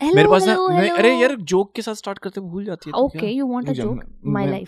Hello, 0.00 0.14
मेरे 0.16 0.28
पास 0.28 0.44
ना 0.44 0.52
hello, 0.52 0.68
मैं- 0.70 0.82
hello. 0.82 0.98
अरे 0.98 1.14
यार 1.16 1.34
जोक 1.52 1.72
के 1.76 1.82
साथ 1.82 1.94
स्टार्ट 1.94 2.18
करते 2.18 2.40
भूल 2.40 2.64
जाती 2.64 2.90
है 2.90 3.02
okay 3.02 3.26
you 3.26 3.46
want 3.46 3.68
a 3.68 3.72
joke 3.72 4.00
my 4.26 4.46
मैं- 4.46 4.64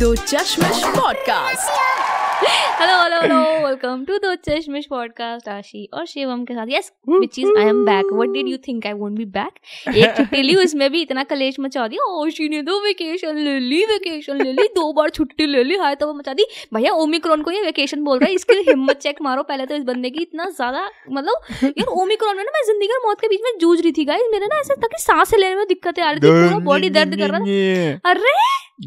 दो 0.00 0.14
Chashmish 0.16 0.82
podcast 0.96 2.09
hello 2.40 2.92
hello 2.98 3.16
hello 3.20 3.66
welcome 3.66 4.04
to 4.04 4.16
the 4.18 4.36
Chashmish 4.44 4.84
podcast 4.90 5.48
Ashi 5.48 5.84
और 5.94 6.04
शिवम 6.06 6.44
के 6.44 6.54
साथ. 6.54 6.66
Yes 6.70 6.90
which 7.10 7.38
is 7.38 7.58
I 7.58 7.66
am 7.68 7.84
back 7.86 8.12
what 8.12 8.28
did 8.34 8.48
you 8.48 8.56
think 8.68 8.86
I 8.86 8.92
won't 8.92 9.16
be 9.16 9.24
back 9.34 9.96
एक 9.96 10.16
छुट्टी 10.16 10.42
ली 10.42 10.54
उसमें 10.56 10.88
भी 10.92 11.02
इतना 11.02 11.24
कलेश 11.32 11.56
मचा 11.60 11.86
दिया. 11.88 12.04
आशी 12.20 12.48
ने 12.48 12.62
तो 12.62 12.78
वेकेशन 12.84 13.38
ले 13.38 13.58
ली 13.60 13.84
वेकेशन 13.86 14.42
ले 14.42 14.52
ली. 14.52 14.66
दो 14.76 14.92
बार 14.92 15.10
छुट्टी 15.10 15.46
ले 15.46 15.64
ली. 15.64 15.76
हाय 15.76 15.94
तो 15.94 16.06
वो 16.06 16.14
मचा 16.14 16.34
दी. 16.34 16.46
भैया 16.74 16.92
ओमिक्रॉन 17.02 17.42
को 17.42 17.50
ये 17.50 17.60
वेकेशन 17.62 18.04
बोल 18.04 18.18
रहा 18.18 18.28
है. 18.28 18.34
इसकी 18.34 18.54
हिम्मत 18.68 19.00
चेक 19.02 19.22
मारो 19.22 19.42
पहले 19.42 19.66
तो 19.66 19.74
इस 19.74 19.82
बंदे 19.84 20.10
की 20.10 20.22
इतना 20.22 20.48
ज़्यादा 20.50 20.88
मतलब 21.10 21.64
यार 21.64 21.92
ओमिक्रॉन 22.02 22.36
में 22.36 22.42
ना 22.44 22.50
मैं 22.54 22.64
ज़िंदगी 22.66 22.92
और 22.94 23.06
मौत 23.06 23.20
के 23.20 23.28
बीच 23.28 23.40
में 23.44 23.58
जूझ 23.60 23.80
रही 23.80 23.92
थी 23.92 24.04
गाइस 24.04 24.32
मेरे 24.32 24.46
ना 24.46 24.60
ऐसे 24.60 24.80
तक 24.86 24.98
सांस 25.00 25.34
लेने 25.34 25.54
में 25.54 25.66
दिक्कतें 25.68 26.02
आ 26.02 26.10
रही 26.10 26.20
थी 26.20 26.48
पूरा 26.48 26.58
बॉडी 26.64 26.90
दर्द 26.90 27.16
कर 27.16 27.30
रहा 27.30 27.40
था। 27.40 28.10
अरे! 28.10 28.34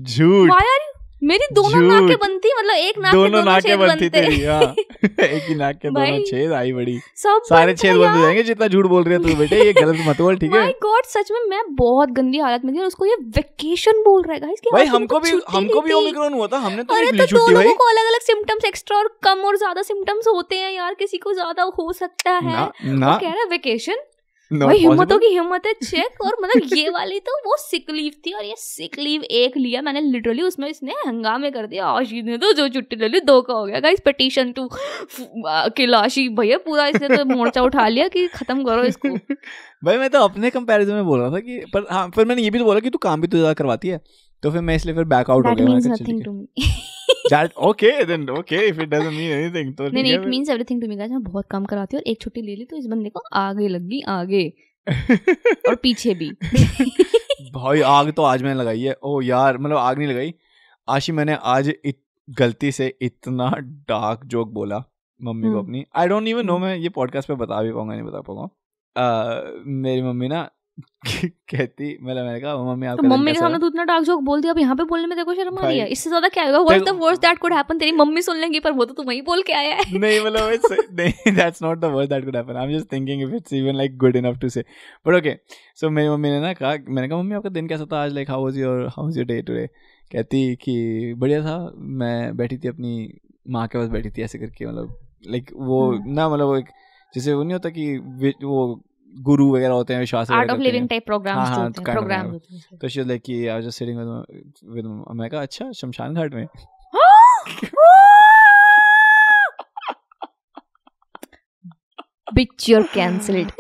झूठ। 0.01 0.51
मेरी 1.23 1.45
दोनों। 1.53 1.81
नाकें 1.83 2.17
बनती 2.17 2.49
मतलब 2.57 2.75
एक 2.77 2.97
नाक 2.99 3.13
दोनों 3.13 3.31
दोनों 3.31 3.43
नाके 3.43 3.75
बनती 3.77 4.09
तेरी 4.09 4.41
हाँ। 4.43 4.61
एक 5.03 5.43
ही 5.43 5.55
नाक 5.55 5.75
के 5.77 5.89
दोनों 5.89 6.19
छेद 6.25 6.51
आई 6.53 6.71
बड़ी। 6.73 6.97
सब 7.17 7.41
सारे 7.45 7.73
छेद 7.75 7.95
बंद 7.95 8.05
यार। 8.05 8.21
जाएँगे 8.21 8.43
जितना 8.43 8.67
झूठ 8.67 8.85
बोल 8.85 9.03
रही 9.03 9.13
है 9.13 9.19
तू 9.23 9.35
बेटे 9.39 9.63
ये 9.63 9.73
गलत 9.73 10.03
मत 10.07 10.21
बोल 10.21 10.37
ठीक 10.37 10.53
है? 10.53 10.59
माय 10.59 10.71
गॉड 10.83 11.05
सच 11.07 11.31
में 11.31 11.39
मैं 11.49 11.61
बहुत 11.75 12.09
गंदी 12.11 12.39
हालत 12.39 12.65
में 12.65 12.73
थी 12.75 12.79
और 12.79 12.85
उसको 12.85 13.05
ये 13.05 13.15
वेकेशन 13.37 14.03
बोल 14.03 14.21
रहा 14.23 14.33
है 14.33 14.39
गाइस 14.39 14.61
भाई 14.73 14.85
हमको 14.87 15.19
भी 15.19 15.31
हमको 15.49 15.81
भी। 15.81 15.93
ओमिक्रॉन 15.93 16.33
हुआ 16.33 16.47
था 16.47 16.57
हमने 16.59 16.83
तो 16.83 16.95
अरे 16.95 17.11
तो 17.25 17.47
लोगों 17.49 17.73
को 17.73 17.89
अलग 17.89 18.07
अलग 18.07 18.21
सिम्टम्स 18.21 18.65
एक्स्ट्रा 18.65 18.97
और 18.97 19.09
कम 19.23 19.45
और 19.45 19.57
ज़्यादा 19.57 19.81
सिम्टम्स 19.83 20.27
होते 20.27 20.57
हैं 20.57 20.71
यार 20.71 20.93
किसी 20.93 21.17
को 21.17 21.33
ज़्यादा 21.33 21.63
हो 21.79 21.91
सकता 21.93 22.31
है। 22.31 22.69
ना। 22.85 23.17
कह 23.17 23.27
रहा 23.27 23.39
है 23.39 23.47
वेकेशन 23.49 24.03
not 24.53 24.67
भाई 24.67 24.77
हिम्मतों 24.79 25.17
की 25.19 25.27
हिम्मत 25.27 25.65
है 25.65 25.73
चेक 25.75 26.21
और 26.21 26.35
मतलब 26.41 26.75
ये 26.75 26.89
वाली 26.89 27.19
तो 27.21 27.37
वो 27.45 27.55
सिक 27.59 27.89
लीव 27.91 28.13
थी 28.25 28.33
और 28.33 28.43
ये 28.45 28.55
सिक 28.57 28.97
लीव 28.99 29.23
एक 29.33 29.57
लिया 29.57 29.81
मैंने 29.81 30.01
लिटरली 30.01 30.41
उसमें 30.43 30.67
इसने 30.69 30.93
हंगामे 31.05 31.51
कर 31.51 31.67
दिया। 31.67 31.85
आशी 31.87 32.21
ने 32.21 32.37
तो 32.37 32.51
जो 32.53 32.67
छुट्टी 32.69 32.95
ले 32.95 33.07
ली 33.07 33.19
दो 33.21 33.41
का 33.41 33.53
हो 33.53 33.65
गया। 33.65 33.79
Guys 33.79 33.99
petition 34.05 34.51
to 34.51 34.67
kill 35.77 35.95
Ashi 35.95 36.27
भैया 36.31 36.57
पूरा 36.65 36.87
इसने 36.87 37.17
तो 37.17 37.25
मोर्चा 37.25 37.61
उठा 37.61 37.87
लिया 37.87 38.07
कि 38.07 38.27
खत्म 38.29 38.63
करो 38.63 38.83
इसको। 38.83 39.09
भाई 39.85 39.97
मैं 39.97 40.09
तो 40.09 40.19
अपने 40.21 40.49
कंपैरिजन 40.49 40.93
में 40.93 41.05
बोल 41.05 41.19
रहा 41.19 41.29
था 41.29 41.39
कि 41.39 41.59
पर 41.73 41.85
हाँ 41.91 42.09
फिर 42.15 42.25
मैंने 42.25 42.41
ये 42.41 42.49
भी 42.49 42.59
तो 42.59 42.65
बोला 42.65 42.79
कि 42.79 42.89
तू 42.89 42.97
काम 42.99 43.21
भी 43.21 43.27
तो 43.27 43.37
ज़्यादा 43.37 43.53
करवाती 43.53 43.87
है। 43.87 44.01
तो 44.43 44.51
फिर 44.51 44.61
मैं 44.61 44.75
इसलिए 44.75 44.95
फिर 44.95 45.03
बैक 45.07 45.29
आउट 45.29 45.45
हो 45.47 45.55
गया। 45.55 45.65
That 47.31 47.51
okay 47.67 47.91
then 48.05 48.23
okay 48.29 48.59
if 48.69 48.79
it 48.79 48.89
doesn't 48.89 49.15
mean 49.17 49.31
anything 49.33 49.77
तो 49.77 49.83
नहीं 49.83 49.93
ठीक 49.93 50.03
नहीं 50.03 50.13
है 50.13 50.21
it 50.21 50.27
means 50.27 50.49
everything 50.49 50.81
to 50.81 50.87
me 50.87 50.95
guys 50.95 51.11
मैं 51.11 51.23
बहुत 51.23 51.45
काम 51.51 51.65
कराती 51.65 51.95
हूँ 51.95 52.01
और 52.01 52.11
एक 52.11 52.21
छुट्टी 52.21 52.41
ले 52.41 52.55
ली 52.55 52.65
तो 52.65 52.77
इस 52.77 52.85
बंदे 52.85 53.09
को 53.09 53.21
आगे 53.33 53.67
लग 53.67 53.81
गई 53.81 54.01
आगे। 54.01 54.53
और 55.69 55.75
पीछे 55.75 56.13
भी। 56.13 56.31
भाई 57.51 57.81
आग 57.81 58.11
तो 58.11 58.21
आज 58.21 58.43
मैंने 58.43 58.59
लगाई 58.59 58.81
है। 58.81 58.95
ओ 59.03 59.21
यार 59.21 59.57
मतलब 59.57 59.77
आग 59.77 59.97
नहीं 59.97 60.07
लगाई। 60.07 60.33
आशी 60.89 61.11
मैंने 61.11 61.37
आज 61.43 61.73
इत, 61.85 61.99
गलती 62.29 62.71
से 62.71 62.93
इतना 63.01 63.49
डार्क 63.59 64.25
जोक 64.25 64.51
बोला 64.51 64.83
मम्मी 65.23 65.43
को 65.43 65.49
हम्म। 65.49 65.59
अपनी। 65.59 65.85
I 65.95 66.07
don't 66.07 66.27
even 66.27 66.45
know. 66.45 66.57
मैं 66.57 66.75
ये 66.77 66.89
पॉडकास्ट 66.89 67.27
पे 67.27 67.33
बता 67.33 67.61
भी 67.61 67.71
पाऊँगा 67.73 67.93
नहीं 67.93 68.03
बता 68.03 68.21
पाऊँगा। 68.21 68.49
अ, 69.01 69.43
मेरी 69.65 70.01
मम्मी 70.01 70.27
ना 70.27 70.49
कहती 71.05 71.97
मतलब 72.03 72.25
मैंने 72.25 72.39
कहा 72.41 72.55
मम्मी 72.57 72.85
तो 72.87 72.91
आपका 72.91 73.01
दिन 73.01 73.11
मम्मी 73.11 73.31
के 73.31 73.39
सामने 73.39 73.57
तू 73.59 73.67
इतना 73.67 73.83
डार्क 73.85 74.03
जोक 74.05 74.21
बोल 74.23 74.41
दिया 74.41 74.53
अब 74.53 74.59
यहाँ 74.59 74.75
पे 74.75 74.83
बोलने 74.83 75.07
में 75.07 75.17
देखो 75.17 75.33
शर्म 75.35 75.57
आ 75.57 75.67
रही 75.67 75.79
है? 75.79 75.87
इससे 75.87 76.09
ज़्यादा 76.09 76.27
क्या 76.27 76.45
होगा? 76.45 76.59
What's 76.59 76.85
the 76.85 76.93
worst 77.01 77.21
that 77.21 77.37
could 77.39 77.53
happen 77.53 77.77
तेरी 77.77 77.91
मम्मी 77.91 78.21
सुन 78.21 78.37
लेंगी 78.37 78.59
पर 78.59 78.71
वो 78.71 78.85
तो 78.85 78.93
तू 78.93 79.03
वही 79.03 79.21
बोल 79.21 79.41
के 79.47 79.53
आया 79.53 79.75
है। 79.75 79.99
नहीं 79.99 80.19
मतलब 80.25 80.51
it's 80.51 80.71
नहीं 80.99 81.35
that's 81.37 81.63
not 81.65 81.83
the 81.83 81.91
word 81.95 82.09
that 82.13 82.25
could 82.27 82.37
happen. 82.39 82.59
I'm 82.61 82.71
just 82.75 82.89
thinking 82.95 83.21
if 83.25 83.35
it's 83.39 83.57
even 83.59 83.77
like 83.81 83.97
good 84.05 84.19
enough 84.21 84.39
to 84.43 84.49
say. 84.49 84.63
But 85.05 85.17
okay 85.19 85.35
so 85.81 85.89
मेरी 85.89 86.09
मम्मी 86.09 86.29
ने 86.29 86.39
ना 86.41 86.53
कहा 86.53 86.71
मैंने 86.87 87.07
कहा 87.07 87.17
मम्मी 87.17 87.35
आपका 87.35 87.49
दिन 87.49 87.67
कैसा 87.67 87.85
था 87.91 88.03
आज? 88.03 88.13
Like 88.13 88.31
how 88.35 88.39
was 88.45 88.57
your 88.61 88.77
how 88.95 89.05
was 89.09 89.19
your 89.21 89.27
day 89.33 89.41
today? 89.51 89.67
कहती 90.11 90.55
कि 90.63 91.13
बढ़िया 91.17 91.41
था 91.41 91.57
मैं 92.01 92.37
बैठी 92.37 92.57
थी 92.57 92.67
अपनी 92.67 92.95
माँ 93.49 93.67
के 93.67 93.77
पास 93.77 93.89
बैठी 93.89 94.09
थी 94.09 94.21
ऐसे 94.21 94.39
करके 94.39 94.65
मतलब 94.65 94.97
लाइक 95.27 95.51
वो 95.55 95.85
हम्म। 95.91 96.13
ना 96.13 96.27
मतलब 96.29 96.45
वो 96.45 96.57
एक 96.57 96.65
जैसे 97.13 97.33
वो 97.33 97.43
नहीं 97.43 97.53
होता 97.53 97.69
कि 97.69 97.85
वो 98.43 98.65
गुरु 99.21 99.55
वगैरह 99.55 99.73
होते 99.73 99.93
हैं 99.93 99.99
विश्वास 99.99 100.31
art 100.31 100.51
of 100.51 100.59
living 100.59 100.89
type 100.89 101.05
programs 101.05 101.49
हाँ, 101.49 101.63
होते 101.63 101.91
हैं 101.91 102.21
होते 102.21 102.55
हैं। 102.55 102.77
तो 102.81 102.87
शी 102.87 103.03
लाइक 103.03 103.21
कि 103.21 103.47
I 103.47 103.55
was 103.55 103.63
just 103.63 103.79
sitting 103.79 103.97
with 103.97 104.53
with 104.65 104.85
मैं 105.15 105.29
कहा 105.29 105.41
अच्छा 105.41 105.71
शमशान 105.71 106.13
घाट 106.13 106.33
में। 106.33 106.47
Bitch 112.35 112.67
you're 112.67 112.87
cancelled. 112.87 113.53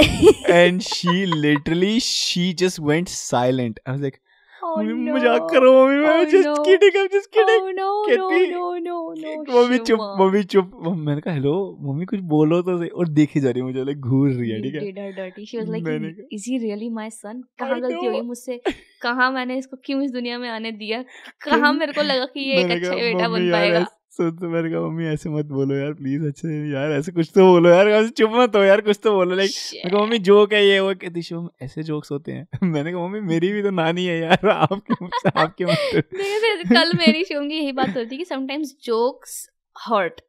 And 0.49 0.83
she 0.83 1.25
literally 1.27 1.99
she 1.99 2.53
just 2.53 2.79
went 2.79 3.09
silent. 3.09 3.79
I 3.85 3.91
was 3.91 4.01
like 4.01 4.22
oh 4.63 4.81
no. 4.81 5.13
मज़ाक 5.15 5.47
करो 5.51 5.71
मम्मी 5.85 5.95
मैं 6.03 6.25
just 6.25 6.61
kidding 6.65 6.97
I 6.97 7.01
am 7.01 7.07
just 7.07 7.29
kidding 7.33 7.65
no 7.79 8.05
no 8.15 8.29
no 8.51 8.77
no 8.77 9.15
no 9.15 9.55
mummy 9.55 9.77
चुप 9.77 9.99
mummy 10.19 10.43
चुप। 10.43 10.71
मैंने 10.97 11.21
कहा 11.21 11.33
हेलो 11.33 11.77
मम्मी 11.81 12.05
कुछ 12.05 12.19
बोलो 12.19 12.61
तो 12.61 12.77
सही। 12.79 12.87
और 12.87 13.07
देखी 13.07 13.39
जा 13.39 13.49
रही 13.49 13.59
है 13.59 13.65
मुझे 13.65 13.83
लाइक 13.83 13.99
घूर 13.99 14.29
रही 14.29 14.49
है 14.49 14.61
ठीक 14.61 14.75
है? 14.75 15.11
Dirty 15.11 15.45
she 15.45 15.57
was 15.57 15.69
like 15.69 16.27
is 16.33 16.45
he 16.49 16.57
really 16.57 16.89
my 16.89 17.09
कहा- 17.09 17.35
कहाँ 17.59 17.79
गलती 17.81 18.05
हुई 18.05 18.21
मुझसे? 18.21 18.61
कहाँ 19.01 19.31
मैंने 19.31 19.57
इसको 19.57 19.77
क्यों 19.85 20.01
इस 20.01 20.11
दुनिया 20.11 20.37
में 20.37 20.49
आने 20.49 20.71
दिया? 20.71 21.03
कहाँ 21.49 21.73
मेरे 21.73 21.93
को 21.93 22.01
लगा 22.01 22.25
कि 22.25 22.39
ये 22.39 22.63
एक 22.63 22.71
अच्छा 22.71 22.95
बेटा 22.95 23.27
बन 23.27 23.51
पाएगा? 23.51 23.85
सुन 24.17 24.31
तो 24.31 24.49
मैंने 24.49 24.69
कहा 24.69 24.79
मम्मी 24.79 25.05
ऐसे 25.05 25.29
मत 25.29 25.45
बोलो 25.45 25.75
यार 25.75 25.93
प्लीज़ 25.93 26.23
अच्छे 26.23 26.73
यार 26.73 26.91
ऐसे 26.91 27.11
कुछ 27.11 27.31
तो 27.35 27.45
बोलो 27.45 27.69
यार 27.69 27.87
ऐसे 27.87 28.09
चुप 28.09 28.31
मत 28.33 28.55
हो 28.55 28.63
यार 28.63 28.81
कुछ 28.81 28.99
तो 29.03 29.11
बोलो 29.11 29.35
लाइक 29.35 29.51
मैं 29.73 29.93
कहा 29.93 30.01
मम्मी 30.01 30.17
जोक 30.17 30.53
है 30.53 30.67
ये 30.67 30.79
वो 30.79 30.95
कहती 30.95 31.21
शो 31.21 31.41
में 31.41 31.49
ऐसे 31.61 31.83
जोक्स 31.83 32.11
होते 32.11 32.31
हैं. 32.31 32.47
मैंने 32.63 32.91
कहा 32.91 33.07
मम्मी 33.07 33.19
मेरी 33.19 33.53
भी 33.53 33.63
तो 33.63 33.69
नानी 33.71 34.05
है 34.05 34.19
यार 34.19 34.49
आपके 34.49 34.93
से 35.05 35.39
आपके 35.39 35.65
देखो, 35.65 36.13
फिर 36.13 36.73
कल 36.73 36.93
मेरी 36.97 37.23
शो 37.23 37.49
की 37.49 37.55
यही 37.55 37.71
बात 37.71 37.89
होती 37.89 38.15
है 38.15 38.17
कि 38.17 38.25
sometimes 38.25 38.75
jokes 38.83 39.49
hurt. 39.87 40.21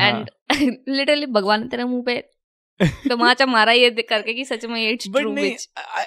And 0.00 0.26
literally 0.88 1.26
भगवान 1.26 1.60
ने 1.60 1.68
तेरे 1.68 1.84
मुँह 1.84 2.02
पे 2.06 2.38
तमाचा 3.08 3.46
मारा 3.46 3.72
ये 3.72 3.90
करके 3.90 4.34
कि 4.34 4.44
सच 4.44 4.64
में 4.64 4.90
it's 4.90 5.08
true 5.16 5.34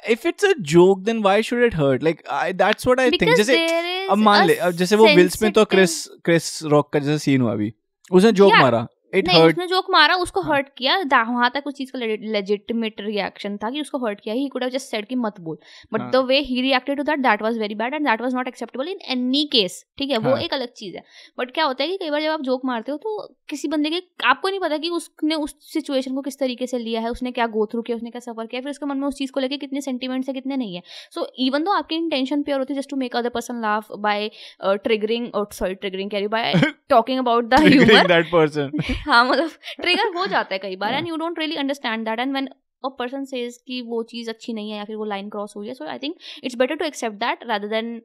if 0.09 0.25
it's 0.25 0.45
a 0.49 0.53
joke, 0.73 1.03
then 1.03 1.21
why 1.21 1.41
should 1.41 1.63
it 1.67 1.73
hurt? 1.73 2.03
Like 2.07 2.21
I, 2.31 2.51
that's 2.61 2.87
what 2.89 2.99
I 2.99 3.35
जैसे 3.35 4.00
अब 4.11 4.17
मान 4.17 4.45
ले 4.47 4.55
अब 4.55 4.71
जैसे 4.71 4.95
वो 4.95 5.05
विल 5.15 5.29
में 5.41 5.51
तो 5.51 5.65
क्रिस 5.65 5.93
क्रिस 6.25 6.63
रॉक 6.63 6.93
का 6.93 6.99
जैसे 6.99 7.17
सीन 7.19 7.41
हुआ 7.41 7.51
अभी 7.51 7.73
उसने 8.11 8.31
जोक 8.31 8.51
मारा। 8.61 8.87
नहीं 9.13 9.41
उसने 9.43 9.65
जोक 9.67 9.89
मारा 9.91 10.15
उसको 10.17 10.41
हाँ। 10.41 10.53
हर्ट 10.53 10.67
किया 10.77 10.97
वहाँ 11.13 11.49
तक 11.53 11.63
उस 11.67 11.73
चीज़ 11.73 11.91
का 11.91 11.99
लेजिटिमेट 11.99 13.01
रिएक्शन 13.01 13.57
था 13.57 13.69
कि 13.69 13.81
उसको 13.81 13.97
हर्ट 14.05 14.19
किया। 14.19 14.35
He 14.35 14.47
could 14.49 14.63
have 14.63 14.71
just 14.71 14.91
said 14.91 15.05
कि 15.07 15.15
मत 15.15 15.39
बोल। 15.39 15.57
बट 15.93 16.01
हाँ। 16.01 16.09
The 16.11 16.15
way 16.27 16.39
he 16.41 16.61
reacted 16.61 16.97
to 16.97 17.03
that 17.03 17.19
that 17.19 17.41
was 17.41 17.57
very 17.59 17.75
bad 17.75 17.93
and 17.93 18.07
that 18.07 18.21
was 18.21 18.35
not 18.35 18.47
acceptable 18.47 18.87
in 18.87 18.99
any 19.09 19.43
case 19.51 19.83
ठीक 19.97 20.11
है? 20.11 20.17
वो 20.17 20.29
हाँ। 20.29 20.41
एक 20.41 20.53
अलग 20.53 20.73
चीज़ 20.77 20.95
है। 20.95 21.03
बट 21.39 21.51
क्या 21.51 21.65
होता 21.65 21.83
है 21.83 21.89
कि 21.89 21.97
कई 21.97 22.09
बार 22.09 22.21
जब 22.21 22.29
आप 22.29 22.41
जोक 22.41 22.65
मारते 22.65 22.91
हो 22.91 22.97
तो 22.97 23.27
किसी 23.49 23.67
बंदे 23.67 23.89
के 23.89 24.01
आपको 24.25 24.49
नहीं 24.49 24.59
पता 24.59 24.77
कि 24.77 24.89
उसने 24.89 25.35
उस 25.35 25.55
सिचुएशन 25.73 26.15
को 26.15 26.21
किस 26.21 26.39
तरीके 26.39 26.67
से 26.67 26.77
लिया 26.77 27.01
है 27.01 27.09
उसने 27.09 27.31
क्या 27.31 27.47
गो 27.47 27.65
थ्रू 27.71 27.81
किया 27.81 27.97
उसने 27.97 28.09
क्या 28.09 28.19
सफ़र 28.21 28.45
किया 28.45 28.61
फिर 28.61 28.69
उसके 28.71 28.85
मन 28.85 28.97
में 28.97 29.07
उस 29.07 29.15
चीज़ 29.15 29.31
को 29.31 29.39
लेकर 29.39 29.57
कितने 29.57 29.81
सेंटिमेंट्स 29.81 30.27
है 30.27 30.33
कितने 30.33 30.57
नहीं 30.57 30.75
है। 30.75 30.81
सो 31.15 31.27
इवन 31.39 31.63
दो 31.63 31.71
आपकी 31.71 31.95
इंटेंशन 31.95 32.43
प्योर 32.43 32.59
होती 32.59 32.73
है 32.73 32.79
just 32.79 32.89
to 32.89 32.97
make 32.97 33.15
other 33.15 33.29
person 33.29 33.61
laugh 33.61 33.91
by 33.99 34.29
triggering 34.63 35.29
sorry 35.53 35.75
triggering 35.75 36.09
carry 36.11 36.27
by 36.27 36.53
talking 36.89 37.19
about 37.19 37.45
the 37.45 37.59
humour 37.61 38.09
that 38.11 38.29
person. 38.31 38.71
हाँ 39.05 39.23
मतलब 39.25 39.51
ट्रिगर 39.81 40.13
हो 40.15 40.25
जाता 40.33 40.55
है 40.55 40.59
कई 40.59 40.75
बार 40.75 40.93
and 40.93 41.07
you 41.07 41.15
don't 41.15 41.39
really 41.39 41.55
understand 41.55 42.05
that 42.05 42.19
and 42.19 42.31
when 42.31 42.47
a 42.83 42.89
person 42.89 43.25
says 43.25 43.57
कि 43.67 43.81
वो 43.81 44.03
चीज़ 44.03 44.29
अच्छी 44.29 44.53
नहीं 44.53 44.71
है 44.71 44.77
या 44.77 44.85
फिर 44.85 44.95
वो 44.95 45.05
लाइन 45.05 45.29
क्रॉस 45.29 45.53
हुई 45.55 45.67
है 45.67 45.73
so 45.73 45.85
I 45.85 45.99
think 45.99 46.15
it's 46.43 46.55
better 46.55 46.75
to 46.75 46.85
accept 46.85 47.17
that 47.17 47.43
rather 47.43 47.67
than 47.67 48.01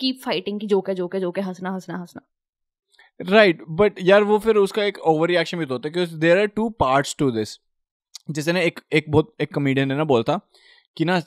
keep 0.00 0.20
fighting 0.24 0.60
की 0.60 0.66
जोक 0.66 0.90
जोक 0.90 1.16
जोक 1.16 1.38
हंसना 1.38 1.70
हंसना 1.70 1.98
हंसना। 1.98 2.22
राइट 3.20 3.62
बट 3.70 3.94
यार 4.02 4.22
वो 4.22 4.38
फिर 4.38 4.56
उसका 4.56 4.84
एक 4.84 4.98
ओवर 4.98 5.28
रिएक्शन 5.28 5.58
भी 5.58 5.66
तो 5.66 5.74
होता 5.74 5.88
है 5.88 5.92
क्योंकि 5.92 6.16
there 6.16 6.38
are 6.38 6.46
two 6.46 6.68
parts 6.70 7.16
to 7.18 7.30
this 7.30 7.58
जैसे 8.30 8.52
ना 8.52 8.60
एक 8.60 8.80
एक 8.92 9.04
बहुत 9.08 9.34
एक 9.40 9.54
कमेडियन 9.54 9.90
है 9.90 9.96
ना 9.96 10.04
बोलता 10.04 10.40
कि 10.96 11.04
ना 11.04 11.20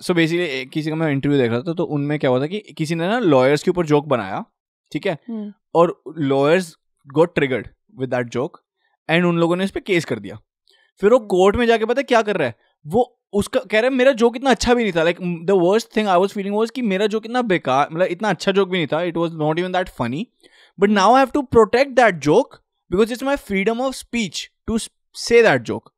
सो 0.00 0.14
बेसिकली 0.14 0.64
किसी 0.66 0.90
का 0.90 0.96
मैं 0.96 1.10
इंटरव्यू 1.12 1.38
देख 1.38 1.50
रहा 1.50 1.60
था 1.60 1.72
तो 1.72 1.84
उनमें 1.84 2.18
क्या 2.18 2.30
हुआ 2.30 2.40
था 2.40 2.46
कि 2.46 2.60
किसी 2.78 2.94
ने 2.94 3.08
ना 3.08 3.18
लॉयर्स 3.18 3.62
के 3.62 3.70
ऊपर 3.70 3.86
जोक 3.86 4.06
बनाया 4.06 4.44
ठीक 4.92 5.06
है? 5.06 5.18
हम्म। 5.28 5.52
और 5.74 6.02
lawyers 6.18 6.76
got 7.08 7.34
triggered 7.34 7.68
with 7.94 8.10
that 8.10 8.28
joke 8.28 8.60
and 9.08 9.24
उन 9.24 9.38
लोगों 9.38 9.56
ने 9.56 9.64
इस 9.64 9.70
पर 9.70 9.80
केस 9.80 10.04
कर 10.04 10.18
दिया। 10.18 10.38
फिर 11.02 11.10
वो 11.10 11.18
कोर्ट 11.28 11.56
में 11.56 11.66
जाके 11.66 11.84
पता 11.84 12.02
क्या 12.02 12.22
कर 12.22 12.36
रहा 12.36 12.48
है? 12.48 12.54
वो 12.86 13.14
उसका, 13.32 13.60
कह 13.60 13.80
रहे 13.80 13.90
है, 13.90 13.96
मेरा 13.96 14.12
जोक 14.12 14.36
इतना 14.36 14.50
अच्छा 14.50 14.74
भी 14.74 14.82
नहीं 14.82 14.92
था। 14.92 15.02
Like 15.02 15.16
the 15.46 15.50
worst 15.62 15.96
thing 15.96 16.08
I 16.08 16.18
was 16.18 16.32
feeling 16.32 16.54
was 16.54 16.72
कि 16.72 16.82
मेरा 16.82 17.06
जोक 17.06 17.26
इतना 17.26 17.42
बेकार 17.42 17.88
मतलब 17.92 18.06
इतना 18.06 18.30
अच्छा 18.30 18.52
जोक 18.52 18.68
भी 18.68 18.78
नहीं 18.78 18.86
था। 18.92 19.02
It 19.02 19.16
was 19.16 19.34
not 19.36 19.58
even 19.58 19.72
that 19.72 19.88
funny 19.88 20.26
but 20.78 20.90
now 20.90 21.14
I 21.14 21.18
have 21.18 21.30
to 21.34 21.42
protect 21.42 21.92
that 21.92 22.18
joke 22.20 22.54
because 22.90 23.12
it's 23.12 23.22
my 23.22 23.36
freedom 23.36 23.80
of 23.80 23.94
speech 23.94 24.48
to 24.66 24.78
say 24.78 25.42
that 25.42 25.62
joke 25.62 25.92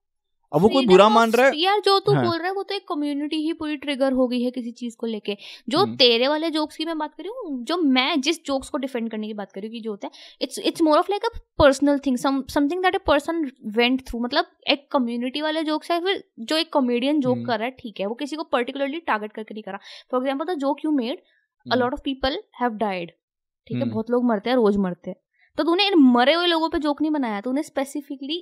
अब 0.52 0.60
वो 0.60 0.68
कोई 0.68 0.86
बुरा 0.86 1.08
मान 1.08 1.30
रहा 1.30 1.46
है 1.46 1.58
यार 1.58 1.80
जो 1.80 1.98
तू 2.00 2.12
हाँ। 2.12 2.24
बोल 2.24 2.36
रहा 2.36 2.46
है 2.46 2.52
वो 2.52 2.62
तो 2.62 2.74
एक 2.74 2.86
कम्युनिटी 2.88 3.36
ही 3.36 3.52
पूरी 3.52 3.76
ट्रिगर 3.76 4.12
हो 4.12 4.26
गई 4.28 4.42
है 4.42 4.50
किसी 4.50 4.70
चीज़ 4.72 4.96
को 4.96 5.06
लेके 5.06 5.36
जो 5.68 5.78
हम्म। 5.78 5.96
तेरे 5.96 6.28
वाले 6.28 6.50
जोक्स 6.50 6.76
की 6.76 6.84
मैं 6.84 6.96
बात 6.98 7.14
कर 7.14 7.22
रही 7.22 7.32
हूँ 7.40 7.62
जो 7.64 7.76
मैं 7.88 8.20
जिस 8.20 8.42
जोक्स 8.44 8.68
को 8.68 8.78
डिफेंड 8.78 9.10
करने 9.10 9.26
की 9.26 9.34
बात 9.34 9.52
कर 9.52 9.60
रही 9.60 9.68
हूँ 9.68 9.72
कि 9.72 9.80
जो 9.80 9.90
होता 9.90 10.06
है 10.06 10.36
it's 10.40 10.58
it's 10.60 10.82
more 10.82 10.98
of 10.98 11.10
like 11.10 11.24
a 11.24 11.28
personal 11.58 11.98
thing 12.06 12.16
something 12.16 12.82
that 12.82 12.94
a 12.94 13.02
person 13.06 13.44
went 13.74 14.06
through 14.08 14.20
मतलब 14.20 14.46
एक 14.68 14.86
कम्युनिटी 14.92 15.42
वाले 15.42 15.62
जोक्स 15.64 15.90
है 15.90 16.00
फिर 16.00 16.22
जो 16.40 16.56
एक 16.56 16.72
कॉमेडियन 16.72 17.20
जोक 17.20 17.36
हम्म। 17.36 17.46
कर 17.46 17.58
रहा 17.58 17.66
है 17.66 17.76
ठीक 17.78 18.00
है 18.00 18.06
वो 18.06 18.14
किसी 18.16 18.36
को 18.36 18.44
पर्टिकुलरली 18.52 19.00
टारगेट 19.02 19.32
करके 19.32 19.54
नहीं 19.54 19.62
कर 19.62 19.72
रहा 19.72 19.80
for 20.10 20.20
example 20.20 20.54
the 20.54 20.58
joke 20.58 20.84
you 20.84 20.90
made 20.92 21.20
a. 21.66 21.76
Lot 21.76 21.92
of 21.92 22.00
people 22.04 22.38
have 22.60 22.76
died 22.78 23.10
ठीक 23.10 23.76
है 23.76 23.82
हम्म। 23.82 23.92
बहुत 23.92 24.10
लोग 24.10 24.24
मरते 24.24 24.50
हैं 24.50 24.56
रोज 24.56 24.76
मरते 24.78 25.10
हैं 25.10 25.16
तो 25.58 25.64
तूने 25.64 25.86
इन 25.86 25.94
मरे 26.08 26.34
हुए 26.34 26.46
लोगों 26.46 26.68
पे 26.68 26.78
जोक 26.78 27.02
नहीं 27.02 27.12
बनाया 27.12 27.40
तूने 27.40 27.62
स्पेसिफिकली 27.62 28.38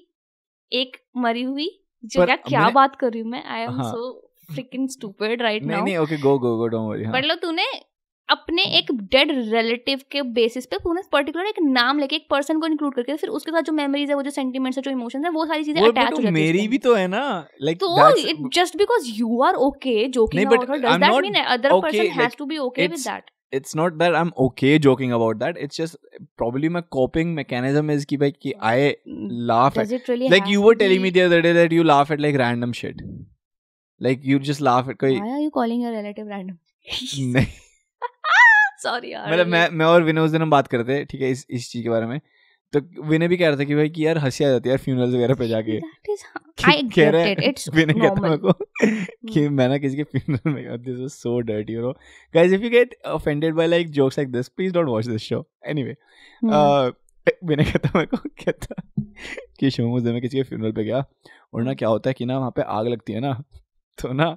एक 0.72 0.96
मरी 1.16 1.42
हुई 1.42 1.68
जो 2.04 2.26
क्या 2.38 2.68
बात 2.70 2.96
कर 2.96 3.12
रही 3.12 3.20
हूँ 3.20 3.30
मैं? 3.30 3.44
आई 3.44 3.62
एम 3.62 3.70
हाँ। 3.72 3.90
So 3.92 4.12
freaking 4.52 4.88
stupid 4.88 5.42
right 5.42 5.64
now 5.64 5.84
नहीं 5.84 5.96
okay 5.98 6.16
go 6.18 6.38
go 6.38 6.56
go 6.56 6.66
don't 6.66 6.88
worry 6.90 7.06
मतलब 7.08 7.38
तूने 7.38 7.64
अपने 8.28 8.62
एक 8.78 8.90
डेड 9.12 9.30
रिलेटिव 9.30 10.00
के 10.12 10.22
बेसिस 10.32 10.66
पे 10.66 10.76
तूने 10.78 11.02
पर्टिकुलर 11.12 11.46
एक 11.46 11.60
नाम 11.62 11.98
लेके 11.98 12.16
एक 12.16 12.26
पर्सन 12.30 12.58
को 12.60 12.66
इंक्लूड 12.66 12.94
करके 12.94 13.16
फिर 13.16 13.30
उसके 13.30 13.50
साथ 13.50 13.62
जो 13.62 13.72
मेमोरीज 13.72 14.08
है 14.08 14.14
वो 14.14 14.22
जो 14.22 14.30
सेंटिमेंट्स 14.30 14.78
है 14.78 14.82
जो 14.82 14.90
इमोशंस 14.90 15.24
है 15.24 15.30
वो 15.30 15.46
सारी 15.46 15.64
चीज़ें 15.64 15.82
अटैच 15.82 16.12
हो 16.12 16.16
जाती 16.16 16.30
मेरी 16.32 16.66
भी 16.68 16.78
तो 16.78 16.94
है 16.94 17.06
ना 17.08 17.22
लाइक 17.62 17.78
तो 17.78 18.48
just 18.50 18.76
because 18.76 19.10
you 19.12 19.40
are 19.42 19.54
okay 19.68 19.96
joking 20.08 20.46
about 20.46 20.70
does 20.70 21.00
that 21.00 21.22
mean 21.22 21.34
other 21.36 21.80
person 21.80 22.20
has 22.20 22.36
to 22.38 22.46
be 22.46 22.58
okay 22.60 22.86
with 22.86 22.98
that 23.00 23.30
it's 23.52 23.74
not 23.74 23.98
that 23.98 24.14
I'm 24.14 24.32
okay 24.36 24.78
joking 24.78 25.12
about 25.12 25.38
that. 25.38 25.56
It's 25.56 25.76
just 25.76 25.96
probably 26.36 26.68
my 26.68 26.80
coping 26.80 27.34
mechanism 27.34 27.90
is 27.90 28.04
ki, 28.04 28.16
like, 28.16 28.40
ki 28.40 28.54
I 28.60 28.96
laugh 29.52 29.74
Does 29.74 29.92
at. 29.92 30.06
Does 30.06 30.10
it 30.10 30.30
Like 30.32 30.48
you 30.48 30.62
were 30.62 30.74
telling 30.74 31.02
me 31.02 31.10
the 31.10 31.22
other 31.22 31.40
day 31.42 31.52
that 31.52 31.72
you 31.72 31.84
laugh 31.84 32.10
at 32.10 32.20
like 32.20 32.38
random 32.38 32.72
shit. 32.72 33.02
Like 34.00 34.20
you 34.22 34.38
just 34.38 34.60
laugh 34.60 34.88
at 34.88 34.98
Koi... 34.98 35.14
why 35.20 35.30
are 35.36 35.44
you 35.44 35.50
calling 35.50 35.80
your 35.80 35.92
relative 35.92 36.28
random 36.34 36.58
नहीं 37.36 37.46
sorry 38.82 39.12
यार 39.12 39.30
मतलब 39.32 39.46
मैं 39.46 39.68
मैं 39.70 39.86
और 39.86 40.18
उस 40.18 40.30
दिन 40.30 40.42
हम 40.42 40.50
बात 40.50 40.68
करते 40.68 41.04
ठीक 41.04 41.20
है 41.20 41.30
इस 41.30 41.46
इस 41.50 41.70
चीज़ 41.70 41.82
के 41.82 41.90
बारे 41.90 42.06
में 42.06 42.20
तो 42.72 42.80
विनय 43.02 43.28
भी 43.28 43.36
कह 43.36 43.48
रहा 43.48 43.58
था 43.58 43.64
कि 43.64 43.74
भाई 43.74 43.88
कि 43.88 44.06
यार 44.06 44.18
हँसी 44.18 44.44
आ 44.44 44.48
जाती 44.48 44.68
है 44.68 44.72
यार 44.72 44.78
फ्यूनरल्स 44.78 45.14
वगैरह 45.14 45.34
पे 45.34 45.48
जाके। 45.48 45.78
कह 46.94 47.10
रहा 47.10 47.22
है-. 47.22 47.34
विनय 47.74 47.94
कहता 47.94 48.20
मेरे 48.22 48.36
को 48.36 48.52
कि 49.32 49.48
मैं 49.48 49.68
ना 49.68 49.78
किसी 49.78 49.96
के 49.96 50.02
फ्यूनरल 50.04 50.50
में 50.50 50.62
गया 50.64 50.76
this 50.76 50.98
is 50.98 51.12
so 51.12 51.38
dirty 51.40 51.72
you 51.72 51.80
know 51.80 51.92
guys 52.34 52.52
if 52.52 52.62
you 52.62 52.70
get 52.70 52.94
offended 53.06 53.54
by 53.54 53.66
like 53.66 53.90
jokes 53.90 54.18
like 54.18 54.32
this 54.32 54.48
please 54.48 54.72
don't 54.72 54.88
watch 54.88 55.06
this 55.06 55.22
show 55.22 55.44
anyway 55.66 55.96
Hmm. 56.44 56.92
Vinay 57.44 57.64
कहता 57.64 57.90
मेरे 57.94 58.06
को 58.06 58.16
कहता 58.44 58.82
कि 59.60 59.70
शिवम 59.70 59.92
उस 59.92 60.02
दिन 60.02 60.12
मैं 60.12 60.22
किसी 60.22 60.36
के 60.36 60.42
फ्यूनरल 60.42 60.72
पे 60.72 60.84
गया 60.84 61.04
और 61.54 61.62
ना 61.62 61.74
क्या 61.74 61.88
होता 61.88 62.10
है 62.10 62.14
कि 62.14 62.24
ना 62.24 62.38
वहाँ 62.38 62.50
पे 62.50 62.62
आग 62.62 62.86
लगती 62.86 63.12
है 63.12 63.20
ना 63.20 63.32
तो 64.02 64.12
ना 64.12 64.36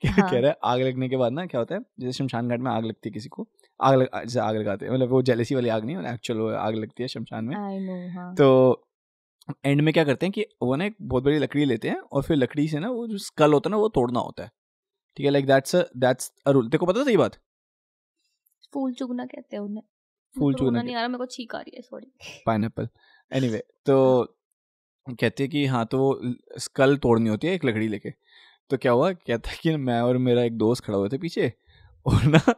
क्या 0.00 0.12
हाँ. 0.12 0.30
कह 0.30 0.38
रहा 0.38 0.50
है 0.50 0.56
आग 0.64 0.80
लगने 0.80 1.08
के 1.08 1.16
बाद 1.16 1.32
ना 1.32 1.46
क्या 1.46 1.58
होता 1.58 1.74
है 1.74 1.80
जैसे 2.00 2.12
शमशान 2.12 2.48
घाट 2.48 2.60
में 2.60 2.70
आग 2.70 2.84
लगती 2.84 3.08
है 3.08 3.12
किसी 3.12 3.28
को 3.28 3.48
आग 3.80 3.98
लग 3.98 4.08
जैसे 4.14 4.40
आग 4.40 4.56
लगाते 4.56 4.86
हैं 4.86 4.92
मतलब 4.92 5.08
वो 5.08 5.22
जेलसी 5.22 5.54
वाली 5.54 5.68
आग 5.68 5.84
नहीं 5.84 5.96
एक्चुअल 5.96 6.54
आग 6.54 6.74
लगती 6.74 7.02
है 7.02 7.08
शमशान 7.08 7.44
में। 7.44 7.54
Know, 7.54 8.16
हाँ. 8.16 8.34
तो 8.34 8.86
एंड 9.64 9.80
में 9.80 9.92
क्या 9.94 10.04
करते 10.04 10.26
हैं 10.26 10.32
कि 10.32 10.46
वो 10.62 10.76
ना 10.76 10.84
एक 10.84 10.96
बहुत 11.02 11.24
बड़ी 11.24 11.38
लकड़ी 11.38 11.64
लेते 11.64 11.88
हैं 11.88 11.98
और 11.98 12.22
फिर 12.22 12.36
लकड़ी 12.36 12.68
से 12.68 12.78
ना 12.78 12.90
वो 12.90 13.06
जो 13.06 13.18
स्कल 13.18 13.52
होता 13.52 13.68
है 13.68 13.70
ना 13.70 13.76
वो 13.76 13.88
तोड़ना 13.88 14.20
होता 14.20 14.44
है। 14.44 14.50
ठीक 15.16 15.24
है 15.24 15.30
like 15.30 15.46
that's 15.46 15.76
that's 15.76 16.32
a 16.46 16.50
rule 16.50 16.70
को 16.70 16.86
पता 16.86 17.04
था 17.04 17.10
ये 17.10 17.16
बात? 17.16 17.36
फूल 18.72 18.92
चुगना 18.92 19.24
कहते 19.24 19.56
हैं 19.56 19.62
उन्हें। 19.62 19.82
फूल 20.38 20.54
चुगना 20.54 20.82
नहीं 20.82 20.96
आ 20.96 20.98
रहा 20.98 21.08
मेरे 21.08 21.18
को 21.18 21.26
छींक 21.26 21.54
आ 21.54 21.58
रही 21.58 21.76
है 21.76 21.82
सॉरी 21.82 22.12
पाइनएप्पल 22.46 22.88
एनीवे 23.32 23.58
तो 23.86 24.24
कहते 25.08 25.42
हैं 25.42 25.50
कि 25.50 25.66
हाँ 25.66 25.84
तो 25.86 26.20
स्कल 26.58 26.96
तोड़नी 26.96 27.28
होती 27.28 27.46
है 27.46 27.54
एक 27.54 27.64
लकड़ी 27.64 27.88
लेके। 27.88 28.10
तो 28.70 28.76
क्या 28.76 28.92
हुआ? 28.92 29.12
कहता 29.12 29.50
है 29.50 29.56
कि 29.62 29.76
मैं 29.76 30.00
और 30.00 30.18
मेरा 30.18 30.42
एक 30.42 30.56
दोस्त 30.58 30.84
खड़ा 30.84 30.98
हुए 30.98 31.08
थे 31.08 31.18
पीछे 31.18 31.52
और 32.06 32.24
ना 32.24 32.54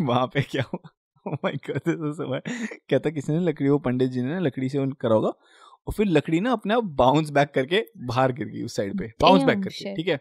वहाँ 0.00 0.26
पे 0.26 0.42
क्या 0.42 0.64
हुआ? 0.74 0.90
Oh 1.26 1.36
my 1.44 1.52
God, 1.68 1.80
this 1.84 2.02
is 2.08 2.16
so 2.16 2.26
bad. 2.30 2.42
कहता 2.90 3.10
किसी 3.10 3.32
ने 3.32 3.40
लकड़ी 3.40 3.68
वो 3.68 3.78
पंडित 3.78 4.10
जी 4.10 4.22
ने 4.22 4.28
ना 4.28 4.38
लकड़ी 4.38 4.68
से 4.68 4.78
उन 4.78 4.92
करा 4.92 5.14
होगा 5.14 5.28
और 5.28 5.92
फिर 5.92 6.06
लकड़ी 6.06 6.40
ना 6.40 6.52
अपने 6.52 6.74
आप 6.74 6.84
बाउंस 6.84 7.30
बैक 7.30 7.50
करके 7.54 7.84
बाहर 7.96 8.32
गिर 8.32 8.46
गई 8.46 8.62
उस 8.62 8.76
साइड 8.76 8.98
पे। 8.98 9.12
बाउंस 9.20 9.42
बैक 9.42 9.62
करके 9.62 9.94
ठीक 9.94 10.08
है? 10.08 10.20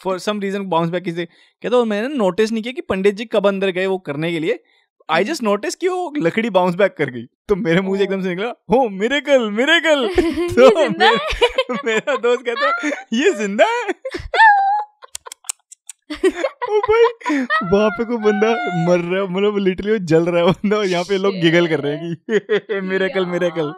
For 0.00 0.18
some 0.18 0.40
reason 0.40 0.66
bounce 0.66 0.90
back 0.90 1.04
किसी 1.04 1.24
कहता 1.24 1.76
और 1.76 1.86
मैंने 1.86 2.14
नोटिस 2.14 2.52
नहीं 2.52 2.62
किया 2.62 2.72
कि 2.72 2.80
पंडित 2.80 3.14
जी 3.14 3.24
कब 3.24 3.46
अंदर 3.46 3.70
गए 3.70 3.86
वो 3.86 3.98
करने 3.98 4.32
के 4.32 4.38
लिए। 4.38 4.60
आई 5.10 5.24
जस्ट 5.24 5.42
नोटिस 5.42 5.74
कि 5.74 5.88
वो 5.88 6.12
लकड़ी 6.16 6.50
बाउंस 6.50 6.74
बैक 6.74 6.94
कर 6.94 7.10
गई। 7.10 7.24
तो 7.48 7.56
मेरे 7.56 7.80
मुँह 7.80 7.98
से 7.98 8.04
एकदम 8.04 8.22
से 8.22 8.28
निकला 8.28 8.48
हो 8.70 8.88
मिरेकल 8.88 9.50
मिरेकल 9.50 10.04
ये 10.04 10.48
तो 10.48 10.88
मेरा, 10.88 11.10
मेरा 11.84 12.16
दोस्त 12.16 12.44
कहता 12.46 12.86
है 12.86 12.90
ये 13.12 13.32
ज़िंदा 13.32 13.66
है। 13.66 13.92
भाई 16.12 17.88
पे 17.88 18.04
कोई 18.04 18.16
बंदा 18.16 18.50
मर 18.88 19.00
रहा 19.00 19.20
है 19.22 19.28
मतलब 19.28 19.58
लिटरली 19.58 19.98
जल 19.98 20.24
रहा 20.24 20.44
है 20.44 20.52
बंदा 20.52 20.82
यहाँ 20.82 21.04
पे 21.04 21.18
लोग 21.18 21.34
गिगल 21.34 21.66
कर 21.66 21.80
रहे 21.80 21.96
हैं 21.96 22.16
कि 22.16 22.80
मिरेकल 22.80 23.26
मिरेकल 23.26 23.72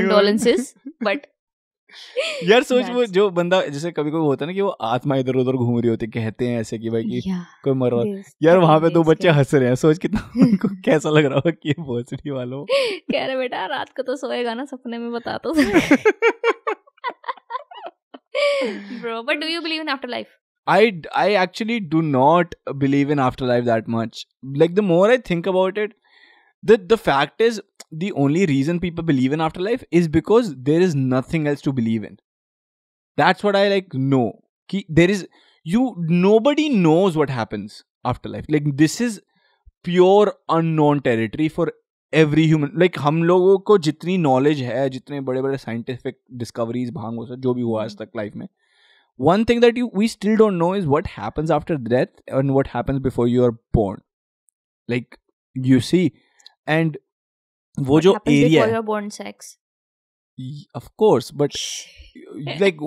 यार 2.49 2.63
सोच 2.63 2.89
वो 2.89 3.05
जो 3.05 3.29
बंदा 3.29 3.61
जैसे 3.61 3.91
कभी 3.91 4.11
कभी 4.11 4.19
होता 4.19 4.45
है 4.45 4.47
ना 4.47 4.53
कि 4.53 4.61
वो 4.61 4.69
आत्मा 4.69 5.15
इधर 5.15 5.35
उधर 5.35 5.51
घूम 5.51 5.79
रही 5.79 5.89
होती 5.89 6.05
है 6.05 6.11
कहते 6.11 6.47
हैं 6.47 6.59
ऐसे 6.61 6.77
कि 6.79 6.89
भाई 6.89 7.03
कि 7.03 7.21
कोई 7.63 7.73
मर 7.73 7.91
रहा 7.93 8.21
यार 8.43 8.57
वहाँ 8.57 8.79
पे 8.79 8.89
दो 8.89 9.03
बच्चे 9.03 9.29
हंस 9.29 9.53
रहे 9.53 9.67
हैं 9.67 9.75
सोच 9.75 9.97
कितना 9.97 10.31
उनको 10.37 10.67
कैसा 10.67 11.09
लग 11.09 11.25
रहा 11.25 11.35
होगा 11.35 11.51
कि 11.51 11.73
भोसड़ी 11.79 12.29
वालों 12.29 12.65
कह 13.11 13.25
रहे 13.25 13.37
बेटा 13.37 13.65
रात 13.65 13.89
को 13.89 14.03
तो 14.03 14.15
सोएगा 14.15 14.53
ना 14.53 14.65
सपने 14.65 14.97
में 14.97 15.11
बता 15.11 15.37
तो 15.37 15.53
bro 19.01 19.23
but 19.23 19.37
do 19.37 19.47
you 19.47 19.61
believe 19.61 19.81
in 19.81 19.89
after 19.89 20.23
I 20.67 21.01
I 21.15 21.33
actually 21.33 21.79
do 21.79 22.01
not 22.01 22.53
believe 22.77 23.09
in 23.09 23.19
afterlife 23.19 23.65
that 23.65 23.87
much. 23.87 24.25
Like 24.43 24.75
the 24.75 24.81
more 24.81 25.09
I 25.11 25.17
think 25.17 25.47
about 25.47 25.77
it, 25.77 25.93
the 26.63 26.77
the 26.77 26.97
fact 26.97 27.41
is 27.41 27.61
the 27.90 28.12
only 28.12 28.46
reason 28.46 28.80
people 28.80 29.04
believe 29.04 29.32
in 29.32 29.40
afterlife 29.40 29.84
is 29.90 30.08
because 30.08 30.54
there 30.56 30.80
is 30.80 30.94
nothing 30.94 31.46
else 31.46 31.60
to 31.62 31.72
believe 31.72 32.04
in. 32.04 32.18
That's 33.16 33.44
what 33.44 33.56
I 33.56 33.68
like 33.68 33.94
know. 33.94 34.42
Ki 34.68 34.84
there 34.90 35.10
is 35.10 35.26
you 35.64 35.94
nobody 35.98 36.68
knows 36.68 37.16
what 37.16 37.30
happens 37.30 37.82
after 38.04 38.28
life. 38.28 38.46
Like 38.48 38.76
this 38.76 39.00
is 39.00 39.20
pure 39.84 40.32
unknown 40.48 41.00
territory 41.00 41.48
for 41.48 41.72
every 42.12 42.46
human. 42.52 42.74
Like 42.82 42.98
हम 42.98 43.22
लोगों 43.24 43.58
को 43.58 43.78
जितनी 43.78 44.18
knowledge 44.18 44.60
है 44.60 44.90
जितने 44.90 45.20
बड़े 45.20 45.42
बड़े 45.42 45.56
scientific 45.56 46.20
discoveries 46.42 46.90
भांग 46.90 47.16
हो 47.16 47.26
सब 47.26 47.34
जो 47.34 47.54
भी 47.54 47.62
हुआ 47.62 47.84
आज 47.84 47.96
तक 47.96 48.10
life 48.18 48.36
में 48.36 48.48
one 49.20 49.44
thing 49.44 49.60
that 49.64 49.78
you 49.78 49.88
we 49.98 50.08
still 50.14 50.36
don't 50.36 50.58
know 50.62 50.72
is 50.78 50.86
what 50.94 51.06
happens 51.18 51.50
after 51.58 51.76
death 51.88 52.22
and 52.38 52.54
what 52.56 52.68
happens 52.74 53.02
before 53.04 53.26
you 53.28 53.44
are 53.44 53.54
born 53.78 54.02
like 54.90 55.18
you 55.68 55.80
see 55.80 56.04
and 56.68 56.98
वो 57.79 57.95
What 57.95 58.03
जो 58.03 58.13
before 58.13 58.67
है 58.67 58.73
you're 58.73 58.85
born 58.85 59.11
of 60.75 60.89
course 60.97 61.31
but 61.31 61.51
like 62.59 62.79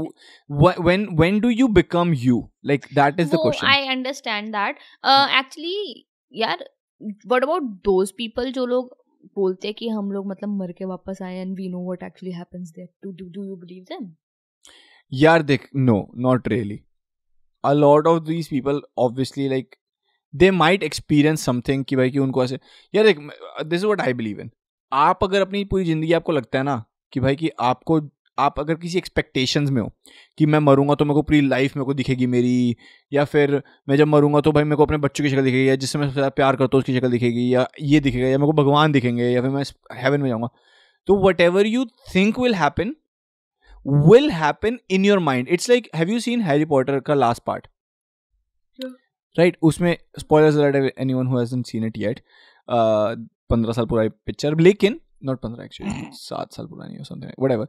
wh- 0.49 0.81
when 0.87 1.17
when 1.17 1.41
do 1.41 1.51
you 1.51 1.69
become 1.69 2.15
you 2.15 2.51
like 2.65 2.89
that 2.91 3.21
is 3.21 3.27
no, 3.27 3.37
the 3.37 3.39
question 3.39 3.69
I 3.69 3.83
understand 3.97 4.55
that 4.55 4.75
uh, 5.05 5.27
actually 5.41 6.07
यार 6.33 6.65
what 7.27 7.45
about 7.45 7.71
those 7.89 8.13
people 8.13 8.53
जो 8.53 8.67
लोग 8.67 8.97
बोलते 9.35 9.69
हैं 9.69 9.75
कि 9.75 9.89
हम 9.89 10.13
लोग 10.13 10.27
मतलब 10.27 10.49
मर 10.49 10.73
के 10.73 10.85
वापस 10.85 11.23
आए 11.23 11.45
we 11.45 11.69
know 11.75 11.85
what 11.91 12.03
actually 12.03 12.35
happens 12.41 12.73
there 12.73 12.89
do 13.05 13.13
do, 13.13 13.31
do 13.31 13.45
you 13.45 13.57
believe 13.65 13.87
them 13.93 14.17
यार 15.13 15.43
देख 15.43 15.69
no 15.77 16.07
not 16.27 16.49
really 16.53 16.79
a 17.65 17.75
lot 17.75 18.07
of 18.07 18.25
these 18.27 18.49
people 18.49 18.81
obviously 18.99 19.49
like 19.49 19.79
they 20.41 20.51
might 20.51 20.91
experience 20.91 21.49
something 21.51 21.85
कि 21.85 21.97
भाई 21.97 22.11
कि 22.11 22.19
उनको 22.19 22.45
ऐसे 22.45 22.59
यार 22.95 23.05
देख 23.05 23.19
this 23.63 23.83
is 23.83 23.89
what 23.93 24.09
I 24.09 24.13
believe 24.13 24.45
in 24.45 24.51
आप 24.95 25.25
अगर 25.25 25.41
अपनी 25.41 25.65
पूरी 25.65 25.85
ज़िंदगी 25.85 26.13
आपको 26.13 26.33
लगता 26.33 26.59
है 26.59 26.65
ना 26.65 26.85
कि 27.13 27.21
भाई 27.21 27.37
कि 27.37 27.51
आपको 27.61 28.01
आप 28.39 28.61
अगर 28.61 28.75
किसी 28.75 28.99
एक्सपेक्टेशंस 28.99 29.71
में 29.71 29.83
हो 29.83 29.93
कि 30.39 30.47
मैं 30.47 30.59
मरूँगा 30.59 30.95
तो 30.95 31.05
मेरे 31.05 31.15
को 31.15 31.23
पूरी 31.23 31.41
लाइफ 31.41 31.77
मेरे 31.77 31.85
को 31.85 31.95
दिखेगी 31.95 32.27
मेरी 32.27 32.77
या 33.13 33.25
फिर 33.25 33.63
मैं 33.89 33.97
जब 33.97 34.07
मरूँगा 34.07 34.41
तो 34.41 34.53
भाई 34.53 34.65
मेरे 34.65 34.77
को 34.77 34.83
अपने 34.83 34.97
बच्चों 34.97 35.25
की 35.25 35.31
शक्ल 35.31 35.45
दिखेगी 35.45 35.69
या 35.69 35.77
जिससे 35.77 35.99
मैं 35.99 36.07
सबसे 36.07 36.15
ज़्यादा 36.15 36.29
प्यार 36.29 36.57
करता 36.57 36.71
हूँ 36.75 36.79
उसकी 36.79 36.99
शक्ल 36.99 37.11
दिखेगी 37.11 37.55
या 37.55 37.69
ये 37.81 38.01
दिखेगा 38.01 38.29
या 38.29 38.39
मेरे 38.39 38.47
को 38.47 38.53
भगवान 38.53 38.93
दिखेंगे 38.93 39.25
या 39.25 39.41
फिर 39.41 39.51
मैं 39.51 39.65
हेवन 39.93 40.21
में 40.21 40.29
जाऊँगा 40.29 40.49
तो 41.07 41.29
whatever 41.41 41.67
you 41.67 41.85
think 41.85 42.39
will 42.39 42.55
happen 42.55 42.97
will 43.87 44.31
happen 44.31 44.79
in 44.91 45.05
your 45.05 45.19
mind 45.19 45.49
it's 45.49 45.71
like 45.71 45.89
have 45.95 46.09
you 46.09 46.21
seen 46.21 46.43
Harry 46.43 46.67
Potter 46.73 47.03
का 47.03 47.15
लास्ट 47.15 47.43
part? 47.51 47.67
राइट 49.39 49.57
उसमें 49.63 49.97
anyone 50.23 51.27
who 51.27 51.39
hasn't 51.39 51.65
seen 51.67 51.91
it 51.91 51.99
yet. 51.99 52.17
Uh, 52.71 53.25
पंद्रह 53.51 53.73
साल 53.73 53.87
पुरानी 53.87 54.09
पिक्चर 54.09 54.59
लेकिन 54.61 55.01
नॉट 55.25 55.41
पंद्रह 55.41 55.65
एक्चुअली 55.65 55.93
सात 56.13 56.53
साल 56.53 56.67
पुरानी 56.67 56.97
हो 56.97 57.05
समथिंग 57.05 57.31
वट 57.41 57.53
एवर 57.53 57.67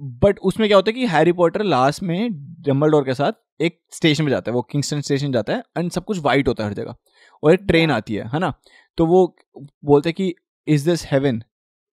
बट 0.00 0.38
उसमें 0.38 0.68
क्या 0.68 0.78
होता 0.78 0.90
है 0.90 0.92
कि 0.92 1.06
हैरी 1.06 1.32
पॉटर 1.32 1.62
लास्ट 1.62 2.02
में 2.02 2.28
डम्बलडोर 2.62 3.04
के 3.04 3.14
साथ 3.14 3.32
एक 3.60 3.80
स्टेशन 3.90 4.24
पे 4.24 4.30
जाता 4.30 4.50
है 4.50 4.54
वो 4.54 4.62
किंगस्टन 4.62 5.00
स्टेशन 5.00 5.32
जाता 5.32 5.52
है 5.52 5.62
एंड 5.78 5.90
सब 5.90 6.04
कुछ 6.04 6.18
वाइट 6.18 6.48
होता 6.48 6.64
है 6.64 6.68
हर 6.70 6.74
जगह 6.74 6.94
और 7.42 7.54
एक 7.54 7.60
ट्रेन 7.62 7.90
आती 7.90 8.14
है 8.14 8.28
है 8.28 8.38
ना? 8.38 8.54
तो 8.96 9.06
वो 9.06 9.36
बोलते 9.84 10.08
हैं 10.08 10.14
कि 10.14 10.34
इज़ 10.66 10.90
दिस 10.90 11.06
हेवन 11.12 11.42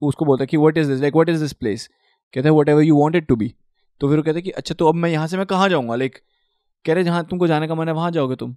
उसको 0.01 0.25
बोलता 0.25 0.43
है 0.43 0.47
कि 0.47 0.57
what 0.57 0.77
is 0.77 0.91
this 0.91 1.01
like 1.01 1.13
what 1.13 1.29
is 1.29 1.41
this 1.41 1.53
place 1.53 1.89
कहते 2.33 2.49
हैं 2.49 2.55
whatever 2.69 2.81
you 2.81 2.95
want 2.95 3.15
it 3.15 3.27
to 3.27 3.35
be 3.35 3.55
तो 4.01 4.07
फिर 4.07 4.17
वो 4.17 4.23
कहते 4.23 4.35
हैं 4.35 4.43
कि 4.43 4.51
अच्छा 4.51 4.75
तो 4.75 4.88
अब 4.88 4.95
मैं 4.95 5.09
यहाँ 5.09 5.27
से 5.27 5.38
मैं 5.38 5.45
कहाँ 5.45 5.69
जाऊँगा? 5.69 5.95
लाइक 5.95 6.17
कह 6.85 6.93
रहे 6.93 7.03
जहाँ 7.03 7.25
तुमको 7.25 7.47
जाने 7.47 7.67
का 7.67 7.75
मन 7.75 7.88
है 7.88 7.93
वहाँ 7.93 8.11
जाओगे 8.11 8.35
तुम। 8.35 8.55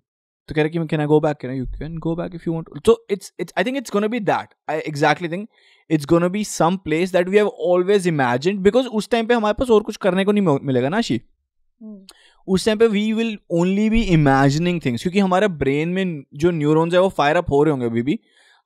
तो 0.49 0.55
कह 0.55 0.63
रहे 0.63 0.71
कि 0.71 0.87
can 0.87 1.01
I 1.01 1.07
go 1.07 1.21
back 1.21 1.37
can 1.37 1.51
you 1.51 1.67
can 1.67 1.99
go 1.99 2.15
back 2.17 2.35
if 2.35 2.43
you 2.47 2.55
want 2.55 2.69
so 2.87 3.07
it's 3.11 3.33
it's 3.41 3.53
I 3.59 3.65
think 3.65 3.77
it's 3.77 3.93
gonna 3.93 4.07
be 4.07 4.21
that 4.21 4.55
I 4.71 4.79
exactly 4.79 5.29
think 5.29 5.49
it's 5.91 6.07
gonna 6.07 6.29
be 6.29 6.45
some 6.45 6.77
place 6.77 7.13
that 7.13 7.29
we 7.29 7.37
have 7.37 7.49
always 7.49 8.09
imagined 8.09 8.61
because 8.61 8.87
उस 8.87 9.09
time 9.11 9.27
पे 9.27 9.35
हमारे 9.35 9.55
पास 9.59 9.71
और 9.71 9.83
कुछ 9.83 9.97
करने 9.97 10.25
को 10.25 10.33
नहीं 10.33 10.59
मिलेगा 10.63 10.89
ना 10.89 11.01
शी 11.01 11.21
उस 12.49 12.65
टाइम 12.67 12.79
पे 12.79 12.87
we 12.87 13.13
will 13.13 13.39
only 13.51 13.91
be 13.91 14.03
imagining 14.03 14.81
things 14.85 15.03
क्योंकि 15.03 15.19
हमारे 15.19 15.49
ब्रेन 15.49 15.89
में 15.89 16.23
जो 16.35 16.51
न्यूरॉन्स 16.51 16.95
है 16.95 17.01
वो 17.01 17.09
फायर 17.09 17.37
अप 17.37 17.51
हो 17.51 17.63
रहे 17.63 17.71
होंगे 17.71 17.87
अभी 17.87 18.03
भी। 18.03 18.19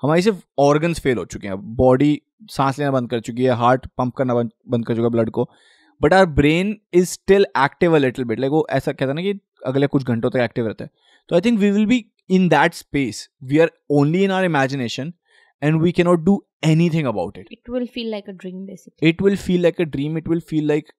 हमारी 0.03 0.23
सिर्फ़ 0.23 0.39
ऑर्गन्स 0.59 1.01
फेल 1.01 1.19
हो 1.19 1.25
चुके 1.25 1.49
हैं। 1.49 1.77
बॉडी 1.77 2.21
सांस 2.51 2.79
लेना 2.79 2.91
बंद 2.91 3.11
कर 3.11 3.21
चुकी 3.21 3.45
है 3.45 3.55
हार्ट 3.55 3.87
पंप 3.99 4.15
करना 4.15 4.35
बंद 4.35 4.87
कर 4.87 4.95
चुका 4.95 5.05
है 5.05 5.11
ब्लड 5.11 5.31
को। 5.31 5.49
But 6.01 6.15
our 6.15 6.27
brain 6.41 6.77
is 6.95 7.09
still 7.11 7.47
active 7.59 7.95
a 7.95 7.99
little 7.99 8.25
bit 8.25 8.41
like 8.41 8.53
वो 8.53 8.67
ऐसा 8.71 8.93
कहता 8.93 9.11
है 9.11 9.15
ना 9.15 9.23
कि 9.23 9.39
अगले 9.67 9.87
कुछ 9.87 10.05
घंटों 10.05 10.31
तक 10.31 10.41
एक्टिव 10.41 10.67
रहता 10.67 10.85
है 10.85 10.91
तो 11.29 11.35
I 11.37 11.41
think 11.41 11.59
we 11.59 11.71
will 11.71 11.87
be 11.87 12.05
in 12.31 12.49
that 12.49 12.75
space 12.75 13.29
we 13.45 13.59
are 13.59 13.71
only 13.91 14.25
in 14.25 14.31
our 14.31 14.45
imagination 14.45 15.13
and 15.63 15.75
and 15.75 15.81
we 15.81 15.93
cannot 15.93 16.25
do 16.25 16.33
anything 16.63 17.07
about 17.07 17.37
it. 17.37 17.47
It 17.51 17.69
will 17.69 17.87
feel 17.87 18.11
like 18.11 18.29
a 18.29 18.33
dream, 18.33 18.67
basically. 18.67 19.09
It 19.09 19.21
will 19.21 19.37
feel 19.37 19.63
like 19.63 19.81
a 19.81 19.87
dream. 19.87 20.17
It 20.17 20.29
will 20.29 20.41
feel 20.41 20.67
like 20.67 20.93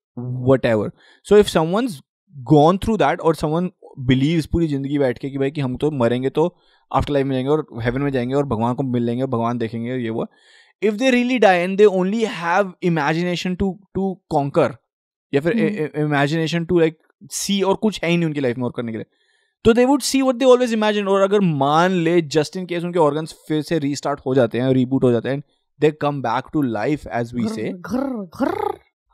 whatever. 0.51 0.93
So 1.25 1.35
if 1.35 1.49
someone's 1.49 2.01
gone 2.35 2.79
through 2.79 2.97
that 2.97 3.19
or 3.21 3.33
someone 3.35 3.69
believes 4.07 4.47
पूरी 4.47 4.67
ज़िंदगी 4.67 4.97
बैठ 4.99 5.17
के 5.17 5.29
कि 5.29 5.37
भाई 5.37 5.51
कि 5.51 5.61
हम 5.61 5.75
तो 5.77 5.91
मरेंगे 5.91 6.29
तो 6.29 6.43
आफ्टर 6.91 7.13
लाइफ 7.13 7.25
में 7.27 7.33
जाएँगे 7.35 7.49
और 7.49 7.65
हेवन 7.83 8.01
में 8.01 8.11
जाएँगे 8.11 8.33
और 8.35 8.45
भगवान 8.45 8.75
को 8.75 8.83
मिल 8.83 9.03
लेंगे 9.03 9.21
और 9.23 9.29
भगवान 9.29 9.57
देखेंगे 9.57 9.95
ये 9.95 10.09
वो 10.09 10.27
if 10.81 10.95
they 10.95 11.09
really 11.11 11.39
die 11.39 11.59
and 11.59 11.77
they 11.77 11.85
only 11.85 12.23
have 12.33 12.73
imagination 12.83 13.55
to 13.55 13.71
to 13.95 14.13
conquer 14.29 14.75
या 15.34 15.41
फिर 15.41 15.57
इमेजिनेशन 15.98 16.65
टू 16.65 16.79
लाइक 16.79 16.98
सी 17.31 17.62
और 17.62 17.75
कुछ 17.75 18.00
है 18.03 18.10
ही 18.10 18.17
नहीं 18.17 18.27
उनकी 18.27 18.39
लाइफ 18.39 18.57
में 18.57 18.65
और 18.65 18.74
करने 18.75 18.91
के 18.91 18.98
लिए। 18.98 19.05
तो 19.65 19.74
they 19.74 19.86
would 19.86 20.01
see 20.01 20.22
what 20.22 20.36
they 20.36 20.46
always 20.46 20.74
imagine 20.74 21.07
और 21.07 21.22
अगर 21.22 21.39
मान 21.39 21.91
ले 21.91 22.22
जस्ट 22.22 22.57
इन 22.57 22.65
केस 22.65 22.84
उनके 22.84 23.00
ऑर्गन्स 23.00 23.34
फिर 23.48 23.62
से 23.62 23.79
रीस्टार्ट 23.79 24.19
हो 24.25 24.36
जाते 24.36 24.60
हैं 24.60 24.69
रीबूट 24.69 25.03
हो 25.03 25.12
जाते 25.12 25.29
हैं 25.29 25.43
they 25.79 25.91
come 25.91 26.22
back 26.22 26.43
to 26.53 26.62
life 26.62 27.07
as 27.07 27.34
we 27.34 27.48
say 27.48 27.69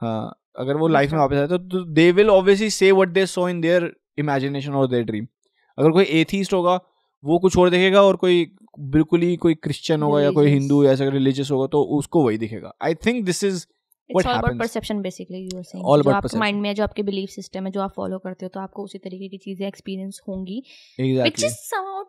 हाँ 0.01 0.39
अगर 0.59 0.75
वो 0.75 0.87
लाइफ 0.87 1.11
में 1.11 1.19
वापस 1.19 1.35
आते 1.35 1.57
तो 1.57 1.83
they 1.85 2.11
will 2.11 2.29
obviously 2.29 2.69
say 2.69 2.91
what 2.91 3.07
they 3.07 3.25
saw 3.25 3.49
in 3.49 3.61
their 3.61 3.95
imagination 4.17 4.73
और 4.73 4.87
देयर 4.87 5.03
ड्रीम 5.03 5.27
अगर 5.77 5.91
कोई 5.91 6.03
एथीस्ट 6.03 6.53
होगा 6.53 6.79
वो 7.23 7.39
कुछ 7.39 7.57
और 7.57 7.69
दिखेगा 7.69 8.01
और 8.03 8.15
कोई 8.15 8.51
बिल्कुल 8.79 9.21
ही 9.21 9.35
कोई 9.35 9.53
क्रिश्चियन 9.53 10.01
होगा 10.01 10.21
या 10.21 10.31
कोई 10.31 10.47
हिंदू 10.47 10.83
या 10.83 10.91
ऐसा 10.91 11.09
रिलीजियस 11.09 11.51
होगा 11.51 11.67
तो 11.67 11.81
उसको 11.97 12.23
वही 12.23 12.37
दिखेगा। 12.37 12.73
I 12.83 12.95
think 12.95 13.25
this 13.25 13.43
is 13.43 13.65
It's 14.09 14.25
all 14.25 14.37
about 14.37 14.57
perception 14.57 15.01
basically 15.01 15.39
you 15.41 15.57
are 15.57 15.63
saying. 15.63 15.83
all 15.85 16.03
जो 16.03 16.11
आपके 16.11 16.37
माइंड 16.39 16.61
में 16.61 16.73
जो 16.75 16.83
आपके 16.83 17.03
बिलीफ 17.03 17.29
सिस्टम 17.29 17.65
है 17.65 17.71
जो 17.71 17.81
आप 17.81 17.93
फॉलो 17.95 18.17
करते 18.19 18.45
हो 18.45 18.49
तो 18.53 18.59
आपको 18.59 18.83
उसी 18.83 18.97
तरीके 18.99 19.27
की 19.27 19.37
चीज़ें 19.37 19.67
एक्सपीरियंस 19.67 20.21
होंगी। 20.27 20.61
विच 20.99 21.43
इज़ 21.43 21.55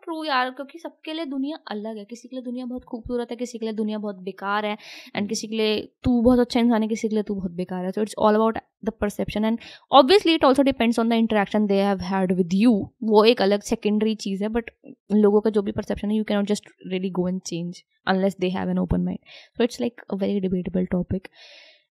ट्रू 0.03 0.23
यार 0.23 0.49
क्योंकि 0.51 0.79
सबके 0.79 1.13
लिए 1.13 1.25
दुनिया 1.25 1.57
अलग 1.71 1.97
है। 1.97 2.03
किसी 2.05 2.27
के 2.27 2.35
लिए 2.35 2.43
दुनिया 2.43 2.65
बहुत 2.65 2.83
खूबसूरत 2.85 3.27
है 3.31 3.37
किसी 3.37 3.57
के 3.57 3.65
लिए 3.65 3.73
दुनिया 3.73 3.97
बहुत 3.97 4.15
बेकार 4.23 4.65
है 4.65 4.77
एंड 5.15 5.29
किसी 5.29 5.47
के 5.47 5.55
लिए 5.55 5.79
तू 6.03 6.21
बहुत 6.21 6.39
अच्छा 6.39 6.59
इंसान 6.59 6.81
है 6.81 6.87
किसी 6.87 7.07
के 7.07 7.15
लिए 7.15 7.23
तू 7.23 7.35
बहुत 7.35 7.51
बेकार 7.53 7.85
है। 7.85 7.91
So 7.91 8.01
it's 8.01 8.15
all 8.19 8.35
about 8.35 8.57
the 8.85 8.89
perception 9.01 9.45
and 9.45 9.59
obviously 9.91 10.33
it 10.35 10.43
also 10.45 10.63
depends 10.63 10.99
on 10.99 11.09
the 11.09 11.13
interaction 11.23 11.65
they 11.67 11.81
have 11.81 12.01
had 12.03 12.31
with 12.37 12.53
you 12.53 12.73
वो 13.03 13.23
एक 13.25 13.41
अलग 13.41 13.61
सेकेंडरी 13.63 14.15
चीज़ 14.25 14.43
है 14.43 14.49
बट 14.49 14.69
लोगों 15.13 15.41
का 15.41 15.49
जो 15.49 15.61
भी 15.61 15.71
परसेप्शन 15.71 16.11
है 16.11 16.17
you 16.17 16.23
cannot 16.23 16.47
just 16.47 16.69
really 16.87 17.09
go 17.19 17.27
and 17.27 17.41
change 17.41 17.83
unless 18.07 18.35
they 18.39 18.49
have 18.49 18.69
an 18.69 18.79
open 18.79 19.03
mind 19.03 19.19
so 19.57 19.63
it's 19.63 19.81
like 19.81 20.01
a 20.09 20.15
very 20.15 20.39
debatable 20.39 20.85
topic 20.91 21.27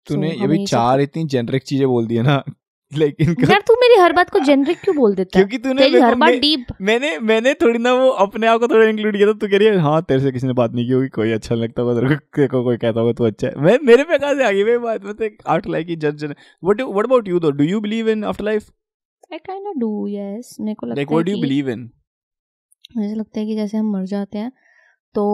तूने 0.08 0.31
ये 0.31 0.48
भी 0.48 0.65
चार 0.65 1.01
इतनी 1.01 1.24
जेनरिक 1.25 1.63
चीज़ें 1.63 1.88
बोल 1.88 2.08
दी 2.08 2.15
है 2.15 2.24
ना 2.24 2.43
लेकिन 2.98 3.36
यार 3.50 3.62
तू 3.67 3.74
मेरी 3.74 4.00
हर 4.01 4.13
बात 4.13 4.29
को 4.29 4.39
जेनरिक 4.39 4.79
क्यों 4.81 4.96
बोल 4.96 5.13
देता 5.15 5.39
है? 5.39 5.46
क्योंकि 5.46 5.58
तूने 5.63 5.88
हर 6.00 6.15
बात 6.15 6.34
डीप 6.34 6.65
मैंने 6.81 7.17
मैंने 7.20 7.53
थोड़ी 7.53 7.79
ना 7.79 7.93
वो 7.93 8.10
अपने 8.24 8.48
आप 8.48 8.60
को 8.60 8.67
थोड़ा 8.67 8.88
इंक्लूड 8.88 9.17
किया 9.17 9.27
था 9.27 9.34
तू 9.34 9.48
कह 9.48 9.58
रही 9.58 9.67
है 9.67 9.77
हाँ 9.77 10.01
तेरे 10.01 10.20
से 10.20 10.31
किसी 10.31 10.48
ने 10.48 10.53
बात 10.53 10.72
नहीं 10.72 10.86
की 10.86 10.91
होगी 10.91 11.08
कोई 11.10 11.31
अच्छा 11.31 11.55
लगता 11.55 11.81
होगा 11.81 12.01
तेरे 12.01 12.48
को 12.48 12.63
कोई 12.63 12.77
कहता 12.77 13.00
होगा 13.00 13.13
तू 13.13 13.24
अच्छा 13.24 13.48
है। 13.48 13.53
मैं 13.58 13.77
मेरे 13.84 14.03
पे 14.03 14.17
कहाँ 14.17 14.34
से 14.36 14.43
आ 14.43 14.51
गई 14.51 14.63
मैं 14.63 14.81
बात 14.81 15.05
मतलब 15.05 15.38
आफ्टर 15.48 15.70
लाइफ 15.70 15.88
की 15.88 15.96
जज 15.96 16.24
what 16.25 16.81
what 16.81 17.05
about 17.05 17.27
you 17.27 17.39
though 17.39 17.51
do 17.51 17.63
you 17.63 17.81
believe 17.81 18.10
in 18.10 18.24
after 18.24 18.43
life 18.43 18.70
I 19.34 19.38
kind 19.38 19.67
of 19.67 19.77
do 19.77 20.08
yes 20.08 20.55
मेरे 20.60 20.75
को 20.75 20.86
लगता 20.86 20.93
है 20.93 20.96
like 20.96 21.12
what 21.12 21.25
do 21.25 21.31
you 21.31 21.41
believe 21.41 21.70
in 21.70 21.89
मुझे 22.98 23.13
लगता 23.15 23.39
है 23.39 23.46
कि 23.46 23.55
जैसे 23.55 23.77
हम 23.77 23.91
मर 23.91 24.05
जाते 24.05 24.38
हैं 24.38 24.51
तो 25.15 25.25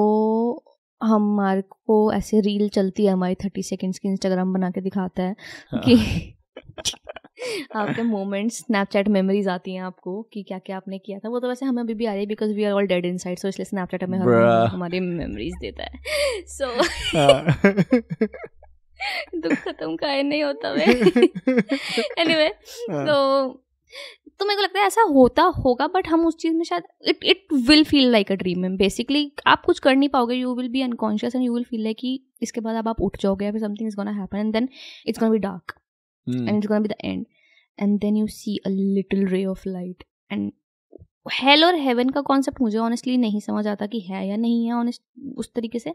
हमारे 1.03 1.61
को 1.61 2.13
ऐसे 2.13 2.39
रील 2.39 2.69
चलती 2.69 3.05
है 3.05 3.13
हमारी 3.13 3.35
थर्टी 3.35 3.63
सेकेंड्स 3.63 3.99
की 3.99 4.07
इंस्टाग्राम 4.07 4.53
बना 4.53 4.71
के 4.71 4.81
दिखाता 4.81 5.23
है 5.23 5.35
हाँ। 5.71 5.81
कि 5.81 5.95
आपके 7.75 8.01
मोमेंट्स 8.01 8.57
स्नैपचैट 8.57 9.07
मेमोरीज 9.07 9.47
आती 9.47 9.73
हैं 9.73 9.81
आपको 9.81 10.21
कि 10.33 10.43
क्या 10.43 10.59
क्या 10.59 10.77
आपने 10.77 10.99
किया 10.99 11.19
था। 11.19 11.29
वो 11.29 11.39
तो 11.39 11.47
वैसे 11.47 11.65
हमें 11.65 11.83
अभी 11.83 11.93
भी 11.93 12.05
आ 12.05 12.11
रही 12.11 12.19
है 12.19 12.27
because 12.27 12.53
we 12.53 12.63
are 12.63 12.71
all 12.71 12.87
dead 12.87 13.05
in 13.05 13.17
side 13.17 13.39
so 13.39 13.47
इसलिए 13.47 13.65
स्नैपचैट 13.65 14.03
हमें 14.03 14.19
हमारी 14.67 14.99
मेमोरीज 14.99 15.53
देता 15.61 15.83
है। 15.83 15.99
सो 16.47 16.81
so, 16.81 16.87
दुख 19.35 19.53
खत्म 19.53 19.95
का 19.95 20.21
नहीं 20.21 20.43
होता 20.43 20.71
वे 20.71 20.83
एनीवे 22.17 22.49
तो 22.91 23.47
तो 24.39 24.45
मेरे 24.45 24.55
को 24.55 24.63
लगता 24.63 24.79
है 24.79 24.87
ऐसा 24.87 25.01
होता 25.09 25.43
होगा 25.57 25.87
बट 25.87 26.07
हम 26.07 26.25
उस 26.25 26.35
चीज़ 26.37 26.53
में 26.53 26.63
शायद 26.63 26.83
it 27.07 27.23
it 27.25 27.53
will 27.69 27.83
feel 27.83 28.11
like 28.11 28.31
a 28.31 28.35
dream 28.35 28.59
में 28.59 28.75
बेसिकली 28.77 29.31
आप 29.47 29.63
कुछ 29.65 29.79
कर 29.79 29.95
नहीं 29.95 30.09
पाओगे 30.09 30.35
you 30.35 30.53
will 30.55 30.69
be 30.69 30.81
unconscious 30.81 31.35
and 31.35 31.45
you 31.45 31.53
will 31.53 31.63
feel 31.63 31.83
like 31.83 31.97
कि 31.97 32.19
इसके 32.41 32.61
बाद 32.61 32.75
अब 32.75 32.87
आप 32.87 33.01
उठ 33.01 33.17
जाओगे 33.21 33.51
फिर 33.51 33.61
something 33.61 33.87
is 33.87 33.95
gonna 33.95 34.11
happen 34.11 34.37
and 34.37 34.53
then 34.53 34.69
it's 35.07 35.19
gonna 35.19 35.31
be 35.31 35.39
dark 35.39 35.73
and 36.27 36.57
it's 36.57 36.67
gonna 36.67 36.79
be 36.79 36.87
the 36.87 36.95
end 37.03 37.25
and 37.77 37.99
then 37.99 38.17
you 38.17 38.27
see 38.33 38.57
a 38.57 38.69
little 38.69 39.27
ray 39.27 39.43
of 39.45 39.67
light 39.69 40.03
and 40.31 40.51
hell 41.33 41.65
और 41.65 41.75
heaven 41.75 42.09
का 42.09 42.21
कॉन्सेप्ट 42.21 42.61
मुझे 42.61 42.77
ऑनेस्टली 42.77 43.17
नहीं 43.17 43.39
समझ 43.39 43.65
आता 43.67 43.85
कि 43.85 43.99
है 43.99 44.27
या 44.27 44.35
नहीं 44.35 44.65
है 44.65 44.73
ऑनेस्ट 44.73 45.01
उस 45.37 45.51
तरीके 45.55 45.79
से। 45.79 45.93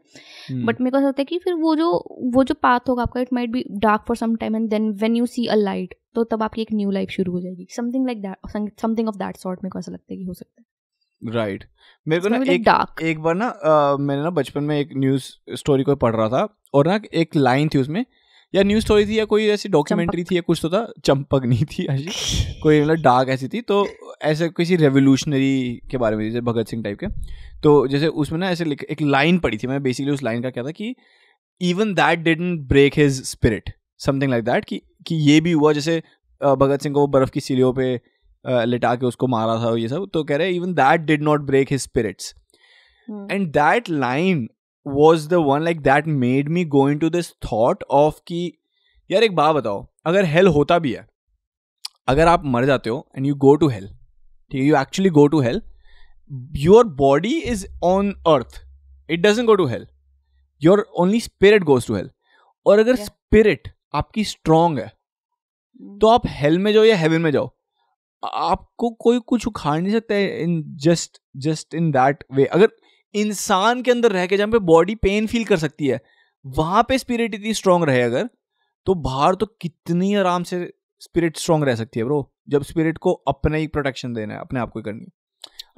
बट 0.53 0.81
मेरे 0.81 0.91
को 0.91 0.99
लगता 0.99 1.21
है 1.21 1.25
कि 1.25 1.39
फिर 1.39 1.55
वो 1.55 1.75
जो 1.77 1.91
वो 2.35 2.45
जो 2.45 2.55
पाथ 2.55 2.89
होगा 2.89 3.03
आपका 3.03 3.21
it 3.21 3.33
might 3.33 3.51
be 3.51 3.65
dark 3.71 4.05
for 4.09 4.17
some 4.17 4.37
time 4.37 4.57
and 4.57 4.69
then 4.71 4.91
when 4.93 5.17
you 5.17 5.27
see 5.27 5.47
a 5.47 5.55
light 5.55 5.95
तो 6.15 6.25
तब 6.25 6.43
आपकी 6.43 6.63
एक 6.63 6.73
न्यू 6.73 6.91
लाइफ 6.91 7.11
शुरू 7.11 7.33
हो 7.33 7.41
जाएगी। 7.41 7.67
Something 7.71 8.07
like 8.07 8.23
that 8.23 8.81
something 8.81 9.09
of 9.09 9.17
that 9.17 9.37
sort 9.37 9.61
मेरे 9.65 9.71
को 9.71 9.79
ऐसा 9.79 9.93
लगता 9.93 10.13
है 10.13 10.19
कि 10.19 10.25
हो 10.25 10.35
सकता 10.35 10.61
है। 10.61 10.67
Right 11.23 11.61
right. 11.61 11.71
मेरे 12.07 12.23
को 12.23 12.29
ना 12.29 12.53
एक 12.53 12.63
डार्क 12.63 13.03
एक 13.03 13.19
बार 13.19 13.35
ना 13.35 13.47
मैंने 14.01 14.23
ना 14.23 14.31
बचपन 14.31 14.65
में 14.65 14.79
एक 14.81 14.91
न्यूज़ 14.97 15.31
स्टोरी 15.55 15.83
को 15.83 15.97
पढ़ 15.97 16.17
रहा 16.17 16.29
था 16.29 16.47
और 16.75 16.87
ना 16.87 17.01
एक 17.15 17.37
लाइन 17.37 17.69
थी 17.69 17.79
उसमें 17.79 18.05
या 18.55 18.63
न्यूज़ 18.63 18.85
स्टोरी 18.85 19.07
थी 19.07 19.19
या 19.19 19.25
कोई 19.25 19.47
ऐसी 19.49 19.69
डॉक्यूमेंट्री 19.69 20.25
थी 20.25 20.37
या 20.37 20.43
कुछ 20.43 20.61
तो 20.63 20.69
था 20.71 20.87
चंपक 21.05 21.45
नहीं 21.45 21.65
थी 21.65 21.87
ऐसी 21.91 22.61
कोई 22.61 22.81
मतलब 22.81 23.03
डार्क 23.03 23.29
ऐसी 23.29 23.49
थी 23.49 23.61
तो 23.63 23.87
ऐसे 24.23 24.49
किसी 24.49 24.77
रेवोल्यूशनरी 24.77 25.81
के 25.91 25.99
बारे 25.99 26.17
में 26.17 26.25
जैसे 26.25 26.41
भगत 26.41 26.69
सिंह 26.69 26.83
टाइप 26.83 26.99
के 26.99 27.07
तो 27.63 27.87
जैसे 27.87 28.09
उसमें 28.25 28.39
ना 28.39 28.51
ऐसे 28.51 28.65
एक 28.91 29.03
लाइन 29.03 29.39
पड़ी 29.39 29.59
थी 29.59 29.67
मैं 29.67 29.83
बेसिकली 29.83 30.13
उस 30.13 30.23
लाइन 30.23 30.43
का 30.43 30.51
क्या 30.51 30.65
था 30.65 30.71
कि 30.71 30.95
even 31.61 31.95
that 31.95 32.19
didn't 32.19 32.69
break 32.69 32.99
his 32.99 33.23
spirit 33.25 33.75
something 34.01 34.31
like 34.31 34.45
that 34.45 34.65
कि 34.65 34.81
कि 35.07 35.15
ये 35.31 35.41
भी 35.41 35.53
हुआ 35.53 35.73
जैसे 35.73 36.03
भगत 36.41 36.83
सिंह 36.83 36.95
को 36.95 37.07
बर्फ़ 37.09 37.31
की 37.31 37.41
सीढ़ियों 37.41 37.73
पे 37.73 37.93
लिटा 38.67 38.95
के 38.95 39.07
उसको 39.07 39.27
मारा 39.27 39.57
था 39.59 39.77
ये 39.77 39.89
सब 39.89 40.09
तो 40.15 40.23
कह 40.25 40.37
रहे 40.37 40.51
even 40.51 40.73
that 40.75 41.01
did 41.01 41.23
not 41.23 41.41
break 41.47 41.73
his 41.73 41.81
spirits 41.81 42.35
and 43.09 43.47
that 43.53 43.91
line 43.91 44.49
was 44.87 45.29
the 45.29 45.35
one 45.35 45.63
like 45.63 45.81
that 45.81 46.07
made 46.07 46.49
me 46.49 46.65
go 46.65 46.89
into 46.99 47.11
this 47.11 47.33
thought 47.45 47.85
of 47.91 48.21
कि 48.27 48.53
यार 49.11 49.23
एक 49.23 49.35
बात 49.35 49.55
बताओ 49.55 49.87
अगर 50.07 50.25
हेल 50.25 50.47
होता 50.47 50.79
भी 50.79 50.93
है 50.93 51.07
अगर 52.09 52.27
आप 52.27 52.45
मर 52.45 52.65
जाते 52.65 52.91
हो 52.91 53.07
and 53.17 53.27
you 53.27 53.35
go 53.35 53.55
to 53.57 53.69
hell 53.69 53.89
ठीक 53.89 54.61
है 54.61 54.67
you 54.67 54.77
actually 54.77 55.11
go 55.11 55.27
to 55.27 55.41
hell 55.41 55.63
your 56.57 56.85
body 56.85 57.39
is 57.41 57.67
on 57.85 58.13
earth 58.27 58.61
it 59.11 59.21
doesn't 59.21 59.47
go 59.47 59.55
to 59.55 59.67
hell 59.67 59.87
your 60.63 60.87
only 60.99 61.21
spirit 61.21 61.63
goes 61.63 61.87
to 61.87 61.95
hell 61.95 62.11
और 62.67 62.79
अगर 62.79 62.97
स्पिरिट 62.97 63.63
yeah. 63.63 63.77
आपकी 63.95 64.25
स्ट्रांग 64.25 64.79
है 64.79 64.87
hmm. 64.87 66.01
तो 66.01 66.09
आप 66.09 66.27
हेल 66.27 66.59
में 66.59 66.73
जाओ 66.73 66.85
या 66.85 66.97
हेवन 66.97 67.21
में 67.21 67.31
जाओ 67.31 67.51
आपको 68.23 68.91
कोई 68.91 69.19
कुछ 69.19 69.47
उखाड़ 69.47 69.81
नहीं 69.81 69.93
सकता 69.93 70.15
है 70.15 70.43
in 70.43 70.63
just 70.77 71.21
just 71.37 71.75
in 71.75 71.91
that 71.91 72.25
way 72.33 72.45
अगर 72.45 72.69
इंसान 73.15 73.83
के 73.83 73.91
अंदर 73.91 74.13
रह 74.13 74.27
के 74.27 74.37
जहाँ 74.37 74.51
पे 74.51 74.59
बॉडी 74.59 74.95
पेन 74.95 75.27
फील 75.27 75.45
कर 75.45 75.57
सकती 75.57 75.87
है 75.87 76.01
वहाँ 76.47 76.83
पे 76.83 76.99
स्पिरिट 76.99 77.35
इतनी 77.35 77.55
स्ट्रांग 77.55 77.85
रहे 77.85 78.03
अगर 78.03 78.29
तो 78.87 78.95
बाहर 78.95 79.35
तो 79.35 79.47
कितनी 79.47 80.15
आराम 80.15 80.43
से 80.43 80.73
स्पिरिट 81.01 81.37
स्ट्रांग 81.37 81.65
रह 81.65 81.75
सकती 81.75 82.01
है 82.01 82.05
ब्रो 82.05 82.33
जब 82.49 82.63
स्पिरिट 82.63 82.99
को 82.99 83.13
अपने 83.29 83.59
ही 83.59 83.67
प्रोटेक्शन 83.67 84.13
देना 84.13 84.35
है 84.35 84.41
अपने 84.41 84.61
आप 84.61 84.71
को 84.71 84.83
करनी 84.83 85.07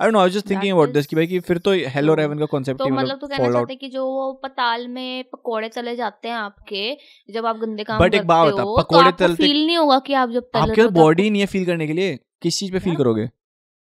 I 0.01 0.07
don't 0.07 0.13
know 0.13 0.21
I 0.21 0.31
just 0.31 0.51
thinking 0.51 0.73
about 0.73 0.93
this 0.93 1.07
कि 1.07 1.17
भाई 1.17 1.27
कि 1.27 1.41
फिर 1.41 1.59
तो 1.59 1.73
हेल 1.73 2.11
और 2.11 2.21
हेवन 2.21 2.39
का 2.39 2.47
कांसेप्ट 2.47 2.79
तो 2.79 2.89
मतलब 2.89 3.19
तो 3.19 3.27
कहना 3.27 3.51
चाहते 3.53 3.75
कि 3.77 3.89
जो 3.89 4.05
वो 4.07 4.33
पताल 4.45 4.89
में 4.89 5.25
पकोड़े 5.33 5.69
चले 5.69 5.97
जाते 5.97 6.29
हैं 6.29 6.37
आपके 6.37 6.97
जब 7.33 7.47
आप 7.47 7.57
गंदे 7.57 7.85
काम 7.85 8.01
बट 8.01 8.15
एक 8.15 8.27
बात 8.27 8.53
बता 8.53 8.65
पकोड़े 8.83 9.13
तो 9.13 9.35
फील 9.35 9.67
नहीं 9.67 9.77
होगा 9.77 9.99
कि 9.99 10.15
आप 10.15 10.31
जब 10.31 10.51
आपके 10.57 10.87
बॉडी 11.01 11.31
नहीं 11.31 11.41
है 11.41 11.47
फील 11.47 11.67
करने 11.67 11.87
के 11.87 11.93
लिए 11.93 12.17
किस 12.43 12.59
चीज़ 12.59 12.73
पे 12.73 12.79
फील 12.79 12.97
करोगे? 12.97 13.29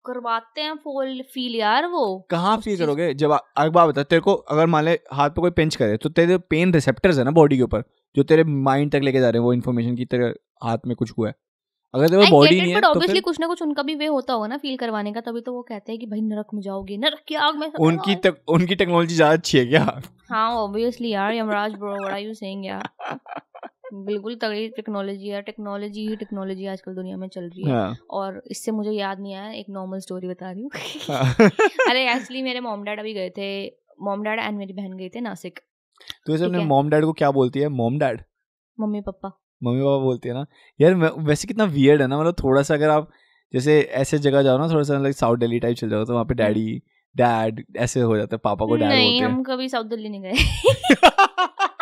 करवाते 0.07 0.61
हैं 0.61 0.75
फुल 0.77 1.21
फील 1.35 1.55
यार 1.57 1.87
वो। 1.87 2.05
कहाँ 2.31 2.57
फील 2.59 2.79
करोगे? 2.79 3.13
जब 3.15 3.33
एक 3.61 3.73
बात 3.73 3.89
बता 3.89 4.03
तेरे 4.05 4.21
को 4.21 4.35
अगर 4.35 4.67
मान 4.67 4.85
ले 4.85 4.99
हाथ 5.13 5.31
पे 5.31 5.41
कोई 5.41 5.51
पिंच 5.53 5.77
करे 5.77 5.97
तो 5.97 6.09
तेरे 6.11 6.39
पेन 6.51 6.73
रिसेप्टर्स 6.75 7.19
है 7.19 7.25
ना 7.25 7.31
बॉडी 7.33 7.57
के 7.57 7.63
ऊपर 7.63 7.83
जो 8.17 8.23
तेरे 8.25 8.45
माइंड 8.45 8.93
तक 8.93 9.01
लेके 9.03 9.21
जा 9.21 9.29
रहे 9.31 9.41
हैं 9.41 9.45
वो 9.45 9.53
इन्फॉर्मेशन 9.53 9.97
की 9.97 10.05
तेरे 10.07 10.35
हाथ 10.65 10.87
में 10.87 10.97
कुछ 10.97 11.13
हुआ 11.19 11.29
है। 11.29 11.35
अगर 11.95 12.09
तेरे 12.09 12.31
बॉडी 12.31 12.61
नहीं 12.61 12.73
है 12.75 12.81
तो 12.83 13.01
फिर 13.03 13.21
कुछ 13.21 13.39
ना 13.41 13.47
कुछ 13.47 13.63
उनका 13.63 13.83
भी 13.83 13.95
वे 13.95 14.07
होता 14.07 14.33
होगा 14.33 14.47
ना 14.47 14.57
फील 14.57 14.77
करवाने 14.77 15.13
का 15.13 15.21
तभी 15.21 15.41
तो 15.41 15.53
वो 15.53 15.63
कहते 15.63 15.93
हैं 15.93 15.99
कि 16.01 16.07
भाई 16.07 16.21
नरक 16.23 16.47
में 16.55 16.61
जाओगे 16.63 16.97
नरक 16.97 17.23
की 17.29 17.35
आग 17.37 17.57
में 17.57 17.71
उनकी 17.71 18.15
तक, 18.17 18.37
उनकी 18.49 18.75
टेक्नोलॉजी 18.75 19.15
ज़्यादा 19.15 19.33
अच्छी 19.33 19.59
है 19.59 19.65
क्या? 19.67 20.01
हाँ 20.31 20.51
ऑब्वियसली 20.57 21.11
यार 21.11 21.35
Yamraj 21.35 21.75
bro 21.75 21.95
what 21.95 22.13
are 22.13 22.19
you 22.19 22.35
saying 22.35 22.67
यार? 22.67 22.89
बिल्कुल 23.95 24.35
तगड़ी 24.35 24.69
टेक्नोलॉजी 24.69 25.28
है 25.28 25.43
टेक्नोलॉजी 25.43 26.09
ही 26.09 26.16
टेक्नोलॉजी 26.16 26.66
आजकल 26.66 26.95
दुनिया 26.95 27.16
में 27.16 27.28
चल 27.28 27.40
रही 27.40 27.62
है। 27.64 27.73
हाँ। 27.73 27.97
और 28.11 28.43
इससे 28.50 28.73
मुझे 28.73 28.90
याद 28.90 29.21
नहीं 29.21 29.35
आया 29.35 29.50
एक 29.50 29.66
नॉर्मल 29.71 29.99
स्टोरी 29.99 30.28
बता 30.28 30.50
रही 30.50 30.62
हूँ। 30.62 30.71
हाँ। 31.11 31.35
अरे 31.90 32.12
एक्चुअली 32.12 32.43
मेरे 32.43 32.61
मॉम 32.61 32.85
डैड 32.85 33.00
अभी 33.00 33.14
गए 33.14 33.31
थे 33.31 33.66
मोम 34.02 34.23
डैड 34.23 34.38
एंड 34.38 34.59
मेरी 34.59 34.73
बहन 34.73 34.93
गई 34.93 35.09
थे 35.09 35.21
नासिक। 35.21 35.61
तो 36.26 36.33
वैसे 36.33 36.45
अपने। 36.45 36.59
मॉम 36.59 36.90
डैड 36.90 37.05
को 37.05 37.12
क्या 37.12 37.31
बोलती 37.31 37.61
है? 37.61 37.69
Mom 37.69 37.99
dad 37.99 38.23
mummy 38.81 39.00
papa. 39.00 39.43
Mummy 39.62 39.81
papa 39.81 39.99
बोलती 39.99 40.28
है 40.28 40.35
ना? 40.35 40.47
यार 40.81 40.95
वैसे 41.19 41.49
कितना 41.49 41.64
वियर्ड 41.64 42.02
है 42.02 42.09
ना 42.09 42.21
मतलब 42.21 42.35
थोड़ा 42.45 42.62
सा 42.62 42.75
अगर 42.75 42.90
आप 42.90 43.11
जैसे 43.52 43.81
ऐसे 43.81 44.19
जगह 44.19 44.43
जाओ 44.43 44.59
ना 44.59 44.69
थोड़ा 44.69 44.83
सा 44.83 44.99
लाइक 44.99 45.16
साउथ 45.16 45.37
दिल्ली 45.37 45.59
टाइप 45.61 45.76
चल 45.76 45.90
जाओ 45.90 46.05
तो 46.05 46.12
वहाँ 46.12 46.25
पे 46.25 46.35
डैडी 46.35 46.83
डैड 47.16 47.64
ऐसे 47.76 48.00
हो 48.00 48.16
जाता 48.16 48.37
है 48.37 48.38
पापा 48.45 48.66
को 48.66 48.76
डैड 48.76 48.88
नहीं 48.88 49.23
हम 49.23 49.43
कभी 49.43 49.69
साउथ 49.69 49.85
दिल्ली 49.85 50.09
नहीं 50.09 50.23
गए 50.23 50.33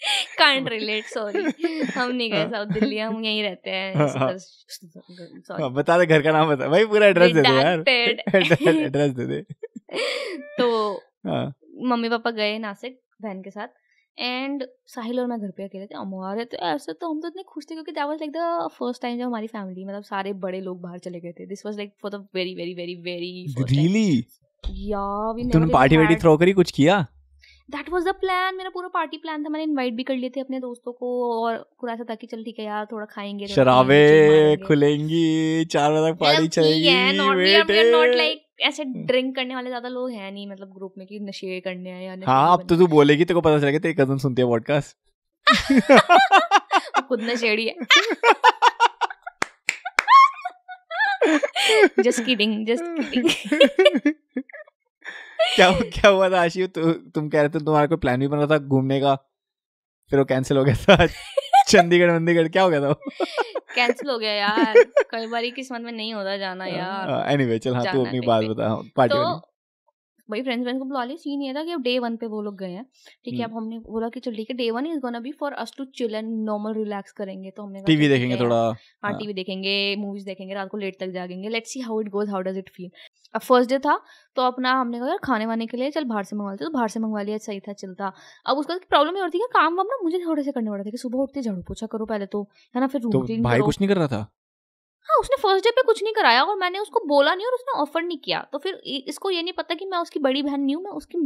हैं 0.00 0.29
कांट 0.40 0.68
रिलेट 0.68 1.04
सॉरी 1.04 1.44
हम 1.94 2.10
नहीं 2.10 2.30
गए 2.30 2.48
साउथ 2.50 2.66
दिल्ली 2.66 2.98
हम 2.98 3.24
यहीं 3.24 3.42
रहते 3.42 3.70
हैं। 3.70 3.94
हाँ, 3.96 4.08
हाँ, 5.60 5.72
बता 5.72 5.98
दे 5.98 6.06
घर 6.06 6.22
का 6.22 6.32
नाम 6.32 6.48
बता। 6.48 6.68
भाई 6.68 6.86
पूरा 6.86 7.06
एड्रेस 7.06 7.32
दे 7.32 7.42
दे 7.42 7.48
यार. 7.48 7.84
एड्रेस 7.88 9.12
दे 9.18 9.26
दे। 9.26 9.42
तो 10.58 10.94
हाँ। 11.26 11.44
मम्मी 11.84 12.08
पापा 12.08 12.30
गए 12.30 12.58
नासिक 12.58 13.00
बहन 13.22 13.42
के 13.42 13.50
साथ। 13.50 13.68
एंड 14.18 14.64
साहिल 14.86 15.20
और 15.20 15.26
मैं 15.26 15.40
घर 15.40 15.50
पे 15.50 15.64
अकेले 15.64 15.86
थे। 15.86 15.94
हम 15.94 16.14
आ 16.14 16.32
रहे 16.34 16.44
थे 16.44 16.56
ऐसे 16.56 16.92
तो 16.92 17.10
हम 17.10 17.20
तो 17.20 17.28
इतने 17.28 17.42
खुश 17.42 17.64
थे 17.70 17.74
क्योंकि 17.74 17.92
that 17.92 18.04
was 18.04 18.18
like 18.20 18.32
the 18.32 18.68
first 18.72 19.02
time 19.02 19.18
जब 19.18 19.24
हमारी 19.24 19.46
फैमिली 19.46 19.84
मतलब 19.84 20.02
सारे 20.02 20.32
बड़े 20.32 20.60
लोग 20.60 20.80
बाहर 20.80 20.98
चले 20.98 21.20
गए 21.20 21.32
थे। 21.32 21.46
This 21.46 21.66
was 21.66 21.76
like 21.76 21.94
for 22.02 22.10
the 22.10 22.26
very 22.34 22.54
very 22.54 22.74
very 22.74 22.94
very 22.94 23.54
really 23.70 24.26
या 24.88 25.32
वी 25.32 25.50
तूने 25.50 25.72
पार्टी 25.72 25.96
वार्टी 25.96 26.16
थ्रो 26.16 26.36
करी 26.36 26.52
कुछ 26.52 26.70
किया? 26.70 27.06
दैट 27.70 27.88
वाज 27.90 28.04
द 28.04 28.12
प्लान 28.20 28.56
मेरा 28.56 28.70
पूरा 28.70 28.88
पार्टी 28.94 29.16
प्लान 29.16 29.44
था। 29.44 29.48
मैंने 29.48 29.64
इनवाइट 29.64 29.94
भी 29.94 30.02
कर 30.02 30.14
लिए 30.16 30.30
थे 30.36 30.40
अपने 30.40 30.58
दोस्तों 30.60 30.92
को 30.92 31.08
और 31.32 31.56
पूरा 31.80 31.92
ऐसा 31.94 32.04
था 32.10 32.14
कि 32.14 32.26
चल 32.26 32.42
ठीक 32.44 32.58
है 32.58 32.64
यार 32.64 32.86
थोड़ा 32.92 33.06
खाएँगे 33.06 33.46
शराबे। 33.46 34.56
खुलेंगी 34.66 35.64
चार 35.64 35.92
बजे 35.92 36.12
तक 36.12 36.18
पार्टी 36.20 36.48
चलेगी 36.48 37.16
नॉट 37.18 38.14
लाइक 38.16 38.46
ऐसे 38.62 38.84
ड्रिंक 38.84 39.34
करने 39.36 39.54
वाले 39.54 39.70
ज़्यादा 39.70 39.88
लोग 39.88 40.10
हैं 40.10 40.30
नहीं 40.32 40.46
मतलब 40.50 40.72
ग्रुप 40.74 40.94
में 40.98 41.06
कि 41.06 41.18
नशे 41.20 41.60
करने 41.60 41.90
हैं 41.90 42.02
या 42.02 42.16
हाँ 42.26 42.52
अब 42.52 42.66
तो 42.68 42.76
तू 42.76 42.86
बोलेगी 42.86 43.24
तेरे 43.24 43.34
को 43.34 43.40
पता 43.40 43.58
चलेगा 43.58 43.78
तेरी 43.78 43.94
कज़न 43.94 44.18
सुनती 44.18 44.42
है 44.42 44.48
पॉडकास्ट। 44.48 44.96
खुद 47.08 47.22
नशेड़ी 47.22 47.66
है। 47.66 47.74
जस्ट 52.02 52.24
किडिंग 52.24 52.66
जस्ट 52.66 52.84
किडिंग 53.10 54.12
क्या 55.56 55.70
क्या 55.72 56.10
हुआ 56.10 56.28
था 56.30 56.40
आशी 56.42 56.66
तु, 56.68 56.92
तुम 56.92 57.28
कह 57.28 57.40
रहे 57.40 57.48
थे 57.48 57.58
तुम्हारा 57.60 57.86
कोई 57.86 57.98
प्लान 57.98 58.20
भी 58.20 58.28
बन 58.28 58.46
था 58.46 58.58
घूमने 58.58 59.00
का 59.00 59.14
फिर 60.12 60.18
वो 60.18 60.24
कैंसिल 60.24 60.56
हो 60.56 60.64
गया 60.64 60.96
था 60.96 61.06
चंडीगढ़ 61.68 62.10
वंडीगढ़ 62.10 62.48
क्या 62.48 62.62
हो 62.62 62.70
गया 62.70 62.80
था 62.80 62.94
कैंसिल 63.74 64.10
हो 64.10 64.18
गया 64.18 64.32
यार 64.32 64.82
कई 65.10 65.26
बार 65.26 65.46
किस्मत 65.56 65.80
में 65.80 65.92
नहीं 65.92 66.14
होता 66.14 66.36
जाना 66.36 66.66
यार। 66.66 67.30
एनीवे 67.32 67.58
चल 67.58 67.74
हाँ 67.74 67.92
तू 67.92 68.04
अपनी 68.04 68.20
बात 68.26 68.44
बता 68.44 68.74
पार्टी 68.96 69.14
तो 69.14 69.38
भाई 70.28 70.42
फ्रेंड्स 70.42 70.64
फ्रेंड्स 70.64 70.78
को 70.78 70.84
बुला 70.84 71.02
लिया 71.04 71.16
सीन 71.16 71.40
ये 71.42 71.52
था 71.54 71.62
कि 71.64 71.72
अब 71.72 71.82
डे 71.82 71.98
वन 71.98 72.16
पे 72.16 72.26
वो 72.26 72.40
लोग 72.42 72.56
गए 72.58 72.70
हैं। 72.70 72.84
ठीक 73.24 73.34
है 73.34 73.42
हम्म। 73.42 73.44
अब 73.44 73.56
हमने 73.56 73.78
बोला 73.86 74.08
कि 74.08 74.20
चल 74.20 74.34
ठीक 74.34 74.50
है 74.50 74.56
day 74.56 74.70
one 74.70 74.86
is 74.86 74.98
gonna 75.00 75.20
be 75.20 75.32
for 75.40 75.52
us 75.54 75.72
to 75.78 75.84
chill 75.94 76.14
and 76.14 76.28
normal 76.44 76.74
relax 76.74 77.12
करेंगे 77.12 77.50
तो 77.50 77.62
हमने 77.62 77.82
टीवी 77.86 78.08
देखेंगे 78.08 78.36
थोड़ा 78.36 78.56
हाँ 78.56 78.74
हाँ। 79.04 79.12
टीवी 79.18 79.32
देखेंगे 79.32 79.74
मूवीज़ 79.98 80.24
देखेंगे 80.26 80.54
रात 80.54 80.68
को 80.68 80.76
लेट 80.76 80.98
तक 81.00 81.10
जागेंगे 81.10 81.48
let's 81.48 81.72
see 81.72 81.80
how 81.80 82.00
it 82.00 82.08
goes 82.08 82.30
how 82.30 82.40
does 82.42 82.58
it 82.58 82.68
feel 82.68 82.90
अब 83.34 83.40
फ़र्स्ट 83.40 83.70
डे 83.70 83.78
था 83.78 84.00
तो 84.36 84.42
अपना 84.42 84.72
हमने 84.80 84.98
कहा 84.98 85.08
यार 85.08 85.18
खाने 85.24 85.46
वाने 85.46 85.66
के 85.66 85.76
लिए 85.76 85.90
चल 85.90 86.04
बाहर 86.04 86.24
से 86.24 86.36
मंगवा 86.36 86.52
लेते 86.52 86.64
तो 86.64 86.70
बाहर 86.70 86.88
से 86.88 87.00
मंगवा 87.00 87.22
लिया 87.22 87.38
सही 87.38 87.60
था 87.60 87.72
चलता। 87.74 88.12
अब 88.46 88.58
उसका 88.58 88.76
प्रॉब्लम 88.88 89.16
ये 89.16 89.22
होती 89.22 89.38
है 89.38 89.46
काम 89.52 89.76
वाम 89.76 89.86
ना 89.86 89.98
मुझे 90.02 90.18
थोड़े 90.26 90.42
से 90.42 90.52
करने 90.52 90.70
पड़ते 90.70 90.84
थे 90.84 90.90
कि 90.90 90.98
सुबह 90.98 91.18
उठते 91.18 91.42
झाड़ू 91.42 91.62
पोछा 91.62 91.86
करो 91.86 92.06
पहले 92.06 92.26
तो 92.26 92.42
है 92.74 92.80
ना 92.80 92.86
फिर 92.86 93.00
तो 93.02 93.42
भाई 93.42 93.60
कुछ 93.60 93.80
नहीं 93.80 93.88
कर 93.88 93.96
रहा 93.96 94.08
था? 94.08 94.26
हाँ 95.08 95.16
उसने 95.20 95.36
फ़र्स्ट 95.42 95.64
डे 95.64 95.70
पे 95.70 95.82
कुछ 95.82 96.02
नहीं 96.02 96.12
कराया 96.14 96.42
और 96.42 96.56
मैंने 96.56 96.78
उसको 96.78 97.00
बोला 97.08 97.34
नहीं 97.34 97.46
और 97.46 97.54
उसने 97.54 97.80
ऑफ़र 97.80 98.02
नहीं 98.02 98.18
किया। 98.18 98.40
तो 98.52 98.58
फिर 98.58 98.74
इसको 99.08 99.30
ये 99.30 99.42
नहीं 99.42 99.52
पता 99.52 99.74
कि 99.74 99.86
मैं 99.86 99.98
उसकी 99.98 100.20
बड़ी 100.20 100.42
बहन 100.42 100.60
नहीं 100.60 100.74
हूँ 100.76 100.82
मैं 100.84 100.90
उसकी 100.92 101.18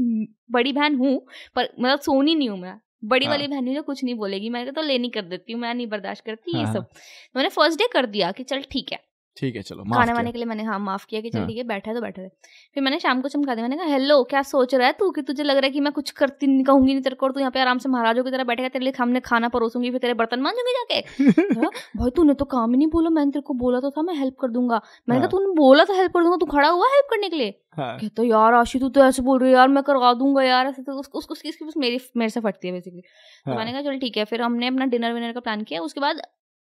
बड़ी 0.52 0.72
बहन 0.72 0.96
हूँ 0.96 1.18
पर 1.56 1.68
मतलब 1.80 2.00
सोनी 2.00 2.34
नहीं 2.34 2.48
हूँ 2.48 2.58
मैं। 2.58 2.78
बड़ी 3.04 3.26
हाँ। 3.26 3.34
वाली 3.34 3.46
बहन 3.48 3.74
जो 3.74 3.82
कुछ 3.82 4.02
नहीं 4.04 4.14
बोलेगी। 4.14 4.48
मैं 4.48 4.72
तो 4.72 4.82
लेनी 4.82 5.08
कर 5.08 5.22
देती 5.22 5.52
हूँ 5.52 5.60
मैं 5.60 5.74
नहीं 5.74 5.86
बर्दाश्त 5.86 6.24
करती 6.24 6.52
हाँ. 6.52 6.60
ये 6.60 6.66
हाँ, 6.66 6.74
सब। 6.74 6.84
तो 6.84 7.36
मैंने 7.36 7.48
फ़र्स्ट 7.48 7.78
डे 7.78 7.88
कर 7.92 8.06
दिया 8.06 8.30
कि 8.32 8.42
चल 8.44 8.62
ठीक 8.72 8.92
है। 8.92 8.98
ठीक 9.36 9.56
है 9.56 9.62
चलो 9.62 9.84
माफ़ 9.84 9.98
खाने 9.98 10.12
वाने 10.12 10.32
के 10.32 10.38
लिए 10.38 10.44
मैंने 10.46 10.62
हाँ 10.62 10.78
माफ़ 10.78 11.06
किया 11.06 11.20
कि 11.20 11.30
चल 11.30 11.38
हाँ। 11.38 11.46
ठीक 11.48 11.56
है 11.56 11.62
बैठा 11.64 11.90
है 11.90 11.94
तो 11.96 12.00
बैठा। 12.00 12.22
है 12.22 12.28
फिर 12.74 12.82
मैंने 12.82 12.98
शाम 13.00 13.20
को 13.20 13.28
चमका 13.28 13.54
दिया 13.54 13.64
मैंने 13.64 13.76
कहा 13.76 13.86
हेलो 13.86 14.22
क्या 14.24 14.42
सोच 14.42 14.74
रहा 14.74 14.86
है 14.86 14.92
तू 14.92 15.10
कि 15.10 15.22
तुझे 15.22 15.42
लग 15.42 15.56
रहा 15.56 15.66
है 15.66 15.70
कि 15.70 15.80
मैं 15.80 15.92
कुछ 15.92 16.10
करती 16.10 16.46
नहीं 16.46 16.64
कहूँगी 16.64 16.92
नहीं 16.94 17.02
तेरे 17.02 17.16
को 17.16 17.28
तू 17.28 17.40
यहाँ 17.40 17.50
पे 17.50 17.60
आराम 17.60 17.78
से 17.78 17.88
महाराजों 17.88 18.24
की 18.24 18.30
तरह 18.30 18.44
बैठेगा 18.44 18.68
तेरे 18.68 18.84
लिए 18.84 18.92
सामने 18.92 19.20
खाना 19.20 19.48
परोसूँगी 19.48 19.90
फिर 19.90 20.00
तेरे 20.00 20.14
बर्तन 20.14 20.40
मांजूँगी 20.40 20.72
जाके? 20.72 21.24
हाँ, 21.60 21.70
भाई 21.96 22.10
तूने 22.10 22.34
तो 22.34 22.44
काम 22.44 22.70
ही 22.70 22.76
नहीं 22.76 22.88
बोला 22.88 23.10
मैंने 23.10 23.30
तेरे 23.30 23.42
को 23.42 23.54
बोला 23.54 23.80
तो 23.80 23.90
था 23.90 24.02
मैं 24.02 24.14
हेल्प 24.14 24.36
कर 24.40 24.48
दूँगा। 24.50 24.80
मैंने 25.08 25.20
कहा 25.20 25.26
हाँ। 25.26 25.30
तूने 25.30 25.52
बोला 25.56 25.84
था 25.84 25.94
हेल्प 25.94 26.12
कर 26.12 26.22
दूँगा 26.22 26.36
तू 26.36 26.46
खड़ा 26.46 26.68
हुआ 26.68 26.86
हेल्प 26.86 27.06
करने 27.10 27.28
के 27.28 27.36
लिए? 27.36 27.54
हाँ। 27.76 27.98
कहता 27.98 28.22
यार 28.22 28.54
आशी 28.54 28.78
तू 28.78 28.88
तो 28.88 29.04
ऐसे 29.04 29.22
बोल 29.22 29.38
रही 29.40 29.50
है 29.50 29.56
यार 29.56 29.68
मैं 29.68 29.82
करवा 29.82 30.12
दूँगा 30.14 30.42
यार 30.42 30.66
ऐसे 30.66 30.82
तो 30.82 30.92
उसको 30.92 31.18
उसको 31.18 31.80
मेरी 31.80 32.00
मेरे 32.16 32.30
से 32.30 32.40
फटती 32.40 32.68
है 32.68 32.72
बेसिकली 32.74 33.00
तो। 33.00 33.54
मैंने 33.56 33.72
कहा 33.72 33.82
चल 33.82 33.98
ठीक 33.98 34.16
है। 34.16 34.24
फिर 34.24 34.42
हमने 34.42 34.66
अपना 34.66 34.86
डिनर 34.86 35.12
विनर 35.12 35.32
का 35.32 35.40
प्लान 35.40 35.62
किया 35.62 35.80
उसके 35.82 36.00
बाद 36.00 36.20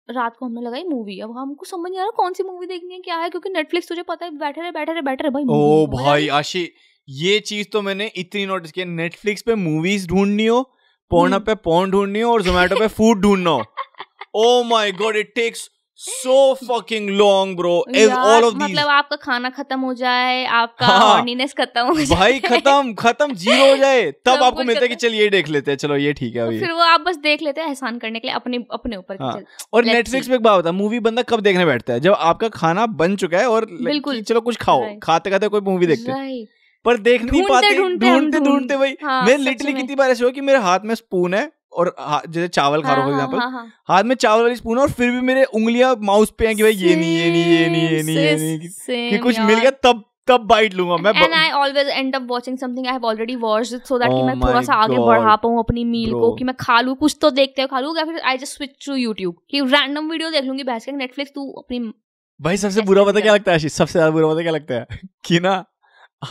रात 0.09 0.37
को 0.37 0.47
हमने 0.47 0.61
लगाई 0.61 0.83
मूवी 0.85 1.19
अब 1.21 1.37
हमको 1.38 1.64
समझ 1.66 1.90
नहीं 1.90 2.01
आ 2.01 2.03
रहा 2.03 2.11
कौन 2.16 2.33
सी 2.33 2.42
मूवी 2.42 2.66
देखनी 2.66 2.95
है 2.95 3.01
क्या 3.01 3.16
है 3.16 3.31
क्योंकि 3.31 3.51
नेटफ्लिक्स 3.51 3.88
तुझे 3.88 4.03
पता 4.03 4.27
है 4.27 4.37
बैठे 4.38 4.61
रहे 4.61 4.71
बैठे 4.71 4.92
रहे 4.92 5.03
बैठे 5.03 5.25
रहे 5.25 5.31
भाई 5.31 5.45
ओ 5.51 5.87
भाई 5.87 6.29
आशी 6.38 6.69
ये 7.09 7.38
चीज़ 7.40 7.69
तो 7.73 7.83
मैंने 7.83 8.07
इतनी 8.16 8.45
नोटिस 8.47 8.73
की 8.73 8.85
नेटफ्लिक्स 8.85 9.42
पे 9.42 9.55
मूवीज़ 9.55 10.07
ढूंढनी 10.09 10.47
हो 10.47 10.62
पोर्न 11.11 11.38
पे 11.38 11.55
पोर्न 11.64 11.90
ढूंढनी 11.90 12.21
हो 12.21 12.33
और 12.33 12.42
जोमेटो 12.42 12.79
पे 12.79 12.87
फ़ूड 12.88 13.21
ढूंढना 13.23 13.51
हो। 13.51 13.64
ओ 14.35 14.62
my 14.64 14.92
god 14.92 15.16
it 15.16 15.33
takes 15.35 15.69
so 15.99 16.55
fucking 16.57 17.09
long 17.11 17.57
bro 17.57 17.73
all 17.73 18.45
of 18.45 18.55
मतलब 18.55 18.89
आपका 18.89 19.17
खाना 19.17 19.51
खत्म 19.51 19.79
हो 19.81 19.93
जाए 19.95 20.45
आपका 20.47 20.87
हाँ। 20.87 20.99
हॉर्नीनेस 21.01 21.55
खत्म 21.59 21.85
हो 21.87 21.95
जाए। 21.95 22.19
भाई 22.19 22.39
खत्म 22.41 22.93
खत्म 22.95 23.35
ज़ीरो 23.35 23.69
हो 23.71 23.77
जाए 23.77 24.11
तब 24.27 24.43
आपको 24.43 24.65
मिलता 24.65 24.81
है 24.81 24.89
कि। 24.89 24.95
चल 24.97 25.15
ये 25.15 25.29
देख 25.29 25.49
लेते 25.49 25.71
हैं 25.71 25.79
चलो 25.79 25.97
ये 25.97 26.13
ठीक 26.13 26.37
है 26.37 26.43
तो 26.43 26.47
अभी। 26.47 26.61
फिर 26.61 26.73
वो 26.73 26.83
आप 26.85 27.01
बस 27.01 27.17
देख 27.19 27.43
लेते 27.43 27.61
हैं 27.61 27.69
एहसान 27.69 27.99
करने 27.99 28.21
के 28.21 28.29
लिए 28.29 28.35
अपने 28.35 28.65
अपने 28.73 28.97
ऊपर 28.97 29.23
हाँ। 29.23 29.41
और 29.73 29.85
नेटफ्लिक्स. 29.85 30.29
पे 30.29 30.35
एक 30.35 30.43
बात 30.43 30.57
होता 30.57 30.71
है 30.71 30.75
मूवी 30.77 31.01
बंदा 31.01 31.23
कब 31.23 31.41
देखने 31.41 31.67
बैठता 31.67 31.93
है? 31.93 32.01
जब 32.01 32.17
आपका 32.21 32.49
खाना 32.51 32.87
बन 32.97 33.17
चुका 33.17 33.39
है 33.39 33.49
और 33.49 33.67
बिल्कुल। 33.83 34.21
चलो 34.23 34.41
कुछ 34.43 34.57
खाओ 34.57 34.85
खाते 35.03 35.31
खाते 35.31 35.49
कोई 35.49 35.61
मूवी 35.63 35.87
देखते 35.87 36.13
हैं। 36.13 36.45
पर 36.85 36.97
देख 37.01 37.23
नहीं 37.23 37.43
पाते 37.43 37.75
ढूंढते 37.77 38.41
ढूंढते 38.41 38.77
भाई 38.77 38.97
हाँ, 39.03 39.25
मैं 39.27 39.37
लिटरली 39.39 39.73
कितनी 39.73 39.95
बार 39.95 40.11
ऐसे 40.11 40.25
हो 40.25 40.31
कि 40.31 40.41
मेरे 40.43 40.59
हाथ 40.61 40.81
में 40.85 40.95
स्पून 40.95 41.35
है 41.35 41.51
और 41.77 41.95
जैसे 42.29 42.49
चावल 42.49 42.83
खा 42.83 42.95
रहा 42.95 43.05
हूँ 43.05 43.12
हाँ, 43.41 43.73
हाथ 43.89 44.05
में 44.05 44.15
चावल 44.17 44.43
वाली 44.43 44.57
स्पून 44.57 44.79
और 44.79 44.91
फिर 44.91 45.11
भी 45.11 45.21
मेरे 45.21 45.45
उंगलियाँ 45.45 45.97
माउस 46.01 46.31
पे 46.39 46.47
हैं 46.47 46.57
कि 46.57 46.62
भाई 46.62 46.73
ये 46.73 46.97
नहीं 46.97 47.17
ये 47.17 47.31
नहीं 47.31 47.45
ये 47.45 47.69
नहीं 47.69 47.89
ये 47.89 48.03
नहीं 48.03 48.17
ये 48.17 48.37
नहीं 48.37 48.59
कि- 48.59 49.23
कुछ 49.23 49.41
मिल 49.41 49.59
गया 49.59 49.71
तब 49.71 50.05
तब 50.29 50.41
बाइट 50.41 50.75
लूँगा 50.75 50.97
मैं 50.97 51.12
and 51.25 51.35
I 51.35 51.51
always 51.51 51.89
end 51.89 52.17
up 52.17 52.23
watching 52.31 52.59
something 52.59 52.87
I 52.87 52.93
have 52.93 53.05
already 53.05 53.37
watched 53.37 53.75
it 53.75 53.85
so 53.85 53.99
that 53.99 54.09
कि 54.09 54.17
Oh 54.17 54.27
मैं 54.27 54.35
थोड़ा 54.41 54.61
सा 54.62 54.75
आगे 54.75 54.97
बढ़ा 54.99 55.37
पाऊँ 55.37 55.59
अपनी 55.59 55.85
मील 55.85 56.12
को 56.12 56.33
कि 56.35 56.45
मैं 56.45 56.55
खा 56.61 56.81
लूँ 56.81 56.95
कुछ 56.97 57.17
तो 57.21 57.31
देखते 57.31 57.62
हुए 57.62 57.69
खा 57.69 57.81
लूँ 57.81 57.97
या 57.99 58.05
फिर 58.05 58.19
I 58.21 58.39
just 58.39 58.57
switch 58.57 58.87
to 58.87 58.95
YouTube 58.95 59.37
कि 59.51 59.61
रैंडम 59.61 60.11
वीडियो 60.11 60.31
देख 60.31 60.45
लूँगी 60.45 60.62
बैठ 60.62 60.85
के 60.85 60.93
नेटफ्लिक्स 60.93 61.33
तू 61.35 61.51
अपनी 61.53 61.93
भाई 62.41 62.57
सबसे 62.57 62.81
बुरा 62.81 63.05
पता 63.05 63.21
क्या 63.21 63.35
लगता 63.35 63.51
है 63.51 63.55
आशीष? 63.55 63.73
सबसे 63.73 63.93
ज़्यादा 63.93 64.11
बुरा 64.11 64.29
पता 64.29 64.43
क्या 64.43 64.53
लगता 64.53 64.75
है? 64.75 64.87
कि 65.25 65.41
ना 65.41 65.65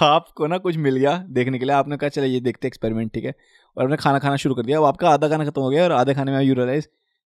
आपको 0.01 0.47
ना 0.47 0.58
कुछ 0.58 0.77
मिल 0.77 0.95
गया 0.95 1.17
देखने 1.29 1.60
के 1.60 1.65
लिए 1.65 1.75
आपने 1.75 1.97
कहा 1.97 2.10
चलो 2.10 2.25
ये 2.25 2.39
देखते 2.39 2.67
एक्सपेरिमेंट 2.67 3.13
ठीक 3.13 3.25
है? 3.25 3.34
और 3.77 3.83
आपने 3.83 3.97
खाना 3.97 4.19
खाना 4.19 4.35
शुरू 4.38 4.55
कर 4.55 4.65
दिया। 4.65 4.77
अब 4.77 4.85
आपका 4.85 5.09
आधा 5.09 5.29
खाना 5.29 5.45
खत्म 5.45 5.61
हो 5.61 5.69
गया 5.69 5.83
और 5.83 5.91
आधे 5.91 6.13
खाने 6.13 6.31
में 6.31 6.41
you 6.41 6.53
realise 6.55 6.88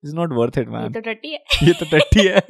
is 0.04 0.14
not 0.16 0.32
worth 0.32 0.58
it 0.58 0.68
ये 0.68 0.88
तो 0.90 1.00
टट्टी 1.00 1.28
है। 1.30 1.38
ये 1.62 1.72
तो 1.74 1.86
टट्टी 1.90 2.26
है। 2.26 2.40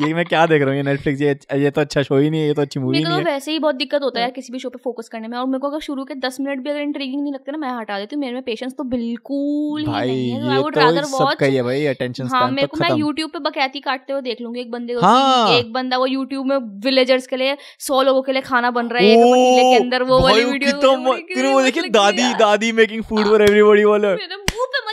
ये 0.00 0.12
मैं 0.14 0.24
क्या 0.26 0.44
देख 0.46 0.60
रहा 0.62 0.70
हूँ 0.70 0.76
ये 0.76 0.82
नेटफ्लिक्स 0.82 1.20
ये 1.22 1.38
ये 1.62 1.70
तो 1.70 1.80
अच्छा 1.80 2.02
शो 2.02 2.16
ही 2.16 2.30
नहीं 2.30 2.40
है 2.40 2.46
ये 2.46 2.54
तो 2.54 2.62
अच्छी 2.62 2.80
मूवी 2.80 2.92
नहीं 2.94 3.04
तो 3.04 3.10
है। 3.12 3.22
वैसे 3.24 3.52
ही 3.52 3.58
बहुत 3.58 3.74
दिक्कत 3.74 4.02
होता 4.02 4.20
है 4.20 4.26
हाँ। 4.26 4.32
किसी 4.32 4.52
भी 4.52 4.58
शो 4.58 4.68
पे 4.68 4.78
फोकस 4.84 5.08
करने 5.08 5.28
में 5.28 5.36
और 5.38 5.46
मेरे 5.46 5.58
को 5.58 5.68
अगर 5.68 5.80
शुरू 5.80 6.04
के 6.04 6.14
दस 6.16 6.36
मिनट 6.40 6.62
भी 6.64 6.70
अगर 6.70 6.80
इंट्रीगिंग 6.80 7.22
नहीं 7.22 7.32
लगते 7.32 7.52
ना 7.52 7.58
मैं 7.58 7.70
हटा 7.78 7.98
देती 7.98 8.16
हूँ। 8.16 8.20
मेरे 8.20 8.34
में 8.34 8.42
पेशेंस 8.42 8.74
तो 8.78 8.84
बिल्कुल 8.86 9.80
ही 9.80 9.86
भाई 9.86 10.10
ये 10.10 10.62
तो 10.70 11.06
सबका 11.08 11.46
ही 11.46 11.56
है 11.56 11.62
भाई 11.62 11.84
अटेंशन 11.86 12.28
हाँ 12.32 12.50
मेरे 12.50 12.66
तो 12.66 12.76
को 12.76 12.84
मैं 12.84 12.98
यूट्यूब 12.98 13.30
पे 13.30 13.38
बकैती 13.48 13.80
काटते 13.80 14.12
हुए 14.12 14.22
देख 14.22 14.40
लूँगी 14.40 14.60
एक 14.60 14.70
बंदे 14.70 14.94
को। 14.94 15.00
हाँ। 15.00 15.50
एक 15.52 15.72
बंदा 15.72 15.96
वो 15.98 16.06
यूट्यूब 16.08 16.46
में 16.46 16.56
विलेजर्स 16.84 17.26
के 17.26 17.36
लिए 17.36 17.56
सौ 17.86 18.02
लोगों 18.02 18.22
के 18.22 18.32
लिए 18.32 18.42
खाना 18.42 18.70
बन 18.70 18.88
रहा 18.88 19.02
है 19.02 19.08
एक 19.08 19.18
पतीले 19.18 19.62
के 19.70 19.82
अंदर 19.82 20.02
वो 20.04 20.20
वाली 20.22 20.44
वीडियो 20.44 21.52
वो 21.52 21.62
देखी 21.62 21.88
दादी 21.90 22.32
दादी 22.38 22.72
मेकिंग 22.72 23.02
फ़ूड 23.04 23.24
फॉर 23.24 23.42
एवरीबॉडी 23.42 23.84
वाला। 23.84 24.14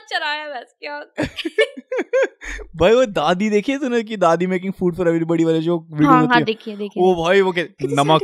चराया 0.09 0.47
बस 0.49 0.75
क्या 0.79 0.99
भाई 2.75 2.93
वो 2.93 3.05
दादी 3.05 3.49
देखी 3.49 3.71
है 3.71 3.79
तूने 3.79 4.03
कि 4.03 4.17
दादी 4.17 4.47
मेकिंग 4.47 4.73
फ़ूड 4.73 4.95
फॉर 4.95 5.07
एवरीबॉडी 5.07 5.43
वाले 5.43 5.61
जो 5.61 5.87
वीडियो 5.91 6.09
हाँ 6.09 6.17
हाँ 6.17 6.25
होती 6.25 6.39
है 6.39 6.43
देखिए 6.43 6.75
देखिए 6.75 7.03
वो 7.03 7.23
भाई 7.23 7.41
वो 7.41 7.51
के 7.51 7.61
नमक। 7.83 8.21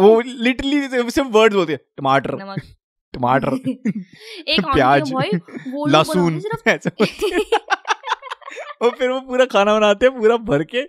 वो 0.00 0.20
लिटरली 0.20 0.88
सिर्फ़ 0.88 1.28
वर्ड्स 1.28 1.56
होते 1.56 1.72
हैं 1.72 1.80
टमाटर। 1.96 2.34
नमक। 2.34 2.62
टमाटर। 3.14 3.52
एक 4.48 4.60
प्याज। 4.74 5.12
भाई 5.12 5.30
लहसुन। 5.88 6.42
और 8.82 8.90
फिर 8.90 9.10
वो 9.10 9.20
पूरा 9.20 9.44
खाना 9.46 9.74
बनाते 9.74 10.06
हैं 10.06 10.18
पूरा 10.18 10.36
भर 10.44 10.62
के 10.64 10.82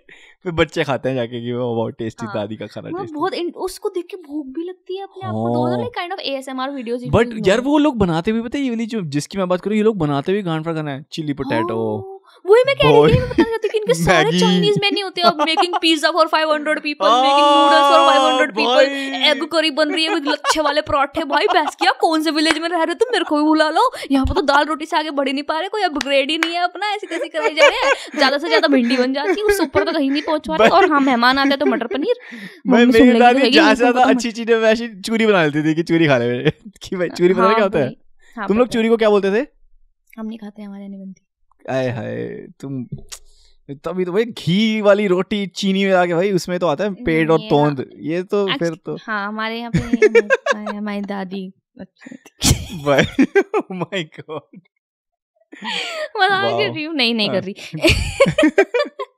फिर 0.44 0.52
बच्चे 0.52 0.84
खाते 0.84 1.08
हैं 1.08 1.16
जाके 1.16 1.40
कि 1.40 1.52
वो 1.52 1.74
बहुत 1.74 1.94
टेस्टी 1.98 2.26
हाँ। 2.26 2.34
दादी 2.34 2.56
का 2.56 2.66
खाना 2.66 2.90
टेस्टी 2.90 3.14
बहुत 3.14 3.34
उसको 3.64 3.88
देख 3.88 4.06
के 4.06 4.16
भूख 4.22 4.46
भी 4.46 4.64
लगती 4.64 4.96
है 4.96 5.02
अपने 5.02 5.26
आप 5.26 5.34
को 5.34 5.64
हाँ। 5.64 5.76
Like 5.76 5.94
kind 5.94 6.12
of 6.12 6.20
ASMR 6.22 6.70
videos 6.70 7.04
but 7.10 7.46
यार 7.46 7.60
वो 7.60 7.78
लोग 7.78 7.98
बनाते 7.98 8.32
भी 8.32 8.42
पता 8.42 8.58
है 8.58 8.64
ये 8.64 8.70
वाली 8.70 8.86
जो 8.86 9.00
जिसकी 9.10 9.38
मैं 9.38 9.48
बात 9.48 9.60
करूँ 9.60 9.76
ये 9.76 9.82
लोग 9.82 9.98
बनाते 9.98 10.32
भी 10.32 10.42
गांड 10.42 10.64
पर 10.64 10.74
खाना 10.74 10.90
है 10.90 11.04
चिली 11.12 11.32
पोटैटो 11.34 11.78
हाँ, 11.96 12.13
वही 12.44 12.62
मैं 12.66 12.74
कह 12.76 12.88
रही 12.88 13.12
थी 13.12 13.18
मैं 13.18 13.28
बताना 13.28 13.44
चाहती 13.44 13.66
हूँ 13.66 13.70
कि 13.72 13.78
इनके 13.78 13.94
सारे। 13.94 14.38
चाइनीज़ 14.40 14.78
मेन्यू 14.80 15.04
होते 15.06 15.20
हैं 15.20 15.28
अब 15.28 15.38
making 15.46 15.74
pizza 15.82 16.10
for 16.16 16.26
500 16.28 16.80
people 16.82 17.12
making 17.22 17.46
noodles 17.50 17.86
for 17.92 18.02
500 18.08 18.50
people 18.56 19.30
egg 19.30 19.44
curry 19.52 19.70
बन 19.78 19.92
रही 19.94 20.04
है 20.04 20.14
विद 20.14 20.26
लच्छे 20.28 20.60
वाले 20.62 20.80
पराठे। 20.88 21.24
भाई 21.30 21.46
बैस 21.52 21.74
किया 21.80 21.92
कौन 22.00 22.22
से 22.22 22.30
विलेज 22.38 22.58
में 22.58 22.68
रह 22.68 22.82
रहे 22.82 22.92
हो 22.92 22.94
तुम? 22.94 23.12
मेरे 23.12 23.24
को 23.24 23.36
भी 23.36 23.42
बुला 23.44 23.68
लो। 23.70 23.84
यहाँ 24.10 24.26
पर 24.26 24.34
तो 24.34 24.42
दाल 24.52 24.64
रोटी 24.66 24.86
से 24.86 24.96
आगे 24.98 25.10
बढ़ 25.20 25.28
ही 25.28 25.32
नहीं 25.32 25.44
पा 25.44 25.58
रहे 25.58 25.68
कोई 25.68 25.82
अपग्रेड 25.82 26.30
ही 26.30 26.38
नहीं 26.38 26.54
है 26.54 26.62
अपना 26.64 26.92
ऐसी 26.94 27.06
तैसी 27.06 27.28
कराई 27.28 27.54
जा 27.54 27.68
रहे 27.68 27.86
हैं? 27.86 27.94
ज़्यादा 28.16 28.38
से 28.38 28.48
ज़्यादा 28.48 28.68
भिंडी 28.76 28.96
बन 28.96 29.14
जाती 29.14 29.40
है 29.40 29.46
उससे 29.46 29.62
ऊपर 29.64 29.84
तो 29.84 29.92
कहीं 29.92 30.10
नहीं 30.10 30.22
पहुँच 30.22 30.48
पा 30.48 30.56
रहे 30.56 30.68
और 30.70 30.90
हाँ 30.92 31.00
मेहमान 31.00 31.38
आते 31.38 31.56
तो 31.56 31.66
मटर 31.66 31.86
पनीर। 31.96 32.14
तो 32.66 33.18
दादी 33.18 33.50
ज़्यादा 33.50 33.74
से 33.74 33.76
ज़्यादा 33.76 34.02
तो 34.02 34.08
अच्छी 34.10 34.32
चीज़ें 34.32 34.56
वैसी 34.58 34.88
चूरी 35.00 35.26
बना 35.26 35.44
लेती 35.44 35.62
थी 35.64 35.74
कि 35.74 35.82
चूरी 35.82 36.06
खा 36.08 36.18
ले 36.18 36.50
कि 36.82 36.96
भाई 36.96 37.08
चूरी 37.10 37.34
पता 37.34 37.48
है 37.48 37.54
क्या 37.54 37.64
होता 37.64 37.78
है? 37.78 37.92
हाँ 38.36 38.48
तुम 38.48 38.58
लोग 38.58 38.68
चूरी 38.68 38.88
को 38.88 38.96
क्या 38.96 39.10
बोलते 39.10 39.30
थे? 39.32 39.46
हम 40.18 40.26
नहीं 40.26 40.38
खाते 40.38 40.62
हमारे 40.62 40.88
नहीं 40.88 41.00
बनती। 41.00 41.23
आए 41.70 41.90
हाय 41.90 42.26
तुम 42.60 42.84
तभी 43.70 44.04
तो 44.04 44.12
भाई 44.12 44.24
घी 44.24 44.80
वाली 44.80 45.06
रोटी 45.06 45.46
चीनी 45.46 45.84
में 45.84 45.92
आके 45.92 46.14
भाई 46.14 46.32
उसमें 46.32 46.58
तो 46.58 46.66
आता 46.66 46.84
है 46.84 46.94
पेड़ 46.94 47.30
और 47.30 47.38
तोंद। 47.38 47.90
ये 47.96 48.22
तो 48.22 48.46
फिर 48.58 48.74
तो 48.74 48.96
हाँ 48.96 49.28
हमारे 49.28 49.58
यहाँ 49.58 49.70
पे 49.70 49.78
हमारी- 50.76 51.06
दादी 51.06 51.52
भाई 52.84 53.04
माय 53.72 54.04
गॉड 54.04 54.60
मज़ाक 56.16 56.52
कर 56.58 56.72
रही 56.74 56.84
हूँ 56.84 56.94
नहीं 56.94 57.14
नहीं 57.14 57.28
हाँ। 57.28 57.40
कर 57.40 57.44
रही। 57.44 57.54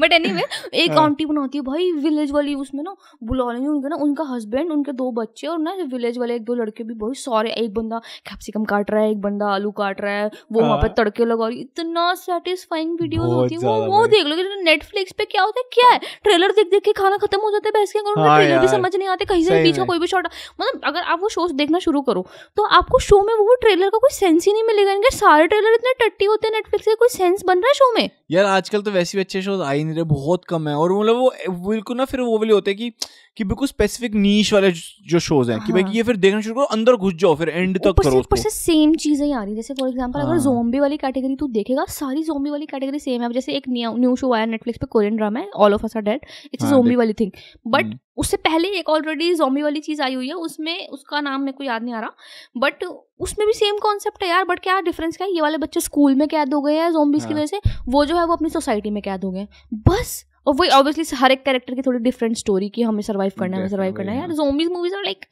बट 0.00 0.12
एनीवे 0.12 0.42
एक 0.74 0.90
हाँ। 0.90 1.04
आंटी 1.04 1.26
बनाती 1.26 1.58
है 1.58 1.62
भाई 1.64 1.90
विलेज 1.92 2.30
वाली 2.30 2.54
उसमें 2.54 2.82
ना 2.84 2.94
बुला 3.24 3.50
लेंगे 3.52 3.68
उनके 3.68 3.88
ना 3.88 3.96
उनका 3.96 4.24
हस्बैंड 4.24 4.72
उनके 4.72 4.92
दो 4.92 5.10
बच्चे 5.12 5.46
और 5.46 5.58
ना 5.58 5.74
विलेज 5.92 6.18
वाले 6.18 6.34
एक 6.34 6.44
दो 6.44 6.54
लड़के 6.54 6.84
भी 6.84 6.94
बहुत 6.94 7.16
सारे 7.16 7.52
एक 7.54 7.74
बंदा 7.74 7.98
कैप्सिकम 8.28 8.64
काट 8.64 8.90
रहा 8.90 9.02
है 9.02 9.10
एक 9.10 9.20
बंदा 9.20 9.46
आलू 9.46 9.70
काट 9.70 10.00
रहा 10.00 10.14
है 10.14 10.30
वो 10.52 10.60
वहाँ 10.60 10.76
पे 10.76 10.86
हाँ। 10.86 10.94
तड़के 10.96 11.24
लगा 11.24 11.48
रही 11.48 11.60
इतना 11.60 12.12
सेटिस्फाइंग 12.14 12.98
बहुत 13.00 13.30
होती 13.30 13.54
है 13.54 13.60
वो 13.60 13.74
वो 13.86 14.06
देख 14.06 14.26
लो 14.26 14.36
नेटफ्लिक्स 14.62 15.12
पे 15.12 15.24
क्या 15.24 15.42
होता 15.42 15.60
है 15.60 15.68
क्या 15.72 15.88
है 15.88 15.98
ट्रेलर 16.24 16.52
देख 16.52 16.70
देख 16.70 16.82
के 16.82 16.92
खाना 16.92 17.16
खत्म 17.16 17.40
हो 17.40 17.50
जाता 17.50 17.68
है 17.68 17.72
बैठ 17.72 17.92
के 17.92 17.98
अगर 17.98 18.20
हाँ 18.20 18.38
ट्रेलर 18.38 18.60
भी 18.60 18.68
समझ 18.68 18.94
नहीं 18.96 19.08
आते 19.08 19.24
कहीं 19.24 19.44
से 19.44 19.62
बीच 19.62 19.76
का। 19.76 19.84
कोई 19.84 19.98
भी 19.98 20.06
शॉट 20.06 20.26
मतलब 20.60 20.80
अगर 20.84 21.02
आप 21.02 21.20
वो 21.22 21.28
शोज़ 21.28 21.52
देखना 21.52 21.78
शुरू 21.78 22.00
करो 22.02 22.26
तो 22.56 22.64
आपको 22.78 22.98
शो 22.98 23.20
में 23.22 23.34
वो 23.34 23.54
ट्रेलर 23.60 23.88
का 23.88 23.98
कोई 23.98 24.14
सेंस 24.14 24.46
ही 24.46 24.52
नहीं 24.52 24.62
मिलेगा 24.62 24.92
इनके 24.92 25.16
सारे 25.16 25.46
ट्रेलर 25.46 25.74
इतने 25.74 25.92
टट्टी 26.00 26.24
होते 26.24 26.48
हैं 26.48 26.54
नेटफ्लिक्स 26.54 26.86
के 26.86 26.94
कोई 26.94 27.08
सेंस 27.08 27.44
बन 27.46 27.58
रहा 27.58 27.68
है 27.68 27.74
शो 27.74 27.92
में 27.94 28.08
यार 28.30 28.44
आजकल 28.44 28.82
तो 28.82 28.90
वैसे 28.90 29.18
भी 29.18 29.22
अच्छे 29.22 29.39
शोज़ 29.42 29.60
आ 29.62 29.70
ही 29.70 29.84
नहीं 29.84 29.94
रहे 29.94 30.04
बहुत 30.06 30.44
कम 30.44 30.68
है 30.68 30.74
और 30.76 30.92
मतलब 30.92 31.16
वो 31.16 31.70
बिल्कुल 31.70 31.96
ना 31.96 32.04
फिर 32.06 32.20
वो 32.22 32.38
वाले 32.38 32.52
होते 32.52 32.70
हैं 32.70 32.78
कि 32.78 32.92
कि 33.36 33.44
बिल्कुल 33.44 33.68
स्पेसिफिक 33.68 34.14
नीश 34.16 34.52
वाले 34.52 34.70
जो 35.08 35.18
शोज़ 35.20 35.50
हैं 35.50 35.60
कि 35.60 35.72
भाई 35.72 35.82
हाँ। 35.82 35.92
ये 35.92 36.02
फिर 36.02 36.16
देखना 36.18 36.40
शुरू 36.40 36.54
करो 36.54 36.64
अंदर 36.72 36.96
घुस 36.96 37.14
जाओ 37.16 37.34
फिर 37.36 37.48
एंड 37.50 37.78
तक 37.78 38.00
करो 38.02 38.18
ऊपर 38.18 38.36
से 38.36 38.50
सेम 38.50 38.94
चीज़ें 38.96 39.26
ही 39.26 39.32
आ 39.32 39.42
रही 39.42 39.54
जैसे 39.54 39.74
फॉर 39.74 39.88
एग्जांपल 39.88 40.20
अगर 40.20 40.30
हाँ। 40.30 40.38
जोम्बी 40.40 40.80
वाली 40.80 40.96
कैटेगरी 40.96 41.36
तू 41.36 41.46
देखेगा 41.50 41.84
सारी 41.90 42.22
जोम्बी 42.22 42.50
वाली 42.50 42.66
कैटेगरी 42.66 42.98
सेम 42.98 43.22
है 43.22 43.32
जैसे 43.32 43.52
एक 43.52 43.68
न्यू 43.68 44.14
शो 44.16 44.32
आया 44.32 44.46
नेटफ्लिक्स 44.46 44.78
पे 44.78 44.86
कोरियन 44.90 45.16
ड्रामा 45.16 45.40
है 45.40 45.50
all 45.56 45.74
of 45.74 45.84
us 45.84 45.96
are 45.96 46.02
dead 46.02 46.20
it's 46.52 46.64
हाँ, 46.64 46.72
जोम्बी 46.72 46.96
वाली 46.96 47.12
थिंग 47.12 47.30
बट। 47.66 47.94
उससे 48.16 48.36
पहले 48.36 48.68
एक 48.68 48.88
ऑलरेडी 48.88 49.34
जोम्बी 49.34 49.62
वाली 49.62 49.80
चीज़ 49.80 50.02
आई 50.02 50.14
हुई 50.14 50.28
है 50.28 50.34
उसमें 50.34 50.88
उसका 50.88 51.20
नाम 51.20 51.40
मेरे 51.40 51.52
को 51.52 51.64
याद 51.64 51.82
नहीं 51.82 51.94
आ 51.94 52.00
रहा 52.00 52.10
बट 52.56 52.84
उसमें 53.20 53.46
भी 53.46 53.52
सेम 53.52 53.78
कॉन्सेप्ट 53.78 54.22
है 54.22 54.28
यार 54.28 54.44
बट 54.44 54.60
क्या 54.60 54.80
डिफरेंस 54.80 55.16
क्या 55.16 55.26
है 55.26 55.34
ये 55.34 55.40
वाले 55.40 55.58
बच्चे 55.58 55.80
स्कूल 55.80 56.14
में 56.14 56.28
कैद 56.28 56.54
हो 56.54 56.60
गए 56.60 56.74
हैं 56.74 56.90
जोम्बीज 56.92 57.22
हाँ. 57.22 57.28
की। 57.28 57.34
वजह 57.34 57.46
से 57.46 57.60
वो 57.88 58.04
जो 58.04 58.16
है 58.16 58.26
वो 58.26 58.32
अपनी 58.32 58.48
सोसाइटी 58.48 58.90
में 58.90 59.02
कैद 59.02 59.24
हो 59.24 59.30
गए 59.30 59.48
बस 59.74 60.24
और 60.46 60.54
वही 60.56 60.70
ऑब्वियसली 60.70 61.16
हर 61.16 61.32
एक 61.32 61.44
कैरेक्टर 61.44 61.74
की 61.74 61.82
थोड़ी 61.82 61.98
डिफरेंट 62.00 62.36
स्टोरी 62.36 62.68
की 62.68 62.82
हमें 62.82 63.00
सर्वाइव 63.02 63.32
करना 63.38 63.56
है 63.56 63.68
सर्वाइव 63.68 63.92
करना 63.94 64.12
है। 64.12 64.18
यार 64.18 64.32
जोम्बीज 64.32 64.68
मूवीज़ 64.72 64.94
आर 64.94 65.02
लाइक 65.04 65.24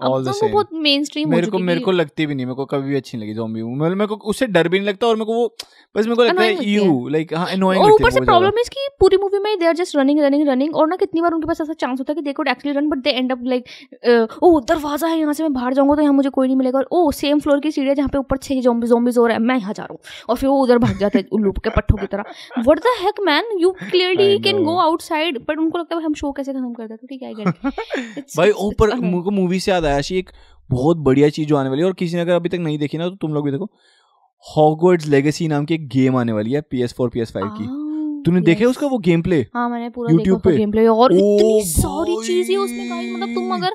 अब 0.00 0.24
तो 0.24 0.32
वो 0.32 0.48
बहुत 0.48 0.68
मेन 0.84 1.04
स्ट्रीम 1.04 1.30
मेरे 1.30 1.46
को 1.46 1.58
मेरे 1.60 1.80
को 1.80 1.92
लगती 1.92 2.26
भी 2.26 2.34
नहीं 2.34 2.46
मेरे 2.46 2.56
को 2.56 2.64
कभी 2.66 2.88
भी 2.88 2.96
अच्छी 2.96 3.16
नहीं 3.16 3.26
लगी 3.26 3.34
जॉम्बी 3.36 3.62
मतलब 3.62 3.96
मेरे 3.96 4.06
को 4.06 4.16
उससे 4.26 4.46
डर 4.48 4.68
भी 4.68 4.78
नहीं 4.78 4.88
लगता 4.88 5.06
और 5.06 5.16
मेरे 5.16 5.26
को 5.26 5.34
वो 5.34 5.46
बस 5.94 6.06
मेरे 6.06 6.16
को 6.16 6.24
लगता 6.24 6.42
है 6.42 6.64
यू 6.64 7.08
लाइक 7.08 7.34
हाँ 7.34 7.46
annoying 7.48 7.82
और 7.82 7.90
ऊपर 7.92 8.10
से। 8.10 8.20
प्रॉब्लम 8.22 8.58
है 8.58 8.62
कि 8.68 8.88
पूरी 9.00 9.16
मूवी 9.16 9.38
में 9.38 9.58
they 9.58 9.66
are 9.66 9.74
just 9.76 9.96
running 9.96 10.20
running 10.20 10.48
running 10.48 10.76
और 10.76 10.88
ना 10.88 10.96
कितनी 10.96 11.20
बार 11.20 11.32
उनके 11.32 11.46
पास 11.46 11.60
ऐसा 11.60 11.72
चांस 11.74 11.98
होता 11.98 12.12
है 12.12 12.14
कि 12.14 12.22
they 12.22 12.32
could 12.32 12.48
actually 12.48 12.78
run 12.78 12.88
but 12.88 12.98
they 12.98 13.10
end 13.10 13.32
up 13.32 13.44
like 13.44 14.38
oh 14.42 14.58
दरवाज़ा 14.68 15.08
है 15.08 15.18
यहाँ 15.18 15.32
से 15.32 15.42
मैं 15.42 15.52
बाहर 15.52 15.74
जाऊँगा 15.74 15.94
तो 15.94 16.02
यहाँ 16.02 16.14
मुझे 16.14 16.30
कोई 16.30 16.46
नहीं 16.46 16.56
मिलेगा। 16.56 16.78
और 16.78 16.88
ओ 16.92 17.10
सेम 17.12 17.40
फ्लोर 17.40 17.60
की 17.60 17.70
सीढ़ी 17.70 17.88
है 17.88 17.94
जहाँ 17.94 18.08
पे 18.08 18.18
ऊपर 18.18 18.36
छह 18.38 18.60
जोम्बी 18.60 18.86
जोम्बीज 18.86 19.18
हो 19.18 19.26
रहा 19.26 19.36
है 19.36 19.42
मैं 19.42 19.58
यहाँ 19.58 19.72
जा 19.72 19.82
रहा 19.82 19.92
हूँ। 19.92 20.00
और 20.28 20.36
फिर 20.36 20.48
वो 20.48 20.62
उधर 20.62 20.78
भाग 20.78 20.98
जाते 20.98 21.18
हैं 21.18 21.26
उल्लू 21.32 21.52
के 21.54 21.70
पट्टों 21.70 21.98
की 21.98 22.06
तरह। 22.06 22.24
What 22.58 22.78
the 22.78 22.96
heck 23.00 23.20
man 23.26 23.58
you 23.60 23.70
clearly 23.80 24.32
I 24.34 24.53
can. 24.54 24.64
Go 24.64 24.76
outside 24.76 25.38
but 25.38 25.58
उनको 25.58 25.78
लगता 25.78 25.96
है 25.96 26.02
हम 26.02 26.14
शो 26.14 26.32
कैसे 26.32 26.52
खत्म 26.52 26.72
कर 26.72 26.86
दें? 26.86 26.96
तो 26.96 27.06
ठीक 27.06 27.22
है 27.22 27.34
भाई 28.36 28.50
ऊपर 28.50 28.90
को 29.22 29.30
मूवी 29.30 29.60
से 29.60 29.70
याद 29.70 29.84
आया 29.84 30.00
एक 30.12 30.30
बहुत 30.70 30.96
बढ़िया 30.96 31.28
चीज़ 31.28 31.48
जो 31.48 31.56
आने 31.56 31.68
वाली 31.68 31.80
है 31.80 31.86
और 31.86 31.92
किसी 31.92 32.16
ने 32.16 32.22
अगर 32.22 32.32
अभी 32.32 32.48
तक 32.48 32.58
नहीं 32.58 32.78
देखी 32.78 32.98
ना 32.98 33.08
तो 33.08 33.16
तुम 33.16 33.34
लोग 33.34 33.44
भी 33.44 33.50
देखो 33.50 33.70
हॉगवर्ड्स 34.56 35.06
लेगेसी 35.06 35.48
नाम 35.48 35.64
की 35.64 35.74
एक 35.74 35.88
गेम 35.88 36.16
आने 36.16 36.32
वाली 36.32 36.52
है 36.52 36.62
PS4 36.74 37.08
PS5 37.08 37.40
की। 37.44 37.84
तूने 38.26 38.36
yes. 38.36 38.46
देखे 38.46 38.64
उसका 38.64 38.86
वो 38.86 38.98
गेम 38.98 39.22
प्ले 39.22 39.46
हाँ 39.54 39.68
मैंने 39.68 39.90
पूरा 39.90 40.08
YouTube 40.10 40.26
देखा 40.26 40.50
पे? 40.50 40.56
गेम 40.56 40.70
प्ले 40.70 40.86
और 40.86 41.12
ओ 41.12 41.16
इतनी 41.16 41.62
सारी 41.64 42.26
चीज़ें 42.26 42.56
उसमें 42.56 42.90
गाइस 42.90 43.12
मतलब 43.12 43.34
तुम 43.34 43.54
अगर 43.54 43.70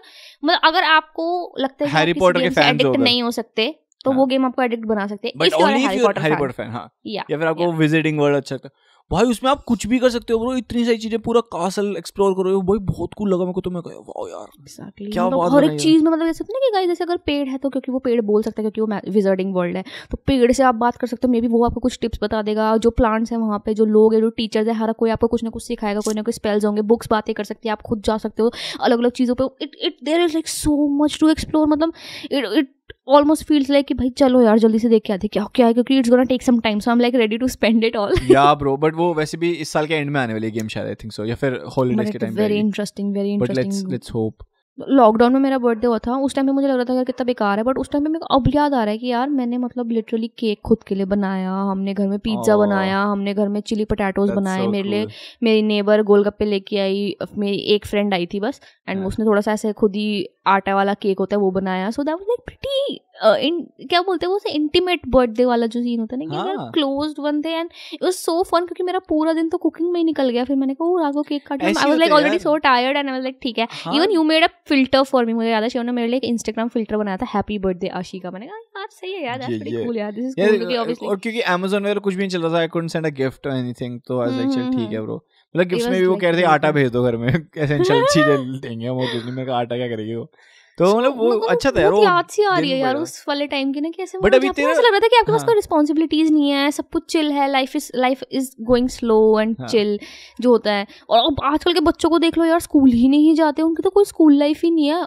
मतलब 0.46 0.60
अगर 0.64 0.84
आपको 0.84 1.56
लगता 1.60 1.86
है 1.86 2.06
Potter 2.06 2.42
किसी 2.42 2.56
के 2.56 2.62
हो 2.62 2.70
एडिक्ट 2.70 2.98
नहीं 2.98 3.24
हो 3.24 3.32
सकते 3.32 3.80
तो 4.06 4.12
हाँ। 4.12 4.20
वो 4.20 4.26
गेम 4.26 4.46
आपको 4.46 4.62
एडिक्ट 4.62 4.86
बना 4.86 5.08
सकते 5.08 5.28
हैं 5.28 5.50
हैरी 5.78 6.36
पॉटर 6.36 6.52
फ़ैन 6.52 6.72
हाँ। 6.72 6.90
Yeah, 7.08 7.32
या 7.32 7.38
फिर 7.38 7.48
आपको 7.48 7.72
विजिटिंग 7.72 8.20
वर्ल्ड 8.20 8.38
अच्छा 8.38 8.56
है। 8.66 8.70
भाई 9.12 9.26
उसमें 9.26 9.50
आप 9.52 9.64
कुछ 9.64 9.86
भी 9.88 9.98
कर 10.00 10.10
सकते 10.10 10.34
हो 10.34 10.40
ब्रो 10.40 10.56
इतनी 10.58 10.84
सारी 10.86 10.98
चीज़ें 10.98 11.20
पूरा 11.22 11.42
कासल 11.54 11.96
एक्सप्लोर 11.98 12.34
करो। 12.34 12.62
भाई 12.62 12.80
बहुत 12.88 13.14
कूल 13.14 13.30
लगा 13.30 13.44
मेरे 13.44 13.54
को 13.54 13.62
तो। 13.62 13.70
मैं 13.70 13.82
कहा 13.84 14.00
वाओ 14.00 14.28
यार 14.28 14.48
Exactly. 14.60 15.12
क्या 15.14 15.26
मतलब 15.28 15.56
हर 15.56 15.64
एक 15.64 15.80
चीज़ 15.80 16.04
में 16.04 16.12
मतलब 16.12 16.26
जैसे 16.26 16.44
होता 16.44 16.54
ना 16.54 16.60
कि 16.60 16.72
गाइस 16.74 16.88
जैसे 16.88 17.04
अगर 17.04 17.18
पेड़ 17.26 17.48
है 17.50 17.58
तो 17.58 17.70
क्योंकि 17.70 17.92
वो 17.92 18.00
पेड़ 18.00 18.20
बोल 18.22 18.44
सकता 18.44 18.62
है 18.62 18.70
क्योंकि 18.70 18.94
वो 18.94 19.12
विजर्डिंग 19.14 19.54
वर्ल्ड 19.56 19.78
है। 19.78 19.84
तो 20.12 20.18
पेड़ 20.28 20.52
से 20.52 20.64
आप 20.64 20.76
बात 20.76 20.98
कर 20.98 21.08
सकते 21.08 21.28
हो 21.28 21.32
मे 21.32 21.42
बी 21.42 21.48
वो 21.48 21.64
आपको 21.66 21.80
कुछ 21.80 21.98
टिप्स 22.02 22.20
बता 22.24 22.42
देगा। 22.42 22.76
जो 22.78 22.90
प्लांट्स 22.92 23.32
हैं 23.32 23.40
वहाँ 23.40 23.62
पे 23.66 23.74
जो 23.74 23.86
लोग 23.88 24.14
है 24.14 24.22
जो 24.22 24.30
टीचर्स 24.38 24.68
है 24.68 24.74
हर 24.76 24.94
कोई 24.94 25.10
आपको 25.10 25.28
कुछ 25.28 25.44
ना 25.44 25.50
कुछ 25.50 25.64
सिखाएगा 25.64 26.00
कोई 26.00 26.14
ना 26.14 26.22
कोई 26.22 26.34
स्पेल्स 26.34 26.66
होंगे 26.66 26.82
बुक्स 26.94 27.10
बातें 27.12 27.34
कर 27.36 27.44
सकती 27.44 27.68
है 27.68 27.72
आप 27.72 27.82
खुद 27.82 28.02
जा 28.06 28.18
सकते 28.18 28.44
हो 28.44 28.52
अलग 28.82 29.00
अलग 29.00 29.12
चीज़ों 29.12 29.36
पे। 29.36 29.44
It 29.64 29.76
it 29.82 29.98
there 30.04 30.22
is 30.22 30.34
like 30.34 30.48
so 30.48 30.88
much 31.04 31.18
to 31.22 31.30
explore 31.30 31.68
मतलब 31.68 31.94
it 32.32 32.46
it 32.46 32.76
almost 33.08 33.46
feels 33.48 33.70
like 33.70 33.86
कि 33.86 33.94
भाई 33.94 34.10
चलो 34.18 34.42
यार 34.42 34.60
जल्दी 34.60 34.80
से 34.80 34.90
देख 34.90 35.04
के 35.06 35.14
आते 35.14 35.28
क्या 35.28 35.46
क्या 35.56 35.68
है 35.68 35.74
क्योंकि 35.74 35.98
it's 36.00 36.10
gonna 36.10 36.24
take 36.24 36.42
some 36.42 36.60
time 36.60 36.80
so 36.80 36.92
I 36.92 36.96
am 36.96 37.02
like 37.02 37.16
ready 37.16 37.38
to 37.38 37.48
spend 37.48 37.84
it 37.84 37.96
all 37.96 38.14
या 38.32 38.54
ब्रो 38.56 38.76
बट 38.78 38.96
वो 38.96 39.14
वैसे 39.14 39.38
भी 39.38 39.52
इस 39.52 39.70
साल 39.70 39.88
के 39.88 39.94
एंड 39.94 40.12
में 40.12 40.20
आने 40.22 40.34
वाली 40.34 40.52
गेम 40.52 40.68
शायद 40.68 40.88
आई 40.88 40.96
थिंक 40.96 41.14
सो 41.14 41.26
या 41.26 41.36
फिर 41.36 41.62
हॉलीडेज 41.78 42.12
के 42.12 42.18
time 42.18 42.36
very 42.36 42.60
interesting 42.60 43.14
very 43.14 43.38
but 43.38 43.48
let's 43.48 43.60
interesting 43.60 43.92
let's 43.92 44.12
hope 44.12 44.44
lockdown 44.78 45.34
में 45.34 45.40
मेरा 45.40 45.58
बर्थडे 45.58 45.88
हुआ 45.88 45.98
था 45.98 46.16
उस 46.16 46.36
टाइम 46.36 46.48
पे 46.48 46.54
मुझे 46.54 46.68
लग 46.68 46.76
रहा 46.76 46.86
था 46.86 46.94
यार 46.94 47.04
कितना 47.04 47.26
बेकार 47.26 47.58
है 47.58 47.64
बट 47.64 47.78
उस 47.78 47.90
टाइम 47.90 48.04
पे 48.04 48.10
मेरे 48.10 48.20
को 48.20 48.36
अब 48.36 48.44
याद 48.56 48.74
आ 48.74 48.84
रहा 48.84 48.92
है 48.92 48.98
कि 48.98 49.08
यार 49.08 49.30
मैंने 49.30 49.58
मतलब 49.58 49.92
लिटरली 49.92 50.28
केक 50.28 50.62
खुद 50.66 50.84
के 50.84 50.96
लिए 50.96 51.06
बनाया 51.06 51.52
हमने 51.52 51.94
घर 51.94 52.08
में 52.08 52.20
पिज़्ज़ा 52.20 52.54
Aw. 52.54 52.60
बनाया 52.60 53.02
हमने 53.02 53.34
घर 53.34 53.48
में 53.48 53.60
चिली 53.62 53.86
पटाटोज 53.86 54.30
बनाए 54.30 54.62
so 54.62 54.72
मेरे 54.72 54.84
cool. 54.84 54.92
लिए 54.92 55.08
मेरी 55.44 55.62
नेबर 55.62 56.04
गोलगप्पे 56.04 56.46
लेके 56.46 56.78
आई 56.78 57.16
मेरी 57.38 57.58
एक 57.76 57.86
फ्रेंड 57.86 58.14
आई 58.14 58.26
थी 58.26 58.40
बस 58.40 58.62
एंड 58.90 58.98
हाँ. 59.00 59.08
उसने 59.08 59.26
थोड़ा 59.26 59.42
सा 59.42 59.52
ऐसे 59.52 59.74
खुद 59.74 59.96
ही 59.96 60.26
आटा 60.50 60.76
वाला 60.76 60.94
केक 61.02 61.20
होता 61.20 61.36
है 61.36 61.40
वो 61.42 61.52
बनाया। 61.52 61.90
So 61.92 62.04
that 62.04 62.16
was 62.16 62.28
like 62.30 62.42
pretty 62.46 63.00
क्या 63.22 64.02
बोलते 64.02 64.26
हैं 64.26 64.32
वो 64.32 64.38
से 64.40 64.50
इंटीमेट 64.52 65.02
बर्थडे 65.10 65.46
वाला 65.46 65.66
जो 65.68 65.82
सीन 65.82 66.00
होता 66.00 66.16
है 66.16 66.26
ना 66.26 66.44
कि. 66.44 66.70
क्लोज्ड 66.74 67.20
वन 67.20 67.42
थे 67.42 67.50
and 67.52 67.70
it 67.94 68.04
was 68.04 68.14
so 68.14 68.42
fun 68.44 68.66
क्योंकि 68.66 68.84
मेरा 68.84 69.00
पूरा 69.10 69.34
दिन 69.34 69.50
तो 69.50 69.58
कुकिंग 69.58 69.92
में 69.92 70.00
ही 70.00 70.04
निकल 70.06 70.30
गया। 70.30 70.44
फिर 70.44 70.56
मैंने 70.56 70.74
कहा 70.74 70.88
"ओ, 70.88 70.98
राघव 70.98 71.22
केक 71.30 71.48
काट 71.48 71.64
I 71.64 71.74
was 71.76 71.98
like 72.00 72.12
already 72.12 72.40
so 72.40 72.56
tired 72.68 72.98
and 72.98 73.08
I 73.08 73.14
was 73.14 73.24
like 73.24 73.40
ठीक 73.44 73.60
है। 73.60 73.68
Even 73.96 74.12
you 74.12 74.24
made 74.24 74.44
a 74.44 74.48
filter 74.70 75.04
for 75.12 75.26
me 75.26 75.34
मुझे 75.34 75.50
याद 75.50 75.64
है 75.64 75.70
शिव 75.70 75.82
ने 75.82 75.92
मेरे 75.92 76.08
लिए 76.08 76.18
एक 76.18 76.24
इंस्टाग्राम 76.26 76.68
फ़िल्टर 76.70 76.98
बनाया 76.98 77.18
था 77.18 77.26
हैप्पी 77.34 77.58
बर्थडे 77.60 77.88
आशी 78.02 78.20
का 78.20 78.32
मैंने 78.32 78.48
कहा 78.48 78.58
यार 78.80 78.88
सही 78.92 79.14
है 79.14 79.24
यार 79.26 79.38
दैट्स 79.40 79.60
प्रीटी 79.60 79.86
कूल 79.86 79.98
यार 79.98 80.12
दिस 80.12 80.26
इज़ 80.26 80.36
कूल 80.38 80.58
क्योंकि 80.58 80.78
ऑब्वियसली 80.78 81.08
और 81.08 81.18
क्योंकि 81.18 81.42
Amazon 81.54 81.82
वगैरह 81.82 82.00
कुछ 82.00 82.14
भी 82.14 82.20
नहीं 82.20 82.30
चल 82.30 82.42
रहा 82.42 82.54
था 82.54 82.60
I 82.60 82.68
couldn't 82.68 82.92
send 82.92 83.06
a 83.06 83.10
gift 83.18 83.48
और 83.48 83.56
एनीथिंग 83.56 84.00
तो 84.08 84.20
आई 84.22 84.28
वाज 84.28 84.38
लाइक 84.38 84.50
चल 84.50 84.62
हम्म, 84.62 84.72
ठीक 84.72 84.90
है 84.90 84.96
हम्म। 84.96 85.06
ब्रो 85.06 85.26
मतलब 85.56 85.68
गिफ्ट्स 85.68 85.86
It 85.86 85.92
में 85.92 86.00
भी 86.00 86.08
वो 86.08 86.16
कह 86.16 86.30
रहे 86.30 86.42
थे 86.42 86.46
आटा 86.46 86.72
भेज 86.72 86.92
दो 86.92 87.04
घर 87.04 87.18
में 87.18 87.28
एसेंशियल 87.58 88.04
चीज़ें 88.14 88.60
देंगे 88.60 88.88
हम 88.88 88.98
और 88.98 89.06
कुछ 89.06 89.24
नहीं। 89.24 89.34
मेरे 89.34 89.46
को 89.48 89.54
आटा 89.54 89.76
क्या 89.78 89.88
करेगी 89.88 90.16
वो? 90.16 90.32
तो 90.78 90.98
मतलब 90.98 91.18
वो 91.18 91.30
अच्छा 91.38 91.72
था 91.72 91.82
यार 91.82 91.92
वो 91.92 92.04
याद 92.04 92.26
सी 92.30 92.44
आ 92.44 92.60
रही 92.60 92.72
है 92.72 92.78
यार 92.80 92.96
उस 92.96 93.26
वाले 93.28 93.48
टाइम 93.48 93.74
की 93.74 93.82
ना 93.82 93.90
कि 93.90 94.04
ऐसे 94.04 94.18
But 94.18 94.24
मुझे 94.26 94.38
अभी 94.38 94.50
तेरा- 94.50 94.72
ऐसा 94.72 94.82
लग 94.82 94.92
रहा 94.92 95.00
था 95.00 95.08
कि 95.08 95.16
आपके 95.16 95.32
पास 95.32 95.42
हाँ। 95.42 95.46
कोई 95.46 95.56
रिस्पॉन्सिबिलिटीज 95.56 96.32
नहीं 96.32 96.50
है 96.50 96.72
सब 96.72 96.86
कुछ 96.94 97.04
चिल 97.12 97.32
है 97.32 97.52
life 97.52 97.76
is 97.76 97.92
life 97.96 98.24
is 98.32 98.56
going 98.62 98.90
slow 98.90 99.40
and. 99.40 99.66
Chill 99.66 100.00
जो 100.42 100.50
होता 100.50 100.72
है। 100.74 100.88
और 101.10 101.20
अब 101.20 101.36
आजकल 101.44 101.74
के 101.74 101.80
बच्चों 101.80 102.10
को 102.10 102.20
देख 102.20 102.38
लो 102.38 102.46
यार 102.46 102.60
स्कूल 102.60 102.90
ही 102.92 103.10
नहीं 103.10 103.36
जाते 103.36 103.62
उनकी 103.62 103.84
तो 103.84 103.90
कोई 103.90 104.06
स्कूल 104.06 104.34
लाइफ 104.34 104.62
ही 104.64 104.72
नहीं 104.72 104.88
है। 104.88 105.06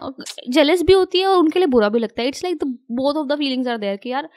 जेलस 0.49 0.83
भी 0.83 0.93
होती 0.93 1.19
है 1.19 1.27
और 1.27 1.37
उनके 1.37 1.59
लिए 1.59 1.67
बुरा 1.67 1.89
भी 1.89 1.99
लगता 1.99 2.21
है। 2.21 2.27
It's 2.27 2.43
like 2.43 2.57
the 2.57 2.77
both 2.91 3.13
of 3.13 3.27
the 3.27 3.37
feelings 3.37 3.67
are 3.67 3.77
there 3.77 3.95
कि 3.95 4.09
यार 4.09 4.29